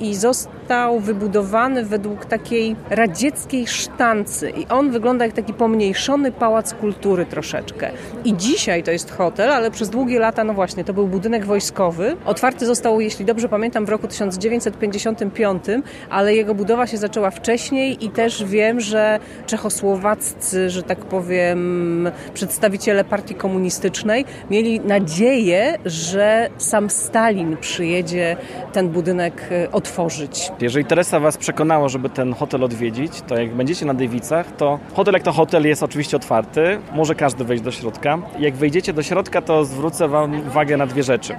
i 0.00 0.14
został 0.14 1.00
wybudowany 1.00 1.84
według 1.84 2.24
takiej 2.24 2.76
radzieckiej 2.90 3.66
sztancy 3.66 4.50
i 4.50 4.66
on 4.68 4.90
wygląda 4.90 5.24
jak 5.24 5.34
taki 5.34 5.54
pomniejszy 5.54 6.07
pałac 6.38 6.74
kultury 6.74 7.26
troszeczkę. 7.26 7.90
I 8.24 8.36
dzisiaj 8.36 8.82
to 8.82 8.90
jest 8.90 9.10
hotel, 9.10 9.52
ale 9.52 9.70
przez 9.70 9.90
długie 9.90 10.18
lata, 10.18 10.44
no 10.44 10.54
właśnie, 10.54 10.84
to 10.84 10.94
był 10.94 11.06
budynek 11.06 11.46
wojskowy. 11.46 12.16
Otwarty 12.24 12.66
został, 12.66 13.00
jeśli 13.00 13.24
dobrze 13.24 13.48
pamiętam, 13.48 13.86
w 13.86 13.88
roku 13.88 14.08
1955, 14.08 15.64
ale 16.10 16.34
jego 16.34 16.54
budowa 16.54 16.86
się 16.86 16.96
zaczęła 16.96 17.30
wcześniej 17.30 18.04
i 18.04 18.10
też 18.10 18.44
wiem, 18.44 18.80
że 18.80 19.18
czechosłowaccy, 19.46 20.70
że 20.70 20.82
tak 20.82 20.98
powiem, 20.98 22.10
przedstawiciele 22.34 23.04
partii 23.04 23.34
komunistycznej 23.34 24.24
mieli 24.50 24.80
nadzieję, 24.80 25.78
że 25.84 26.50
sam 26.58 26.90
Stalin 26.90 27.56
przyjedzie 27.56 28.36
ten 28.72 28.88
budynek 28.88 29.48
e, 29.50 29.72
otworzyć. 29.72 30.52
Jeżeli 30.60 30.84
Teresa 30.84 31.20
Was 31.20 31.36
przekonała, 31.36 31.88
żeby 31.88 32.08
ten 32.08 32.32
hotel 32.32 32.64
odwiedzić, 32.64 33.12
to 33.26 33.38
jak 33.38 33.54
będziecie 33.54 33.86
na 33.86 33.94
Dejwicach, 33.94 34.56
to 34.56 34.78
hotel 34.94 35.14
jak 35.14 35.22
to 35.22 35.32
hotel 35.32 35.66
jest 35.66 35.82
oczywiście 35.82 35.97
oczywiście 35.98 36.16
otwarty, 36.16 36.78
może 36.92 37.14
każdy 37.14 37.44
wejść 37.44 37.62
do 37.62 37.70
środka. 37.70 38.18
Jak 38.38 38.54
wejdziecie 38.54 38.92
do 38.92 39.02
środka, 39.02 39.42
to 39.42 39.64
zwrócę 39.64 40.08
Wam 40.08 40.46
uwagę 40.48 40.76
na 40.76 40.86
dwie 40.86 41.02
rzeczy. 41.02 41.34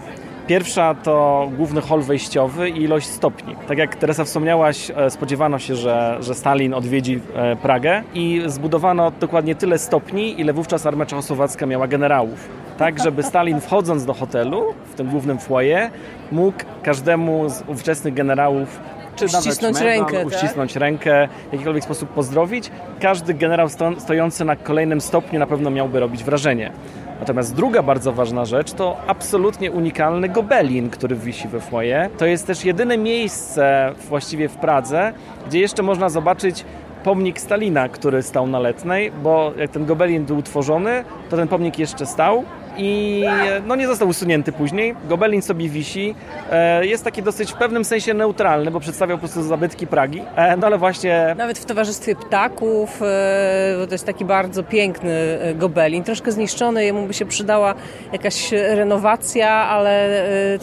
Pierwsza 0.47 0.93
to 0.93 1.47
główny 1.57 1.81
hol 1.81 2.01
wejściowy 2.01 2.69
i 2.69 2.81
ilość 2.81 3.07
stopni. 3.07 3.55
Tak 3.67 3.77
jak 3.77 3.95
Teresa 3.95 4.23
wspomniałaś, 4.23 4.91
e, 4.95 5.09
spodziewano 5.09 5.59
się, 5.59 5.75
że, 5.75 6.17
że 6.19 6.35
Stalin 6.35 6.73
odwiedzi 6.73 7.19
e, 7.35 7.55
Pragę 7.55 8.03
i 8.13 8.41
zbudowano 8.45 9.11
dokładnie 9.19 9.55
tyle 9.55 9.77
stopni, 9.77 10.41
ile 10.41 10.53
wówczas 10.53 10.85
armia 10.85 11.05
czechosłowacka 11.05 11.65
miała 11.65 11.87
generałów. 11.87 12.49
Tak, 12.77 13.03
żeby 13.03 13.23
Stalin 13.23 13.61
wchodząc 13.61 14.05
do 14.05 14.13
hotelu, 14.13 14.73
w 14.85 14.95
tym 14.95 15.07
głównym 15.07 15.37
foyer, 15.37 15.89
mógł 16.31 16.57
każdemu 16.83 17.49
z 17.49 17.63
ówczesnych 17.67 18.13
generałów 18.13 18.79
czy 19.19 19.25
uścisnąć 19.25 19.73
nawet 19.73 19.81
rękę, 19.81 20.17
tak? 20.17 20.27
uścisnąć 20.27 20.75
rękę, 20.75 21.27
w 21.49 21.53
jakikolwiek 21.53 21.83
sposób 21.83 22.09
pozdrowić. 22.09 22.71
Każdy 23.01 23.33
generał 23.33 23.69
sto, 23.69 23.91
stojący 23.97 24.45
na 24.45 24.55
kolejnym 24.55 25.01
stopniu 25.01 25.39
na 25.39 25.47
pewno 25.47 25.69
miałby 25.69 25.99
robić 25.99 26.23
wrażenie. 26.23 26.71
Natomiast 27.19 27.55
druga 27.55 27.83
bardzo 27.83 28.11
ważna 28.11 28.45
rzecz 28.45 28.73
to 28.73 28.97
absolutnie 29.07 29.71
unikalny 29.71 30.29
gobelin, 30.29 30.89
który 30.89 31.15
wisi 31.15 31.47
we 31.47 31.59
foyer. 31.59 32.09
To 32.17 32.25
jest 32.25 32.47
też 32.47 32.65
jedyne 32.65 32.97
miejsce 32.97 33.93
właściwie 34.09 34.49
w 34.49 34.55
Pradze, 34.55 35.13
gdzie 35.47 35.59
jeszcze 35.59 35.83
można 35.83 36.09
zobaczyć 36.09 36.65
pomnik 37.03 37.39
Stalina, 37.39 37.89
który 37.89 38.23
stał 38.23 38.47
na 38.47 38.59
Letnej, 38.59 39.11
bo 39.23 39.51
jak 39.57 39.71
ten 39.71 39.85
gobelin 39.85 40.25
był 40.25 40.41
tworzony, 40.41 41.03
to 41.29 41.37
ten 41.37 41.47
pomnik 41.47 41.79
jeszcze 41.79 42.05
stał 42.05 42.43
i 42.77 43.23
no 43.67 43.75
nie 43.75 43.87
został 43.87 44.07
usunięty 44.07 44.51
później. 44.51 44.95
Gobelin 45.09 45.41
sobie 45.41 45.69
wisi. 45.69 46.15
E, 46.51 46.85
jest 46.85 47.03
taki 47.03 47.23
dosyć 47.23 47.51
w 47.51 47.55
pewnym 47.55 47.85
sensie 47.85 48.13
neutralny, 48.13 48.71
bo 48.71 48.79
przedstawiał 48.79 49.17
po 49.17 49.19
prostu 49.19 49.43
zabytki 49.43 49.87
Pragi. 49.87 50.21
E, 50.35 50.57
no 50.57 50.67
ale 50.67 50.77
właśnie... 50.77 51.35
Nawet 51.37 51.59
w 51.59 51.65
towarzystwie 51.65 52.15
ptaków, 52.15 53.01
e, 53.01 53.85
to 53.87 53.91
jest 53.91 54.05
taki 54.05 54.25
bardzo 54.25 54.63
piękny 54.63 55.39
gobelin. 55.55 56.03
Troszkę 56.03 56.31
zniszczony, 56.31 56.85
jemu 56.85 57.07
by 57.07 57.13
się 57.13 57.25
przydała 57.25 57.75
jakaś 58.13 58.51
renowacja, 58.51 59.49
ale 59.49 60.09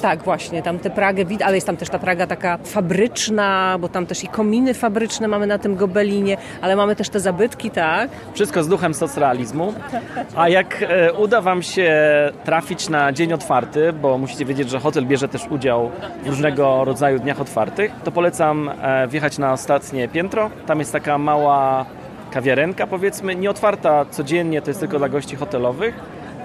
tak 0.02 0.22
właśnie, 0.22 0.62
tam 0.62 0.78
te 0.78 0.90
Pragę 0.90 1.24
widać, 1.24 1.48
ale 1.48 1.56
jest 1.56 1.66
tam 1.66 1.76
też 1.76 1.88
ta 1.88 1.98
Praga 1.98 2.26
taka 2.26 2.58
fabryczna, 2.64 3.76
bo 3.80 3.88
tam 3.88 4.06
też 4.06 4.24
i 4.24 4.28
kominy 4.28 4.74
fabryczne 4.74 5.28
mamy 5.28 5.46
na 5.46 5.58
tym 5.58 5.76
gobelinie, 5.76 6.36
ale 6.60 6.76
mamy 6.76 6.96
też 6.96 7.08
te 7.08 7.20
zabytki, 7.20 7.70
tak? 7.70 8.10
Wszystko 8.34 8.62
z 8.62 8.68
duchem 8.68 8.94
socrealizmu. 8.94 9.74
A 10.36 10.48
jak 10.48 10.84
uda 11.18 11.40
Wam 11.40 11.62
się 11.62 11.95
trafić 12.44 12.88
na 12.88 13.12
dzień 13.12 13.32
otwarty, 13.32 13.92
bo 13.92 14.18
musicie 14.18 14.44
wiedzieć, 14.44 14.70
że 14.70 14.80
hotel 14.80 15.06
bierze 15.06 15.28
też 15.28 15.46
udział 15.50 15.90
w 16.24 16.28
różnego 16.28 16.84
rodzaju 16.84 17.18
dniach 17.18 17.40
otwartych, 17.40 17.92
to 18.04 18.12
polecam 18.12 18.70
e, 18.82 19.08
wjechać 19.08 19.38
na 19.38 19.52
ostatnie 19.52 20.08
piętro. 20.08 20.50
Tam 20.66 20.78
jest 20.78 20.92
taka 20.92 21.18
mała 21.18 21.86
kawiarenka, 22.30 22.86
powiedzmy, 22.86 23.36
nieotwarta 23.36 24.04
codziennie, 24.10 24.62
to 24.62 24.70
jest 24.70 24.80
tylko 24.80 24.98
dla 24.98 25.08
gości 25.08 25.36
hotelowych. 25.36 25.94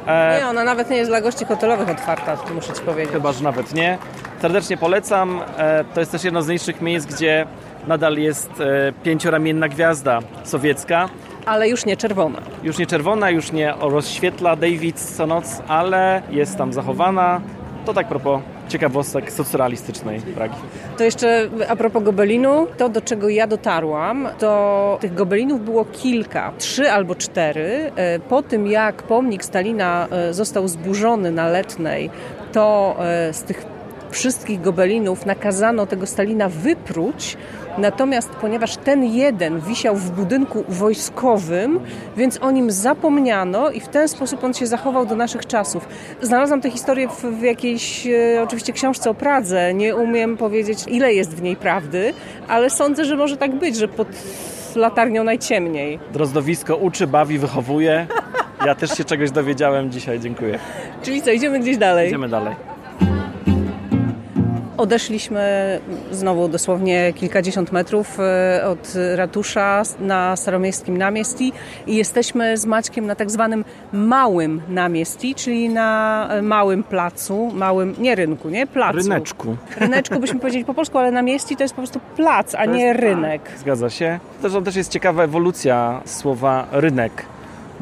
E, 0.08 0.40
nie, 0.40 0.48
ona 0.48 0.64
nawet 0.64 0.90
nie 0.90 0.98
jest 0.98 1.12
dla 1.12 1.22
gości 1.22 1.46
hotelowych 1.46 1.90
otwarta, 1.90 2.38
muszę 2.56 2.74
Ci 2.74 2.82
powiedzieć. 2.82 3.14
Chyba, 3.14 3.32
że 3.32 3.44
nawet 3.44 3.74
nie. 3.74 3.98
Serdecznie 4.42 4.78
polecam. 4.78 5.42
E, 5.58 5.84
to 5.94 6.00
jest 6.00 6.12
też 6.12 6.24
jedno 6.24 6.42
z 6.42 6.48
niższych 6.48 6.82
miejsc, 6.82 7.16
gdzie 7.16 7.46
nadal 7.88 8.18
jest 8.18 8.52
pięcioramienna 9.04 9.68
gwiazda 9.68 10.20
sowiecka. 10.44 11.10
Ale 11.46 11.70
już 11.70 11.86
nie 11.86 11.98
czerwona. 11.98 12.40
Już 12.64 12.78
nie 12.78 12.88
czerwona, 12.88 13.30
już 13.30 13.52
nie 13.52 13.74
rozświetla 13.80 14.56
David 14.56 15.00
co 15.00 15.28
noc, 15.28 15.62
ale 15.68 16.22
jest 16.30 16.58
tam 16.58 16.74
zachowana. 16.74 17.42
To 17.86 17.94
tak 17.94 18.08
propos 18.08 18.42
ciekawostek 18.68 19.32
socrealistycznej 19.32 20.22
Pragi. 20.22 20.56
To 20.98 21.04
jeszcze 21.04 21.50
a 21.70 21.76
propos 21.76 22.04
gobelinu, 22.04 22.68
to 22.78 22.90
do 22.90 23.02
czego 23.02 23.30
ja 23.30 23.48
dotarłam, 23.48 24.28
to 24.40 24.98
tych 25.02 25.14
gobelinów 25.14 25.66
było 25.66 25.86
kilka, 25.86 26.52
trzy 26.58 26.92
albo 26.92 27.16
cztery. 27.16 27.92
E, 27.96 28.20
po 28.20 28.42
tym 28.42 28.68
jak 28.68 29.04
pomnik 29.04 29.46
Stalina 29.46 30.08
e, 30.12 30.34
został 30.34 30.68
zburzony 30.68 31.32
na 31.32 31.48
Letnej, 31.48 32.10
to 32.52 32.96
e, 33.00 33.34
z 33.34 33.44
tych 33.44 33.66
wszystkich 34.12 34.62
gobelinów 34.62 35.26
nakazano 35.26 35.86
tego 35.86 36.06
Stalina 36.06 36.50
wypróć, 36.50 37.38
Natomiast 37.78 38.30
ponieważ 38.30 38.78
ten 38.78 39.04
jeden 39.04 39.60
wisiał 39.60 39.96
w 39.96 40.12
budynku 40.12 40.64
wojskowym, 40.70 41.80
więc 42.18 42.38
o 42.42 42.52
nim 42.52 42.72
zapomniano 42.72 43.72
i 43.72 43.80
w 43.80 43.88
ten 43.88 44.08
sposób 44.08 44.44
on 44.44 44.54
się 44.54 44.68
zachował 44.68 45.06
do 45.06 45.16
naszych 45.16 45.46
czasów. 45.46 45.88
Znalazłam 46.22 46.62
tę 46.62 46.70
historię 46.70 47.08
w, 47.08 47.22
w 47.22 47.42
jakiejś 47.42 48.08
e, 48.08 48.44
oczywiście 48.44 48.74
książce 48.74 49.10
o 49.10 49.14
Pradze. 49.14 49.74
Nie 49.74 49.96
umiem 49.96 50.38
powiedzieć, 50.38 50.86
ile 50.88 51.14
jest 51.14 51.36
w 51.36 51.42
niej 51.42 51.56
prawdy, 51.56 52.14
ale 52.48 52.70
sądzę, 52.70 53.06
że 53.06 53.16
może 53.16 53.38
tak 53.38 53.56
być, 53.56 53.76
że 53.76 53.88
pod 53.88 54.08
latarnią 54.76 55.24
najciemniej. 55.24 56.00
Drozdowisko 56.14 56.76
uczy, 56.76 57.08
bawi, 57.08 57.40
wychowuje. 57.40 58.08
Ja 58.66 58.76
też 58.76 58.92
się 58.98 59.04
czegoś 59.04 59.32
dowiedziałem 59.32 59.92
dzisiaj, 59.92 60.20
dziękuję. 60.20 60.60
Czyli 61.04 61.22
co, 61.22 61.32
idziemy 61.32 61.60
gdzieś 61.60 61.78
dalej? 61.78 62.08
Idziemy 62.08 62.30
dalej. 62.30 62.71
Odeszliśmy 64.82 65.80
znowu 66.12 66.48
dosłownie 66.48 67.14
kilkadziesiąt 67.14 67.72
metrów 67.72 68.20
e, 68.20 68.66
od 68.68 68.94
ratusza 69.16 69.84
na 70.00 70.36
Staromiejskim 70.36 70.98
Namiesti 70.98 71.54
i 71.88 71.96
jesteśmy 71.96 72.58
z 72.58 72.66
Maćkiem 72.66 73.06
na 73.06 73.16
tak 73.16 73.32
zwanym 73.32 73.66
małym 73.94 74.62
namiesti, 74.70 75.36
czyli 75.36 75.70
na 75.70 76.30
małym 76.42 76.84
placu, 76.84 77.52
małym, 77.54 77.96
nie 78.00 78.16
rynku, 78.16 78.50
nie? 78.50 78.68
Placu. 78.68 78.98
Ryneczku. 78.98 79.56
Ryneczku 79.78 80.20
byśmy 80.20 80.40
powiedzieli 80.40 80.66
po 80.66 80.74
polsku, 80.74 80.98
ale 80.98 81.12
namieści 81.12 81.56
to 81.56 81.64
jest 81.64 81.74
po 81.74 81.82
prostu 81.82 82.00
plac, 82.16 82.56
a 82.56 82.66
nie 82.66 82.94
rynek. 82.94 83.42
Zgadza 83.58 83.90
się. 83.90 84.20
Zresztą 84.42 84.64
też 84.64 84.76
jest 84.76 84.92
ciekawa 84.92 85.24
ewolucja 85.24 86.02
słowa 86.06 86.68
rynek 86.72 87.26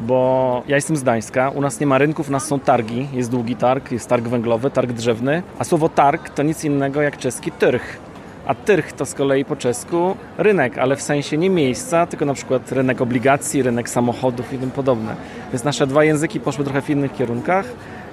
bo 0.00 0.62
ja 0.68 0.76
jestem 0.76 0.96
z 0.96 1.02
Gdańska, 1.02 1.50
u 1.50 1.60
nas 1.60 1.80
nie 1.80 1.86
ma 1.86 1.98
rynków, 1.98 2.28
u 2.28 2.32
nas 2.32 2.46
są 2.46 2.60
targi, 2.60 3.08
jest 3.12 3.30
długi 3.30 3.56
targ, 3.56 3.92
jest 3.92 4.08
targ 4.08 4.24
węglowy, 4.24 4.70
targ 4.70 4.92
drzewny, 4.92 5.42
a 5.58 5.64
słowo 5.64 5.88
targ 5.88 6.28
to 6.28 6.42
nic 6.42 6.64
innego 6.64 7.02
jak 7.02 7.18
czeski 7.18 7.52
tyrch. 7.52 7.98
A 8.46 8.54
tyrch 8.54 8.92
to 8.92 9.06
z 9.06 9.14
kolei 9.14 9.44
po 9.44 9.56
czesku 9.56 10.16
rynek, 10.38 10.78
ale 10.78 10.96
w 10.96 11.02
sensie 11.02 11.38
nie 11.38 11.50
miejsca, 11.50 12.06
tylko 12.06 12.24
na 12.24 12.34
przykład 12.34 12.72
rynek 12.72 13.00
obligacji, 13.00 13.62
rynek 13.62 13.88
samochodów 13.88 14.52
i 14.52 14.58
tym 14.58 14.70
podobne. 14.70 15.16
Więc 15.52 15.64
nasze 15.64 15.86
dwa 15.86 16.04
języki 16.04 16.40
poszły 16.40 16.64
trochę 16.64 16.82
w 16.82 16.90
innych 16.90 17.12
kierunkach. 17.12 17.66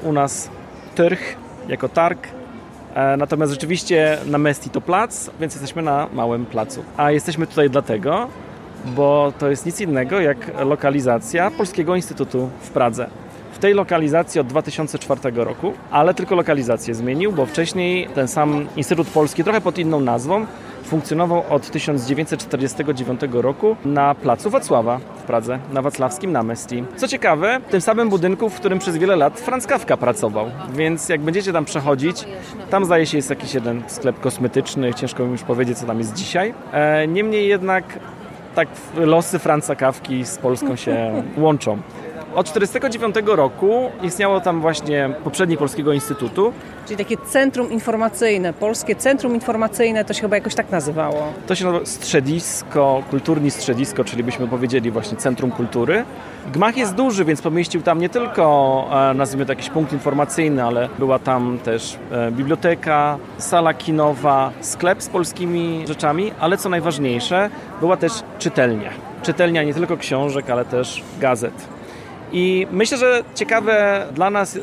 U 0.03 0.13
nas 0.13 0.49
tyrch 0.95 1.35
jako 1.67 1.89
targ, 1.89 2.27
e, 2.95 3.17
Natomiast 3.17 3.51
rzeczywiście 3.51 4.17
na 4.25 4.37
Mesti 4.37 4.69
to 4.69 4.81
plac, 4.81 5.29
więc 5.39 5.53
jesteśmy 5.53 5.81
na 5.81 6.07
małym 6.13 6.45
placu. 6.45 6.83
A 6.97 7.11
jesteśmy 7.11 7.47
tutaj 7.47 7.69
dlatego, 7.69 8.27
bo 8.85 9.33
to 9.39 9.49
jest 9.49 9.65
nic 9.65 9.81
innego 9.81 10.19
jak 10.19 10.37
lokalizacja 10.65 11.51
Polskiego 11.51 11.95
Instytutu 11.95 12.49
w 12.61 12.69
Pradze. 12.69 13.09
W 13.51 13.59
tej 13.59 13.73
lokalizacji 13.73 14.41
od 14.41 14.47
2004 14.47 15.21
roku, 15.35 15.73
ale 15.91 16.13
tylko 16.13 16.35
lokalizację 16.35 16.95
zmienił, 16.95 17.31
bo 17.31 17.45
wcześniej 17.45 18.07
ten 18.15 18.27
sam 18.27 18.67
Instytut 18.75 19.07
Polski, 19.07 19.43
trochę 19.43 19.61
pod 19.61 19.77
inną 19.77 19.99
nazwą, 19.99 20.45
funkcjonował 20.87 21.43
od 21.49 21.71
1949 21.71 23.21
roku 23.31 23.75
na 23.85 24.15
placu 24.15 24.49
Wacława 24.49 24.99
w 25.17 25.23
Pradze, 25.23 25.59
na 25.73 25.81
Wacławskim 25.81 26.31
Namesti. 26.31 26.83
Co 26.95 27.07
ciekawe, 27.07 27.59
w 27.67 27.71
tym 27.71 27.81
samym 27.81 28.09
budynku, 28.09 28.49
w 28.49 28.55
którym 28.55 28.79
przez 28.79 28.97
wiele 28.97 29.15
lat 29.15 29.39
Franz 29.39 29.67
Kafka 29.67 29.97
pracował, 29.97 30.51
więc 30.73 31.09
jak 31.09 31.21
będziecie 31.21 31.53
tam 31.53 31.65
przechodzić, 31.65 32.25
tam 32.69 32.85
zdaje 32.85 33.05
się 33.05 33.17
jest 33.17 33.29
jakiś 33.29 33.53
jeden 33.53 33.83
sklep 33.87 34.19
kosmetyczny, 34.19 34.93
ciężko 34.93 35.25
mi 35.25 35.31
już 35.31 35.43
powiedzieć, 35.43 35.77
co 35.77 35.85
tam 35.85 35.97
jest 35.97 36.13
dzisiaj. 36.13 36.53
E, 36.71 37.07
niemniej 37.07 37.47
jednak 37.47 37.99
tak 38.57 38.67
losy 38.95 39.39
Franca 39.39 39.75
Kawki 39.75 40.25
z 40.25 40.37
Polską 40.37 40.75
się 40.75 41.23
łączą. 41.37 41.77
Od 42.37 42.53
1949 42.53 43.37
roku 43.37 43.91
istniało 44.03 44.41
tam 44.41 44.61
właśnie 44.61 45.09
poprzedni 45.23 45.57
Polskiego 45.57 45.93
Instytutu. 45.93 46.53
Czyli 46.85 46.97
takie 46.97 47.17
centrum 47.17 47.71
informacyjne, 47.71 48.53
Polskie 48.53 48.95
Centrum 48.95 49.33
Informacyjne, 49.33 50.05
to 50.05 50.13
się 50.13 50.21
chyba 50.21 50.35
jakoś 50.35 50.55
tak 50.55 50.71
nazywało. 50.71 51.33
To 51.47 51.55
się 51.55 51.65
nazywa 51.65 51.85
Strzedisko, 51.85 53.03
Kulturni 53.09 53.51
Strzedisko, 53.51 54.03
czyli 54.03 54.23
byśmy 54.23 54.47
powiedzieli 54.47 54.91
właśnie 54.91 55.17
Centrum 55.17 55.51
Kultury. 55.51 56.05
Gmach 56.53 56.77
jest 56.77 56.95
duży, 56.95 57.25
więc 57.25 57.41
pomieścił 57.41 57.81
tam 57.81 57.99
nie 58.01 58.09
tylko, 58.09 58.87
e, 59.11 59.13
nazwijmy 59.13 59.45
to 59.45 59.51
jakiś 59.51 59.69
punkt 59.69 59.93
informacyjny, 59.93 60.63
ale 60.63 60.89
była 60.99 61.19
tam 61.19 61.59
też 61.63 61.97
e, 62.11 62.31
biblioteka, 62.31 63.17
sala 63.37 63.73
kinowa, 63.73 64.51
sklep 64.61 65.03
z 65.03 65.09
polskimi 65.09 65.87
rzeczami, 65.87 66.31
ale 66.39 66.57
co 66.57 66.69
najważniejsze, 66.69 67.49
była 67.79 67.97
też 67.97 68.11
czytelnia. 68.39 68.89
Czytelnia 69.23 69.63
nie 69.63 69.73
tylko 69.73 69.97
książek, 69.97 70.49
ale 70.49 70.65
też 70.65 71.03
gazet. 71.19 71.76
I 72.31 72.67
myślę, 72.71 72.97
że 72.97 73.23
ciekawe 73.35 74.05
dla 74.13 74.29
nas 74.29 74.55
e, 74.55 74.59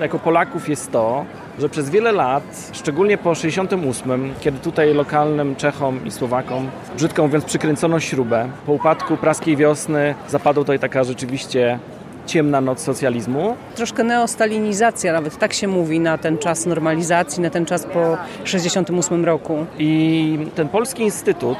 jako 0.00 0.18
Polaków 0.18 0.68
jest 0.68 0.92
to, 0.92 1.24
że 1.58 1.68
przez 1.68 1.90
wiele 1.90 2.12
lat, 2.12 2.70
szczególnie 2.72 3.18
po 3.18 3.34
68, 3.34 4.34
kiedy 4.40 4.58
tutaj 4.58 4.94
lokalnym 4.94 5.56
Czechom 5.56 6.06
i 6.06 6.10
Słowakom, 6.10 6.70
brzydko 6.96 7.22
mówiąc, 7.22 7.44
przykręcono 7.44 8.00
śrubę, 8.00 8.48
po 8.66 8.72
upadku 8.72 9.16
praskiej 9.16 9.56
wiosny 9.56 10.14
zapadła 10.28 10.62
tutaj 10.62 10.78
taka 10.78 11.04
rzeczywiście 11.04 11.78
ciemna 12.26 12.60
noc 12.60 12.80
socjalizmu. 12.80 13.56
Troszkę 13.74 14.04
neostalinizacja, 14.04 15.12
nawet 15.12 15.38
tak 15.38 15.52
się 15.52 15.68
mówi, 15.68 16.00
na 16.00 16.18
ten 16.18 16.38
czas 16.38 16.66
normalizacji, 16.66 17.42
na 17.42 17.50
ten 17.50 17.66
czas 17.66 17.86
po 17.86 18.18
68 18.44 19.24
roku. 19.24 19.66
I 19.78 20.38
ten 20.54 20.68
Polski 20.68 21.02
Instytut 21.02 21.58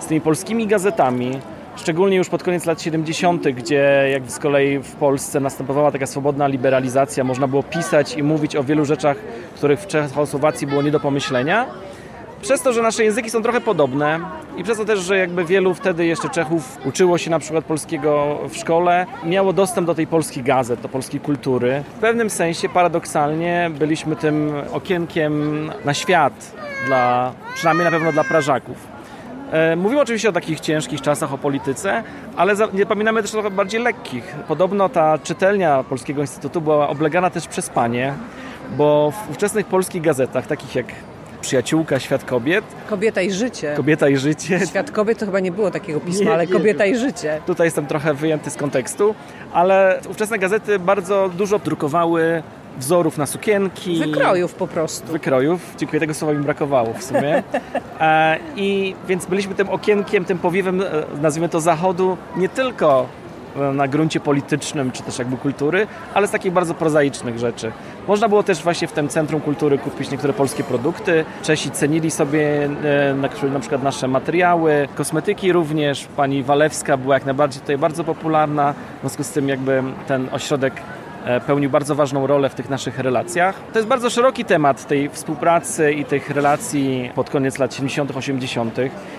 z 0.00 0.06
tymi 0.06 0.20
polskimi 0.20 0.66
gazetami, 0.66 1.38
Szczególnie 1.76 2.16
już 2.16 2.28
pod 2.28 2.42
koniec 2.42 2.66
lat 2.66 2.82
70., 2.82 3.48
gdzie 3.48 4.08
jak 4.12 4.30
z 4.30 4.38
kolei 4.38 4.78
w 4.78 4.92
Polsce 4.92 5.40
następowała 5.40 5.92
taka 5.92 6.06
swobodna 6.06 6.46
liberalizacja, 6.46 7.24
można 7.24 7.48
było 7.48 7.62
pisać 7.62 8.14
i 8.14 8.22
mówić 8.22 8.56
o 8.56 8.64
wielu 8.64 8.84
rzeczach, 8.84 9.16
których 9.56 9.80
w 9.80 9.86
Czechosłowacji 9.86 10.66
było 10.66 10.82
nie 10.82 10.90
do 10.90 11.00
pomyślenia. 11.00 11.66
Przez 12.42 12.62
to, 12.62 12.72
że 12.72 12.82
nasze 12.82 13.04
języki 13.04 13.30
są 13.30 13.42
trochę 13.42 13.60
podobne 13.60 14.20
i 14.56 14.64
przez 14.64 14.78
to 14.78 14.84
też, 14.84 15.00
że 15.00 15.18
jakby 15.18 15.44
wielu 15.44 15.74
wtedy 15.74 16.06
jeszcze 16.06 16.28
Czechów 16.28 16.78
uczyło 16.84 17.18
się 17.18 17.30
na 17.30 17.38
przykład 17.38 17.64
polskiego 17.64 18.38
w 18.48 18.56
szkole, 18.56 19.06
miało 19.24 19.52
dostęp 19.52 19.86
do 19.86 19.94
tej 19.94 20.06
polskiej 20.06 20.42
gazet, 20.42 20.80
do 20.80 20.88
polskiej 20.88 21.20
kultury. 21.20 21.82
W 21.96 22.00
pewnym 22.00 22.30
sensie 22.30 22.68
paradoksalnie 22.68 23.70
byliśmy 23.78 24.16
tym 24.16 24.52
okienkiem 24.72 25.66
na 25.84 25.94
świat, 25.94 26.54
dla, 26.86 27.32
przynajmniej 27.54 27.84
na 27.84 27.90
pewno 27.90 28.12
dla 28.12 28.24
Prażaków. 28.24 28.91
E, 29.52 29.76
mówimy 29.76 30.00
oczywiście 30.00 30.28
o 30.28 30.32
takich 30.32 30.60
ciężkich 30.60 31.00
czasach, 31.00 31.32
o 31.32 31.38
polityce, 31.38 32.02
ale 32.36 32.54
nie 32.72 32.86
pamiętamy 32.86 33.22
też 33.22 33.30
trochę 33.30 33.50
bardziej 33.50 33.82
lekkich. 33.82 34.34
Podobno 34.48 34.88
ta 34.88 35.18
czytelnia 35.18 35.84
Polskiego 35.84 36.20
Instytutu 36.20 36.60
była 36.60 36.88
oblegana 36.88 37.30
też 37.30 37.46
przez 37.46 37.68
panie, 37.68 38.14
bo 38.76 39.10
w 39.10 39.30
ówczesnych 39.30 39.66
polskich 39.66 40.02
gazetach, 40.02 40.46
takich 40.46 40.74
jak 40.74 40.86
Przyjaciółka, 41.42 41.98
Świat 41.98 42.24
Kobiet. 42.24 42.64
Kobieta 42.88 43.22
i 43.22 43.30
życie. 43.30 43.74
Kobieta 43.76 44.08
i 44.08 44.16
życie. 44.16 44.60
Świat 44.66 44.90
Kobiet 44.90 45.18
to 45.18 45.26
chyba 45.26 45.40
nie 45.40 45.52
było 45.52 45.70
takiego 45.70 46.00
pisma, 46.00 46.24
nie, 46.24 46.32
ale 46.32 46.46
nie, 46.46 46.52
Kobieta 46.52 46.86
i 46.86 46.96
życie. 46.96 47.40
Tutaj 47.46 47.66
jestem 47.66 47.86
trochę 47.86 48.14
wyjęty 48.14 48.50
z 48.50 48.56
kontekstu, 48.56 49.14
ale 49.52 50.00
ówczesne 50.10 50.38
gazety 50.38 50.78
bardzo 50.78 51.30
dużo 51.36 51.58
drukowały 51.58 52.42
wzorów 52.78 53.18
na 53.18 53.26
sukienki. 53.26 53.98
Wykrojów 53.98 54.54
po 54.54 54.66
prostu. 54.66 55.12
Wykrojów. 55.12 55.74
Dziękuję, 55.78 56.00
tego 56.00 56.14
słowa 56.14 56.34
mi 56.34 56.44
brakowało 56.44 56.92
w 56.94 57.04
sumie. 57.04 57.42
E, 58.00 58.38
I 58.56 58.94
więc 59.08 59.26
byliśmy 59.26 59.54
tym 59.54 59.68
okienkiem, 59.68 60.24
tym 60.24 60.38
powiewem, 60.38 60.80
e, 60.80 60.84
nazwijmy 61.22 61.48
to 61.48 61.60
zachodu, 61.60 62.16
nie 62.36 62.48
tylko 62.48 63.06
na 63.74 63.88
gruncie 63.88 64.20
politycznym, 64.20 64.92
czy 64.92 65.02
też 65.02 65.18
jakby 65.18 65.36
kultury, 65.36 65.86
ale 66.14 66.26
z 66.26 66.30
takich 66.30 66.52
bardzo 66.52 66.74
prozaicznych 66.74 67.38
rzeczy. 67.38 67.72
Można 68.08 68.28
było 68.28 68.42
też 68.42 68.62
właśnie 68.62 68.88
w 68.88 68.92
tym 68.92 69.08
Centrum 69.08 69.40
Kultury 69.40 69.78
kupić 69.78 70.10
niektóre 70.10 70.32
polskie 70.32 70.64
produkty. 70.64 71.24
Czesi 71.42 71.70
cenili 71.70 72.10
sobie 72.10 72.68
na 73.52 73.60
przykład 73.60 73.82
nasze 73.82 74.08
materiały, 74.08 74.88
kosmetyki 74.94 75.52
również. 75.52 76.08
Pani 76.16 76.42
Walewska 76.42 76.96
była 76.96 77.14
jak 77.14 77.24
najbardziej 77.24 77.60
tutaj 77.60 77.78
bardzo 77.78 78.04
popularna. 78.04 78.72
W 78.72 79.00
związku 79.00 79.24
z 79.24 79.30
tym 79.30 79.48
jakby 79.48 79.82
ten 80.06 80.28
ośrodek 80.32 80.74
E, 80.74 81.01
pełnił 81.46 81.70
bardzo 81.70 81.94
ważną 81.94 82.26
rolę 82.26 82.48
w 82.48 82.54
tych 82.54 82.70
naszych 82.70 82.98
relacjach. 82.98 83.60
To 83.72 83.78
jest 83.78 83.88
bardzo 83.88 84.10
szeroki 84.10 84.44
temat 84.44 84.86
tej 84.86 85.08
współpracy 85.08 85.92
i 85.92 86.04
tych 86.04 86.30
relacji 86.30 87.10
pod 87.14 87.30
koniec 87.30 87.58
lat 87.58 87.74
70., 87.74 88.16
80. 88.16 88.76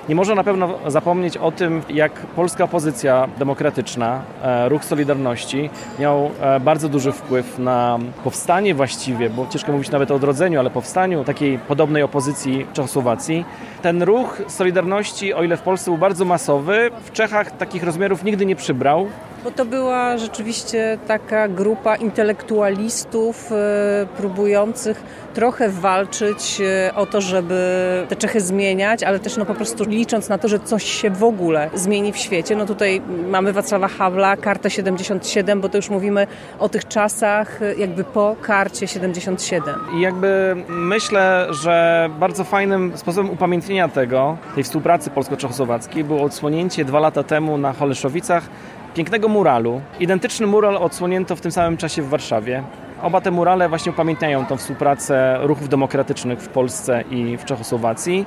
Nie 0.10 0.16
można 0.16 0.36
na 0.36 0.44
pewno 0.44 0.80
zapomnieć 0.88 1.38
o 1.38 1.52
tym, 1.52 1.82
jak 1.90 2.12
polska 2.14 2.64
opozycja 2.64 3.28
demokratyczna, 3.38 4.22
e, 4.44 4.70
ruch 4.70 4.86
Solidarności 4.86 5.70
miał 6.00 6.32
e, 6.42 6.60
bardzo 6.60 6.90
duży 6.90 7.12
wpływ 7.12 7.60
na 7.60 8.00
powstanie 8.24 8.76
właściwie, 8.76 9.30
bo 9.30 9.48
ciężko 9.48 9.72
mówić 9.72 9.92
nawet 9.92 10.12
o 10.12 10.16
odrodzeniu, 10.16 10.60
ale 10.60 10.70
powstaniu 10.70 11.24
takiej 11.24 11.60
podobnej 11.60 12.04
opozycji 12.04 12.68
Czechosłowacji. 12.74 13.46
Ten 13.82 14.04
ruch 14.04 14.42
Solidarności, 14.48 15.34
o 15.34 15.44
ile 15.44 15.58
w 15.58 15.62
Polsce 15.62 15.92
był 15.92 15.98
bardzo 15.98 16.26
masowy, 16.26 16.92
w 17.04 17.12
Czechach 17.12 17.58
takich 17.58 17.84
rozmiarów 17.84 18.24
nigdy 18.24 18.46
nie 18.46 18.56
przybrał. 18.56 19.08
Bo 19.44 19.52
to 19.52 19.66
była 19.66 20.18
rzeczywiście 20.18 20.98
taka 21.08 21.48
grupa 21.48 21.96
intelektualistów 21.96 23.52
e, 23.52 24.06
próbujących 24.18 25.04
trochę 25.34 25.70
walczyć 25.70 26.62
e, 26.62 26.96
o 26.96 27.06
to, 27.06 27.22
żeby 27.22 28.06
te 28.10 28.16
Czechy 28.16 28.42
zmieniać, 28.42 29.04
ale 29.04 29.20
też 29.20 29.38
no 29.38 29.46
po 29.46 29.54
prostu 29.54 29.84
licząc 29.84 30.30
na 30.30 30.38
to, 30.38 30.48
że 30.48 30.60
coś 30.60 30.84
się 30.84 31.10
w 31.10 31.24
ogóle 31.24 31.70
zmieni 31.74 32.14
w 32.14 32.18
świecie. 32.18 32.56
No 32.56 32.66
tutaj 32.66 33.02
mamy 33.30 33.54
Wacława 33.54 33.88
Hawla, 33.88 34.38
kartę 34.38 34.70
77, 34.70 35.62
bo 35.62 35.70
to 35.70 35.78
już 35.78 35.90
mówimy 35.90 36.28
o 36.60 36.70
tych 36.70 36.88
czasach 36.88 37.62
e, 37.62 37.76
jakby 37.76 38.04
po 38.04 38.36
karcie 38.42 38.88
77. 38.88 39.76
I 39.98 40.02
jakby 40.02 40.56
myślę, 40.68 41.48
że 41.50 42.10
bardzo 42.20 42.44
fajnym 42.44 42.92
sposobem 42.96 43.32
upamiętnienia 43.32 43.88
tego, 43.88 44.38
tej 44.56 44.64
współpracy 44.64 45.10
polsko-czechosłowackiej 45.10 46.04
było 46.04 46.24
odsłonięcie 46.24 46.86
dwa 46.86 47.00
lata 47.00 47.24
temu 47.24 47.58
na 47.58 47.74
Holeszowicach 47.74 48.50
pięknego 48.94 49.28
muralu. 49.28 49.82
Identyczny 50.00 50.48
mural 50.48 50.78
odsłonięto 50.78 51.36
w 51.36 51.42
tym 51.42 51.52
samym 51.52 51.78
czasie 51.78 52.02
w 52.02 52.10
Warszawie. 52.10 52.64
Oba 53.02 53.22
te 53.22 53.32
murale 53.32 53.70
właśnie 53.70 53.92
upamiętniają 53.92 54.46
tą 54.46 54.58
współpracę 54.58 55.38
ruchów 55.42 55.70
demokratycznych 55.70 56.40
w 56.40 56.48
Polsce 56.48 57.04
i 57.12 57.38
w 57.38 57.46
Czechosłowacji. 57.46 58.26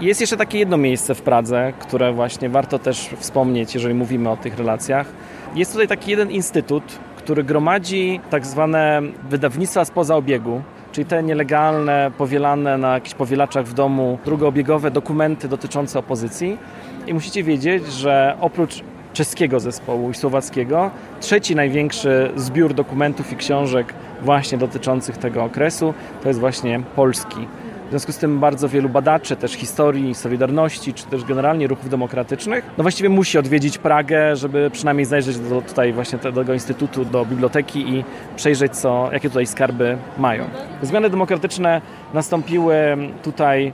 Jest 0.00 0.20
jeszcze 0.20 0.36
takie 0.36 0.58
jedno 0.58 0.76
miejsce 0.76 1.14
w 1.14 1.22
Pradze, 1.22 1.72
które 1.78 2.12
właśnie 2.12 2.48
warto 2.48 2.78
też 2.78 3.10
wspomnieć, 3.18 3.74
jeżeli 3.74 3.94
mówimy 3.94 4.30
o 4.30 4.36
tych 4.36 4.58
relacjach. 4.58 5.06
Jest 5.54 5.72
tutaj 5.72 5.88
taki 5.88 6.10
jeden 6.10 6.30
instytut, 6.30 6.82
który 7.16 7.44
gromadzi 7.44 8.20
tak 8.30 8.46
zwane 8.46 9.02
wydawnictwa 9.28 9.84
spoza 9.84 10.16
obiegu, 10.16 10.62
czyli 10.92 11.04
te 11.04 11.22
nielegalne, 11.22 12.10
powielane 12.18 12.78
na 12.78 12.94
jakichś 12.94 13.14
powielaczach 13.14 13.64
w 13.64 13.74
domu, 13.74 14.18
drugobiegowe 14.24 14.90
dokumenty 14.90 15.48
dotyczące 15.48 15.98
opozycji. 15.98 16.58
I 17.06 17.14
musicie 17.14 17.42
wiedzieć, 17.42 17.86
że 17.86 18.36
oprócz 18.40 18.82
czeskiego 19.20 19.60
zespołu 19.60 20.10
i 20.10 20.14
słowackiego, 20.14 20.90
trzeci 21.20 21.56
największy 21.56 22.30
zbiór 22.36 22.74
dokumentów 22.74 23.32
i 23.32 23.36
książek 23.36 23.94
właśnie 24.22 24.58
dotyczących 24.58 25.16
tego 25.16 25.44
okresu 25.44 25.94
to 26.22 26.28
jest 26.28 26.40
właśnie 26.40 26.80
polski. 26.96 27.48
W 27.86 27.90
związku 27.90 28.12
z 28.12 28.16
tym 28.16 28.38
bardzo 28.38 28.68
wielu 28.68 28.88
badaczy 28.88 29.36
też 29.36 29.52
historii, 29.52 30.14
Solidarności, 30.14 30.94
czy 30.94 31.06
też 31.06 31.24
generalnie 31.24 31.66
ruchów 31.66 31.88
demokratycznych, 31.88 32.64
no 32.78 32.82
właściwie 32.84 33.08
musi 33.08 33.38
odwiedzić 33.38 33.78
Pragę, 33.78 34.36
żeby 34.36 34.70
przynajmniej 34.70 35.04
zajrzeć 35.04 35.38
do 35.38 35.62
tutaj 35.62 35.92
właśnie 35.92 36.18
tego 36.18 36.54
instytutu, 36.54 37.04
do 37.04 37.24
biblioteki 37.24 37.88
i 37.88 38.04
przejrzeć, 38.36 38.76
co, 38.76 39.08
jakie 39.12 39.28
tutaj 39.28 39.46
skarby 39.46 39.98
mają. 40.18 40.44
Zmiany 40.82 41.10
demokratyczne 41.10 41.80
nastąpiły 42.14 42.96
tutaj 43.22 43.72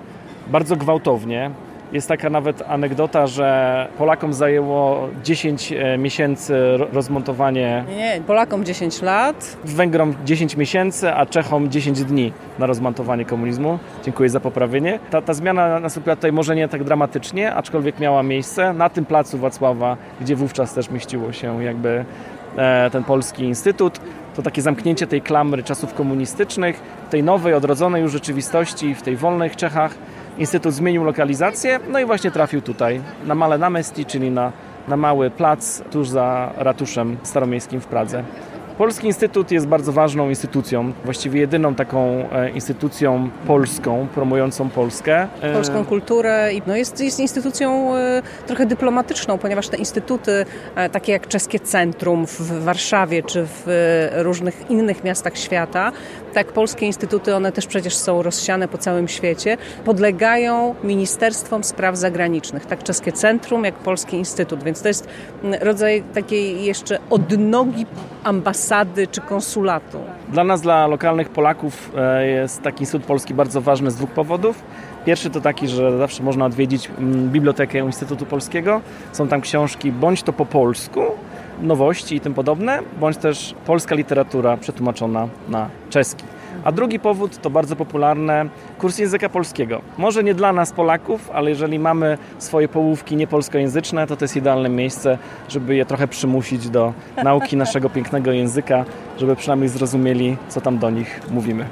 bardzo 0.48 0.76
gwałtownie. 0.76 1.50
Jest 1.96 2.08
taka 2.08 2.30
nawet 2.30 2.62
anegdota, 2.68 3.26
że 3.26 3.88
Polakom 3.98 4.32
zajęło 4.32 5.08
10 5.24 5.72
e, 5.72 5.98
miesięcy 5.98 6.54
rozmontowanie. 6.92 7.84
Nie, 7.96 8.20
Polakom 8.26 8.64
10 8.64 9.02
lat. 9.02 9.56
Węgrom 9.64 10.14
10 10.24 10.56
miesięcy, 10.56 11.12
a 11.12 11.26
Czechom 11.26 11.70
10 11.70 12.04
dni 12.04 12.32
na 12.58 12.66
rozmontowanie 12.66 13.24
komunizmu. 13.24 13.78
Dziękuję 14.04 14.28
za 14.28 14.40
poprawienie. 14.40 14.98
Ta, 15.10 15.22
ta 15.22 15.34
zmiana 15.34 15.80
nastąpiła 15.80 16.16
tutaj 16.16 16.32
może 16.32 16.56
nie 16.56 16.68
tak 16.68 16.84
dramatycznie, 16.84 17.54
aczkolwiek 17.54 18.00
miała 18.00 18.22
miejsce 18.22 18.72
na 18.72 18.88
tym 18.88 19.04
placu 19.04 19.38
Wacława, 19.38 19.96
gdzie 20.20 20.36
wówczas 20.36 20.74
też 20.74 20.90
mieściło 20.90 21.32
się 21.32 21.64
jakby 21.64 22.04
e, 22.56 22.90
ten 22.90 23.04
polski 23.04 23.44
instytut. 23.44 24.00
To 24.34 24.42
takie 24.42 24.62
zamknięcie 24.62 25.06
tej 25.06 25.22
klamry 25.22 25.62
czasów 25.62 25.94
komunistycznych, 25.94 26.80
tej 27.10 27.22
nowej, 27.22 27.54
odrodzonej 27.54 28.02
już 28.02 28.12
rzeczywistości 28.12 28.94
w 28.94 29.02
tej 29.02 29.16
wolnych 29.16 29.56
Czechach 29.56 29.94
Instytut 30.38 30.74
zmienił 30.74 31.04
lokalizację, 31.04 31.80
no 31.88 31.98
i 31.98 32.04
właśnie 32.04 32.30
trafił 32.30 32.62
tutaj, 32.62 33.00
na 33.26 33.34
Male 33.34 33.58
Namesti, 33.58 34.04
czyli 34.04 34.30
na, 34.30 34.52
na 34.88 34.96
mały 34.96 35.30
plac 35.30 35.82
tuż 35.90 36.08
za 36.08 36.52
ratuszem 36.56 37.16
staromiejskim 37.22 37.80
w 37.80 37.86
Pradze. 37.86 38.24
Polski 38.78 39.06
Instytut 39.06 39.50
jest 39.50 39.66
bardzo 39.66 39.92
ważną 39.92 40.28
instytucją, 40.28 40.92
właściwie 41.04 41.40
jedyną 41.40 41.74
taką 41.74 42.30
e, 42.32 42.50
instytucją 42.50 43.30
polską, 43.46 44.06
promującą 44.14 44.70
Polskę. 44.70 45.28
E, 45.40 45.52
Polską 45.52 45.84
kulturę 45.84 46.54
i 46.54 46.62
no 46.66 46.76
jest, 46.76 47.00
jest 47.00 47.20
instytucją 47.20 47.96
e, 47.96 48.22
trochę 48.46 48.66
dyplomatyczną, 48.66 49.38
ponieważ 49.38 49.68
te 49.68 49.76
instytuty, 49.76 50.46
takie 50.92 51.12
jak 51.12 51.28
Czeskie 51.28 51.60
Centrum 51.60 52.26
w 52.26 52.64
Warszawie 52.64 53.22
czy 53.22 53.46
w 53.46 53.66
różnych 54.16 54.70
innych 54.70 55.04
miastach 55.04 55.38
świata, 55.38 55.92
tak 56.36 56.52
polskie 56.52 56.86
instytuty, 56.86 57.34
one 57.34 57.52
też 57.52 57.66
przecież 57.66 57.96
są 57.96 58.22
rozsiane 58.22 58.68
po 58.68 58.78
całym 58.78 59.08
świecie, 59.08 59.56
podlegają 59.84 60.74
Ministerstwom 60.84 61.64
Spraw 61.64 61.96
Zagranicznych, 61.96 62.66
tak 62.66 62.82
Czeskie 62.82 63.12
Centrum 63.12 63.64
jak 63.64 63.74
Polski 63.74 64.16
Instytut, 64.16 64.64
więc 64.64 64.82
to 64.82 64.88
jest 64.88 65.08
rodzaj 65.60 66.02
takiej 66.14 66.64
jeszcze 66.64 66.98
odnogi 67.10 67.86
ambasady 68.24 68.66
ambasady 68.76 69.06
czy 69.06 69.20
konsulatu? 69.20 69.98
Dla 70.28 70.44
nas, 70.44 70.60
dla 70.60 70.86
lokalnych 70.86 71.28
Polaków 71.28 71.92
e, 71.96 72.26
jest 72.26 72.62
taki 72.62 72.82
Instytut 72.82 73.06
Polski 73.06 73.34
bardzo 73.34 73.60
ważny 73.60 73.90
z 73.90 73.96
dwóch 73.96 74.10
powodów. 74.10 74.64
Pierwszy 75.04 75.30
to 75.30 75.40
taki, 75.40 75.68
że 75.68 75.98
zawsze 75.98 76.22
można 76.22 76.44
odwiedzić 76.44 76.90
mm, 76.98 77.30
bibliotekę 77.30 77.78
Instytutu 77.78 78.26
Polskiego. 78.26 78.80
Są 79.12 79.28
tam 79.28 79.40
książki 79.40 79.92
bądź 79.92 80.22
to 80.22 80.32
po 80.32 80.46
polsku, 80.46 81.00
nowości 81.62 82.16
i 82.16 82.20
tym 82.20 82.34
podobne, 82.34 82.78
bądź 83.00 83.16
też 83.16 83.54
polska 83.66 83.94
literatura 83.94 84.56
przetłumaczona 84.56 85.28
na 85.48 85.68
czeski. 85.90 86.24
A 86.64 86.72
drugi 86.72 86.98
powód 87.00 87.40
to 87.40 87.50
bardzo 87.50 87.76
popularne 87.76 88.48
kurs 88.78 88.98
języka 88.98 89.28
polskiego. 89.28 89.80
Może 89.98 90.24
nie 90.24 90.34
dla 90.34 90.52
nas 90.52 90.72
Polaków, 90.72 91.30
ale 91.34 91.50
jeżeli 91.50 91.78
mamy 91.78 92.18
swoje 92.38 92.68
połówki 92.68 93.16
niepolskojęzyczne, 93.16 94.06
to 94.06 94.16
to 94.16 94.24
jest 94.24 94.36
idealne 94.36 94.68
miejsce, 94.68 95.18
żeby 95.48 95.76
je 95.76 95.86
trochę 95.86 96.08
przymusić 96.08 96.68
do 96.68 96.92
nauki 97.24 97.56
naszego 97.56 97.90
pięknego 97.90 98.32
języka, 98.32 98.84
żeby 99.18 99.36
przynajmniej 99.36 99.68
zrozumieli, 99.68 100.36
co 100.48 100.60
tam 100.60 100.78
do 100.78 100.90
nich 100.90 101.20
mówimy. 101.30 101.66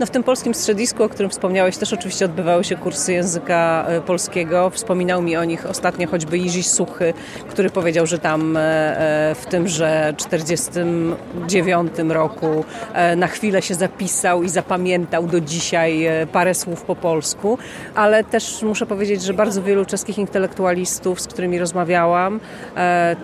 No 0.00 0.06
w 0.06 0.10
tym 0.10 0.22
polskim 0.22 0.54
strzedisku, 0.54 1.02
o 1.02 1.08
którym 1.08 1.30
wspomniałeś, 1.30 1.76
też 1.76 1.92
oczywiście 1.92 2.24
odbywały 2.24 2.64
się 2.64 2.76
kursy 2.76 3.12
języka 3.12 3.84
e, 3.88 4.00
polskiego. 4.00 4.70
Wspominał 4.70 5.22
mi 5.22 5.36
o 5.36 5.44
nich 5.44 5.66
ostatnio 5.66 6.08
choćby 6.08 6.38
Jiří 6.38 6.62
Suchy, 6.62 7.14
który 7.48 7.70
powiedział, 7.70 8.06
że 8.06 8.18
tam 8.18 8.56
e, 8.56 8.60
e, 8.60 9.34
w 9.34 9.46
tymże 9.46 10.14
49 10.16 11.92
roku 12.08 12.64
na 13.16 13.26
chwilę 13.26 13.62
się 13.62 13.74
zapisał 13.74 14.42
i 14.42 14.48
zapamiętał 14.48 15.26
do 15.26 15.40
dzisiaj 15.40 16.06
parę 16.32 16.54
słów 16.54 16.82
po 16.82 16.96
polsku, 16.96 17.58
ale 17.94 18.24
też 18.24 18.62
muszę 18.62 18.86
powiedzieć, 18.86 19.22
że 19.22 19.34
bardzo 19.34 19.62
wielu 19.62 19.84
czeskich 19.84 20.18
intelektualistów, 20.18 21.20
z 21.20 21.26
którymi 21.26 21.58
rozmawiałam, 21.58 22.40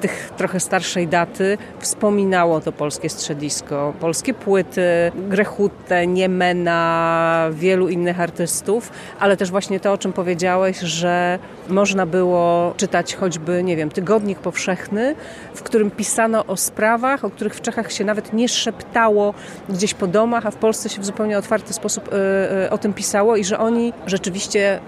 tych 0.00 0.30
trochę 0.36 0.60
starszej 0.60 1.08
daty, 1.08 1.58
wspominało 1.78 2.60
to 2.60 2.72
polskie 2.72 3.08
strzedisko. 3.08 3.92
Polskie 4.00 4.34
płyty, 4.34 5.12
Grechute, 5.28 6.06
Niemen, 6.06 6.61
na 6.62 7.48
wielu 7.52 7.88
innych 7.88 8.20
artystów, 8.20 8.92
ale 9.20 9.36
też 9.36 9.50
właśnie 9.50 9.80
to, 9.80 9.92
o 9.92 9.98
czym 9.98 10.12
powiedziałeś, 10.12 10.78
że 10.78 11.38
można 11.68 12.06
było 12.06 12.74
czytać 12.76 13.14
choćby, 13.14 13.62
nie 13.62 13.76
wiem, 13.76 13.90
tygodnik 13.90 14.38
powszechny, 14.38 15.14
w 15.54 15.62
którym 15.62 15.90
pisano 15.90 16.46
o 16.46 16.56
sprawach, 16.56 17.24
o 17.24 17.30
których 17.30 17.54
w 17.54 17.60
Czechach 17.60 17.92
się 17.92 18.04
nawet 18.04 18.32
nie 18.32 18.48
szeptało 18.48 19.34
gdzieś 19.68 19.94
po 19.94 20.06
domach, 20.06 20.46
a 20.46 20.50
w 20.50 20.56
Polsce 20.56 20.88
się 20.88 21.00
w 21.00 21.04
zupełnie 21.04 21.38
otwarty 21.38 21.72
sposób 21.72 22.08
y, 22.08 22.16
y, 22.66 22.70
o 22.70 22.78
tym 22.78 22.92
pisało 22.92 23.36
i 23.36 23.44
że 23.44 23.58
oni 23.58 23.92
rzeczywiście 24.06 24.80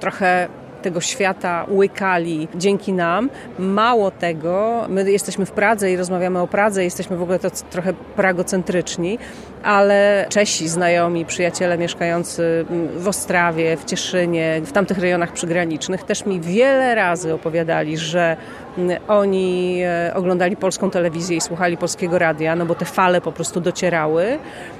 trochę 0.00 0.48
tego 0.82 1.00
świata 1.00 1.66
łykali 1.70 2.48
dzięki 2.54 2.92
nam. 2.92 3.30
Mało 3.58 4.10
tego, 4.10 4.86
my 4.88 5.12
jesteśmy 5.12 5.46
w 5.46 5.50
Pradze 5.50 5.92
i 5.92 5.96
rozmawiamy 5.96 6.40
o 6.40 6.46
Pradze, 6.46 6.84
jesteśmy 6.84 7.16
w 7.16 7.22
ogóle 7.22 7.38
to 7.38 7.50
trochę 7.70 7.92
pragocentryczni, 8.16 9.18
ale 9.66 10.26
Czesi, 10.28 10.68
znajomi, 10.68 11.24
przyjaciele 11.24 11.78
mieszkający 11.78 12.66
w 12.96 13.08
Ostrawie, 13.08 13.76
w 13.76 13.84
Cieszynie, 13.84 14.60
w 14.64 14.72
tamtych 14.72 14.98
rejonach 14.98 15.32
przygranicznych 15.32 16.02
też 16.02 16.26
mi 16.26 16.40
wiele 16.40 16.94
razy 16.94 17.34
opowiadali, 17.34 17.98
że 17.98 18.36
oni 19.08 19.80
e, 19.84 20.14
oglądali 20.14 20.56
polską 20.56 20.90
telewizję 20.90 21.36
i 21.36 21.40
słuchali 21.40 21.76
polskiego 21.76 22.18
radia, 22.18 22.56
no 22.56 22.66
bo 22.66 22.74
te 22.74 22.84
fale 22.84 23.20
po 23.20 23.32
prostu 23.32 23.60
docierały. 23.60 24.38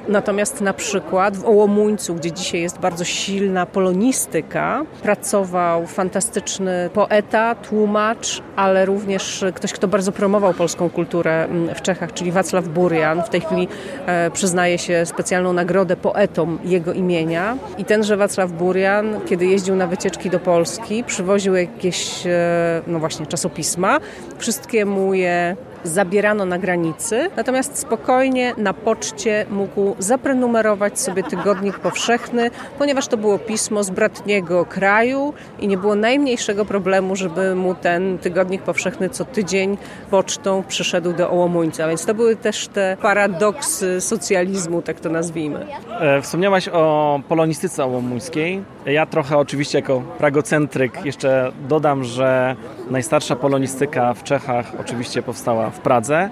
Natomiast 0.09 0.61
na 0.61 0.73
przykład 0.73 1.37
w 1.37 1.45
Ołomuńcu, 1.45 2.15
gdzie 2.15 2.33
dzisiaj 2.33 2.61
jest 2.61 2.79
bardzo 2.79 3.05
silna 3.05 3.67
polonistyka, 3.67 4.85
pracował 5.03 5.87
fantastyczny 5.87 6.91
poeta, 6.95 7.55
tłumacz, 7.55 8.43
ale 8.57 8.87
również 8.87 9.45
ktoś, 9.55 9.73
kto 9.73 9.89
bardzo 9.89 10.13
promował 10.13 10.55
polską 10.55 10.91
kulturę 10.91 11.49
w 11.75 11.83
Czechach, 11.83 12.13
czyli 12.13 12.33
Wacław 12.33 12.69
Burian. 12.69 13.23
W 13.23 13.29
tej 13.29 13.41
chwili 13.41 13.69
e, 14.07 14.31
przyznaje 14.31 14.76
się 14.79 15.07
specjalną 15.07 15.53
nagrodę 15.53 15.97
poetom 15.97 16.59
jego 16.65 16.93
imienia. 16.93 17.57
I 17.79 17.85
tenże 17.85 18.17
Wacław 18.17 18.53
Burian, 18.53 19.21
kiedy 19.27 19.47
jeździł 19.47 19.77
na 19.77 19.87
wycieczki 19.87 20.31
do 20.31 20.41
Polski, 20.41 21.05
przywoził 21.05 21.55
jakieś, 21.55 22.27
e, 22.27 22.83
no 22.87 22.99
właśnie, 22.99 23.27
czasopisma, 23.27 24.01
Wszystkie 24.39 24.85
mu 24.85 25.15
je 25.15 25.57
zabierano 25.85 26.45
na 26.45 26.59
granicy, 26.59 27.31
natomiast 27.37 27.79
spokojnie 27.79 28.55
na 28.59 28.75
poczcie 28.75 29.47
mógł 29.51 29.97
zaprenumerować 29.99 31.01
sobie 31.01 31.23
tygodnik 31.23 31.79
powszechny, 31.79 32.51
ponieważ 32.79 33.07
to 33.07 33.17
było 33.17 33.39
pismo 33.39 33.85
z 33.85 33.91
bratniego 33.91 34.65
kraju 34.65 35.35
i 35.59 35.69
nie 35.69 35.79
było 35.79 35.95
najmniejszego 35.95 36.65
problemu, 36.65 37.17
żeby 37.17 37.55
mu 37.55 37.75
ten 37.75 38.19
tygodnik 38.19 38.63
powszechny 38.63 39.11
co 39.11 39.25
tydzień 39.25 39.79
pocztą 40.11 40.63
przyszedł 40.69 41.13
do 41.13 41.31
Ołomuńca. 41.31 41.89
Więc 41.89 42.07
to 42.07 42.15
były 42.15 42.37
też 42.37 42.69
te 42.69 42.97
paradoksy 43.03 44.01
socjalizmu, 44.01 44.83
tak 44.83 45.01
to 45.01 45.09
nazwijmy. 45.09 45.67
E, 46.01 46.23
wspomniałaś 46.23 46.69
o 46.69 47.21
polonistyce 47.29 47.85
ołomuńskiej. 47.85 48.63
Ja 48.87 49.07
trochę 49.07 49.39
oczywiście 49.39 49.79
jako 49.79 50.01
pragocentryk 50.19 51.05
jeszcze 51.05 51.53
dodam, 51.69 52.05
że 52.05 52.57
najstarsza 52.91 53.37
polonistyka 53.37 54.15
w 54.15 54.23
Czechach 54.23 54.73
oczywiście 54.81 55.23
powstała 55.23 55.71
w 55.71 55.81
Pradze. 55.81 56.31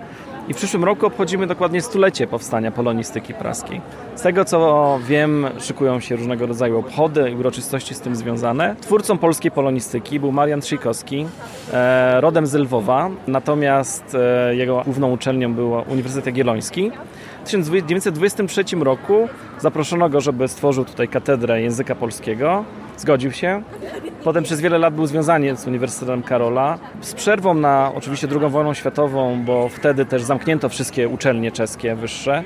I 0.48 0.54
w 0.54 0.56
przyszłym 0.56 0.84
roku 0.84 1.06
obchodzimy 1.06 1.46
dokładnie 1.46 1.82
stulecie 1.82 2.26
powstania 2.26 2.70
polonistyki 2.70 3.34
praskiej. 3.34 3.80
Z 4.14 4.22
tego 4.22 4.44
co 4.44 4.98
wiem, 5.06 5.46
szykują 5.58 6.00
się 6.00 6.16
różnego 6.16 6.46
rodzaju 6.46 6.78
obchody 6.78 7.30
i 7.30 7.34
uroczystości 7.34 7.94
z 7.94 8.00
tym 8.00 8.16
związane. 8.16 8.76
Twórcą 8.80 9.18
polskiej 9.18 9.50
polonistyki 9.50 10.20
był 10.20 10.32
Marian 10.32 10.60
Trzykowski, 10.60 11.26
e, 11.72 12.20
rodem 12.20 12.46
z 12.46 12.54
Lwowa, 12.54 13.10
natomiast 13.26 14.14
e, 14.14 14.54
jego 14.56 14.82
główną 14.84 15.12
uczelnią 15.12 15.54
był 15.54 15.72
Uniwersytet 15.88 16.26
Jagielloński. 16.26 16.90
W 17.44 17.46
1923 17.46 18.64
roku 18.76 19.28
zaproszono 19.58 20.08
go, 20.08 20.20
żeby 20.20 20.48
stworzył 20.48 20.84
tutaj 20.84 21.08
katedrę 21.08 21.62
języka 21.62 21.94
polskiego. 21.94 22.64
Zgodził 22.96 23.32
się. 23.32 23.62
Potem 24.24 24.44
przez 24.44 24.60
wiele 24.60 24.78
lat 24.78 24.94
był 24.94 25.06
związany 25.06 25.56
z 25.56 25.66
Uniwersytetem 25.66 26.22
Karola. 26.22 26.78
Z 27.00 27.14
przerwą 27.14 27.54
na 27.54 27.92
oczywiście 27.94 28.28
II 28.30 28.50
wojną 28.50 28.74
światową, 28.74 29.44
bo 29.44 29.68
wtedy 29.68 30.06
też 30.06 30.22
zamknięto 30.22 30.68
wszystkie 30.68 31.08
uczelnie 31.08 31.52
czeskie 31.52 31.94
wyższe. 31.94 32.44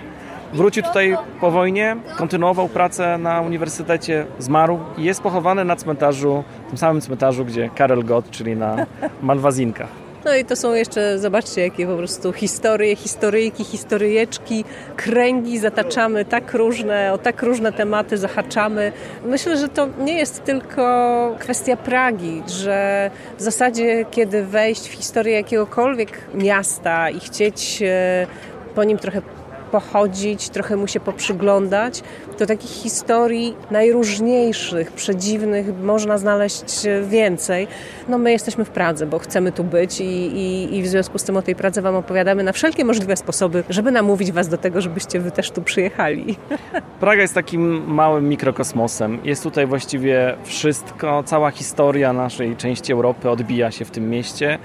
Wrócił 0.52 0.82
tutaj 0.82 1.16
po 1.40 1.50
wojnie, 1.50 1.96
kontynuował 2.16 2.68
pracę 2.68 3.18
na 3.18 3.40
uniwersytecie, 3.40 4.26
zmarł 4.38 4.78
i 4.96 5.04
jest 5.04 5.22
pochowany 5.22 5.64
na 5.64 5.76
cmentarzu, 5.76 6.44
tym 6.68 6.78
samym 6.78 7.00
cmentarzu, 7.02 7.44
gdzie 7.44 7.70
Karel 7.74 8.04
Gott, 8.04 8.30
czyli 8.30 8.56
na 8.56 8.86
Malwazinkach. 9.22 10.07
No 10.28 10.34
i 10.34 10.44
to 10.44 10.56
są 10.56 10.74
jeszcze, 10.74 11.18
zobaczcie, 11.18 11.60
jakie 11.60 11.86
po 11.86 11.96
prostu 11.96 12.32
historie, 12.32 12.96
historyjki, 12.96 13.64
historyjeczki, 13.64 14.64
kręgi 14.96 15.58
zataczamy 15.58 16.24
tak 16.24 16.54
różne, 16.54 17.12
o 17.12 17.18
tak 17.18 17.42
różne 17.42 17.72
tematy 17.72 18.18
zahaczamy. 18.18 18.92
Myślę, 19.24 19.56
że 19.56 19.68
to 19.68 19.88
nie 19.98 20.18
jest 20.18 20.44
tylko 20.44 21.36
kwestia 21.38 21.76
Pragi, 21.76 22.42
że 22.46 23.10
w 23.38 23.42
zasadzie, 23.42 24.04
kiedy 24.10 24.44
wejść 24.44 24.88
w 24.88 24.92
historię 24.92 25.34
jakiegokolwiek 25.34 26.20
miasta 26.34 27.10
i 27.10 27.20
chcieć 27.20 27.82
e, 27.82 28.26
po 28.74 28.84
nim 28.84 28.98
trochę 28.98 29.22
pochodzić, 29.70 30.48
trochę 30.48 30.76
mu 30.76 30.86
się 30.86 31.00
poprzyglądać, 31.00 32.02
to 32.38 32.46
takich 32.46 32.70
historii 32.70 33.56
najróżniejszych, 33.70 34.92
przedziwnych 34.92 35.66
można 35.82 36.18
znaleźć 36.18 36.86
więcej. 37.08 37.68
No 38.08 38.18
my 38.18 38.32
jesteśmy 38.32 38.64
w 38.64 38.70
Pradze, 38.70 39.06
bo 39.06 39.18
chcemy 39.18 39.52
tu 39.52 39.64
być 39.64 40.00
i, 40.00 40.04
i, 40.04 40.76
i 40.76 40.82
w 40.82 40.86
związku 40.88 41.18
z 41.18 41.24
tym 41.24 41.36
o 41.36 41.42
tej 41.42 41.54
Pradze 41.54 41.82
Wam 41.82 41.94
opowiadamy 41.94 42.42
na 42.42 42.52
wszelkie 42.52 42.84
możliwe 42.84 43.16
sposoby, 43.16 43.64
żeby 43.68 43.90
namówić 43.90 44.32
Was 44.32 44.48
do 44.48 44.58
tego, 44.58 44.80
żebyście 44.80 45.20
Wy 45.20 45.30
też 45.30 45.50
tu 45.50 45.62
przyjechali. 45.62 46.36
Praga 47.00 47.22
jest 47.22 47.34
takim 47.34 47.94
małym 47.94 48.28
mikrokosmosem. 48.28 49.18
Jest 49.24 49.42
tutaj 49.42 49.66
właściwie 49.66 50.36
wszystko, 50.44 51.22
cała 51.22 51.50
historia 51.50 52.12
naszej 52.12 52.56
części 52.56 52.92
Europy 52.92 53.30
odbija 53.30 53.70
się 53.70 53.84
w 53.84 53.90
tym 53.90 54.10
mieście 54.10 54.58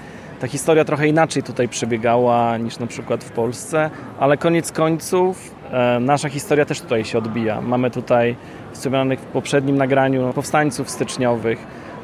ta 0.44 0.48
historia 0.48 0.84
trochę 0.84 1.08
inaczej 1.08 1.42
tutaj 1.42 1.68
przebiegała 1.68 2.56
niż 2.58 2.78
na 2.78 2.86
przykład 2.86 3.24
w 3.24 3.30
Polsce, 3.30 3.90
ale 4.18 4.36
koniec 4.36 4.72
końców 4.72 5.54
e, 5.70 6.00
nasza 6.00 6.28
historia 6.28 6.64
też 6.64 6.80
tutaj 6.80 7.04
się 7.04 7.18
odbija. 7.18 7.60
Mamy 7.60 7.90
tutaj 7.90 8.36
wspomnianych 8.72 9.20
w 9.20 9.24
poprzednim 9.24 9.76
nagraniu 9.76 10.32
powstańców 10.32 10.90
styczniowych, 10.90 11.58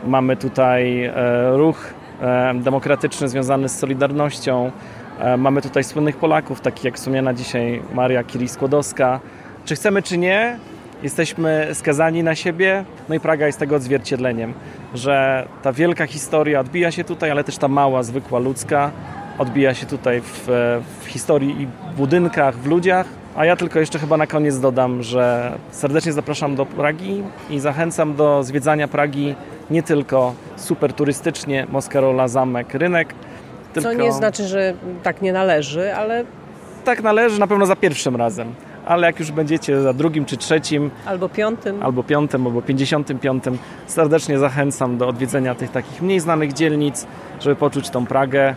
mamy 0.06 0.36
tutaj 0.36 1.04
e, 1.04 1.12
ruch 1.56 1.94
e, 2.20 2.54
demokratyczny 2.54 3.28
związany 3.28 3.68
z 3.68 3.78
Solidarnością, 3.78 4.70
mamy 5.38 5.62
tutaj 5.62 5.84
słynnych 5.84 6.16
Polaków, 6.16 6.60
takich 6.60 6.84
jak 6.84 6.94
wspomniana 6.96 7.34
dzisiaj 7.34 7.82
Maria 7.94 8.24
Curie-Skłodowska. 8.24 9.20
Czy 9.64 9.74
chcemy, 9.74 10.02
czy 10.02 10.18
nie, 10.18 10.58
jesteśmy 11.02 11.68
skazani 11.72 12.22
na 12.22 12.34
siebie, 12.34 12.84
no 13.08 13.14
i 13.14 13.20
Praga 13.20 13.46
jest 13.46 13.58
tego 13.58 13.76
odzwierciedleniem, 13.76 14.54
że 14.94 15.46
ta 15.62 15.72
wielka 15.72 16.06
historia 16.06 16.60
odbija 16.60 16.90
się 16.90 17.04
tutaj, 17.04 17.30
ale 17.30 17.44
też 17.44 17.58
ta 17.58 17.68
mała, 17.68 18.02
zwykła 18.02 18.38
ludzka 18.38 18.90
odbija 19.40 19.74
się 19.74 19.86
tutaj 19.86 20.20
w, 20.20 20.48
w 21.00 21.06
historii 21.06 21.62
i 21.62 21.66
w 21.66 21.96
budynkach, 21.96 22.56
w 22.56 22.66
ludziach. 22.66 23.06
A 23.36 23.44
ja 23.44 23.56
tylko 23.56 23.80
jeszcze 23.80 23.98
chyba 23.98 24.16
na 24.16 24.26
koniec 24.26 24.60
dodam, 24.60 25.02
że 25.02 25.52
serdecznie 25.70 26.12
zapraszam 26.12 26.56
do 26.56 26.66
Pragi 26.66 27.22
i 27.50 27.60
zachęcam 27.60 28.16
do 28.16 28.44
zwiedzania 28.44 28.88
Pragi 28.88 29.34
nie 29.70 29.82
tylko 29.82 30.34
super 30.56 30.92
turystycznie, 30.92 31.66
Moskarola, 31.70 32.28
zamek, 32.28 32.74
rynek. 32.74 33.14
Tylko... 33.72 33.90
Co 33.90 33.94
nie 33.94 34.12
znaczy, 34.12 34.44
że 34.44 34.74
tak 35.02 35.22
nie 35.22 35.32
należy, 35.32 35.94
ale... 35.94 36.24
Tak 36.84 37.02
należy 37.02 37.40
na 37.40 37.46
pewno 37.46 37.66
za 37.66 37.76
pierwszym 37.76 38.16
razem 38.16 38.54
ale 38.90 39.06
jak 39.06 39.20
już 39.20 39.30
będziecie 39.30 39.82
za 39.82 39.92
drugim 39.92 40.24
czy 40.24 40.36
trzecim, 40.36 40.90
albo 41.06 41.28
piątym, 41.28 41.82
albo 41.82 42.02
piątym, 42.02 42.46
albo 42.46 42.62
pięćdziesiątym 42.62 43.18
piątym, 43.18 43.58
serdecznie 43.86 44.38
zachęcam 44.38 44.98
do 44.98 45.08
odwiedzenia 45.08 45.54
tych 45.54 45.70
takich 45.70 46.02
mniej 46.02 46.20
znanych 46.20 46.52
dzielnic, 46.52 47.06
żeby 47.40 47.56
poczuć 47.56 47.90
tą 47.90 48.06
Pragę, 48.06 48.54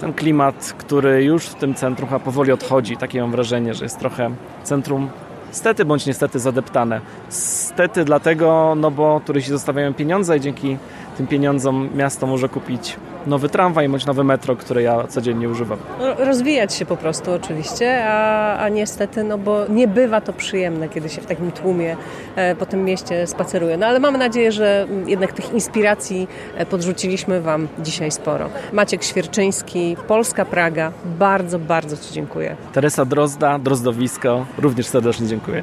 ten 0.00 0.12
klimat, 0.12 0.74
który 0.78 1.24
już 1.24 1.46
w 1.46 1.54
tym 1.54 1.74
centrum 1.74 2.08
chyba 2.08 2.20
powoli 2.20 2.52
odchodzi. 2.52 2.96
Takie 2.96 3.20
mam 3.20 3.30
wrażenie, 3.30 3.74
że 3.74 3.84
jest 3.84 3.98
trochę 3.98 4.30
centrum 4.62 5.08
stety 5.50 5.84
bądź 5.84 6.06
niestety 6.06 6.38
zadeptane. 6.38 7.00
Stety 7.28 8.04
dlatego, 8.04 8.74
no 8.76 8.90
bo 8.90 9.20
turyści 9.24 9.50
zostawiają 9.50 9.94
pieniądze 9.94 10.36
i 10.36 10.40
dzięki 10.40 10.76
tym 11.16 11.26
pieniądzom 11.26 11.88
miasto 11.94 12.26
może 12.26 12.48
kupić 12.48 12.96
nowy 13.26 13.48
tramwaj 13.48 13.88
bądź 13.88 14.06
nowe 14.06 14.24
metro, 14.24 14.56
które 14.56 14.82
ja 14.82 15.06
codziennie 15.06 15.48
używam. 15.48 15.78
Rozwijać 16.18 16.74
się 16.74 16.86
po 16.86 16.96
prostu 16.96 17.32
oczywiście, 17.32 18.04
a, 18.04 18.58
a 18.58 18.68
niestety, 18.68 19.24
no 19.24 19.38
bo 19.38 19.66
nie 19.68 19.88
bywa 19.88 20.20
to 20.20 20.32
przyjemne, 20.32 20.88
kiedy 20.88 21.08
się 21.08 21.20
w 21.20 21.26
takim 21.26 21.52
tłumie 21.52 21.96
e, 22.36 22.56
po 22.56 22.66
tym 22.66 22.84
mieście 22.84 23.26
spaceruje. 23.26 23.76
No 23.76 23.86
ale 23.86 24.00
mamy 24.00 24.18
nadzieję, 24.18 24.52
że 24.52 24.86
jednak 25.06 25.32
tych 25.32 25.52
inspiracji 25.52 26.28
e, 26.56 26.66
podrzuciliśmy 26.66 27.40
Wam 27.40 27.68
dzisiaj 27.78 28.10
sporo. 28.10 28.48
Maciek 28.72 29.04
Świerczyński, 29.04 29.96
Polska 30.08 30.44
Praga, 30.44 30.92
bardzo, 31.04 31.58
bardzo 31.58 31.96
Ci 31.96 32.14
dziękuję. 32.14 32.56
Teresa 32.72 33.04
Drozda, 33.04 33.58
Drozdowisko, 33.58 34.46
również 34.58 34.86
serdecznie 34.86 35.26
dziękuję. 35.26 35.62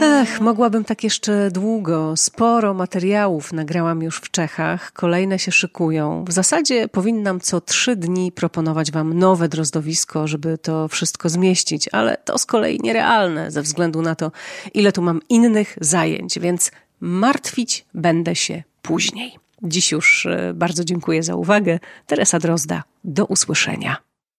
Ech, 0.00 0.40
mogłabym 0.40 0.84
tak 0.84 1.04
jeszcze 1.04 1.50
długo. 1.50 2.16
Sporo 2.16 2.74
materiałów 2.74 3.52
nagrałam 3.52 4.02
już 4.02 4.16
w 4.16 4.30
Czechach, 4.30 4.92
kolejne 4.92 5.38
się 5.38 5.52
szykują. 5.52 6.24
W 6.24 6.32
zasadzie 6.32 6.88
powinnam 6.88 7.40
co 7.40 7.60
trzy 7.60 7.96
dni 7.96 8.32
proponować 8.32 8.92
Wam 8.92 9.18
nowe 9.18 9.48
drozdowisko, 9.48 10.26
żeby 10.26 10.58
to 10.58 10.88
wszystko 10.88 11.28
zmieścić, 11.28 11.88
ale 11.92 12.16
to 12.16 12.38
z 12.38 12.46
kolei 12.46 12.78
nierealne 12.82 13.50
ze 13.50 13.62
względu 13.62 14.02
na 14.02 14.14
to, 14.14 14.32
ile 14.74 14.92
tu 14.92 15.02
mam 15.02 15.20
innych 15.28 15.78
zajęć, 15.80 16.38
więc 16.38 16.70
martwić 17.00 17.84
będę 17.94 18.36
się 18.36 18.62
później. 18.82 19.38
Dziś 19.62 19.92
już 19.92 20.26
e, 20.26 20.52
bardzo 20.54 20.84
dziękuję 20.84 21.22
za 21.22 21.34
uwagę. 21.34 21.78
Teresa 22.06 22.38
Drozda, 22.38 22.82
do 23.04 23.24
usłyszenia. 23.24 24.07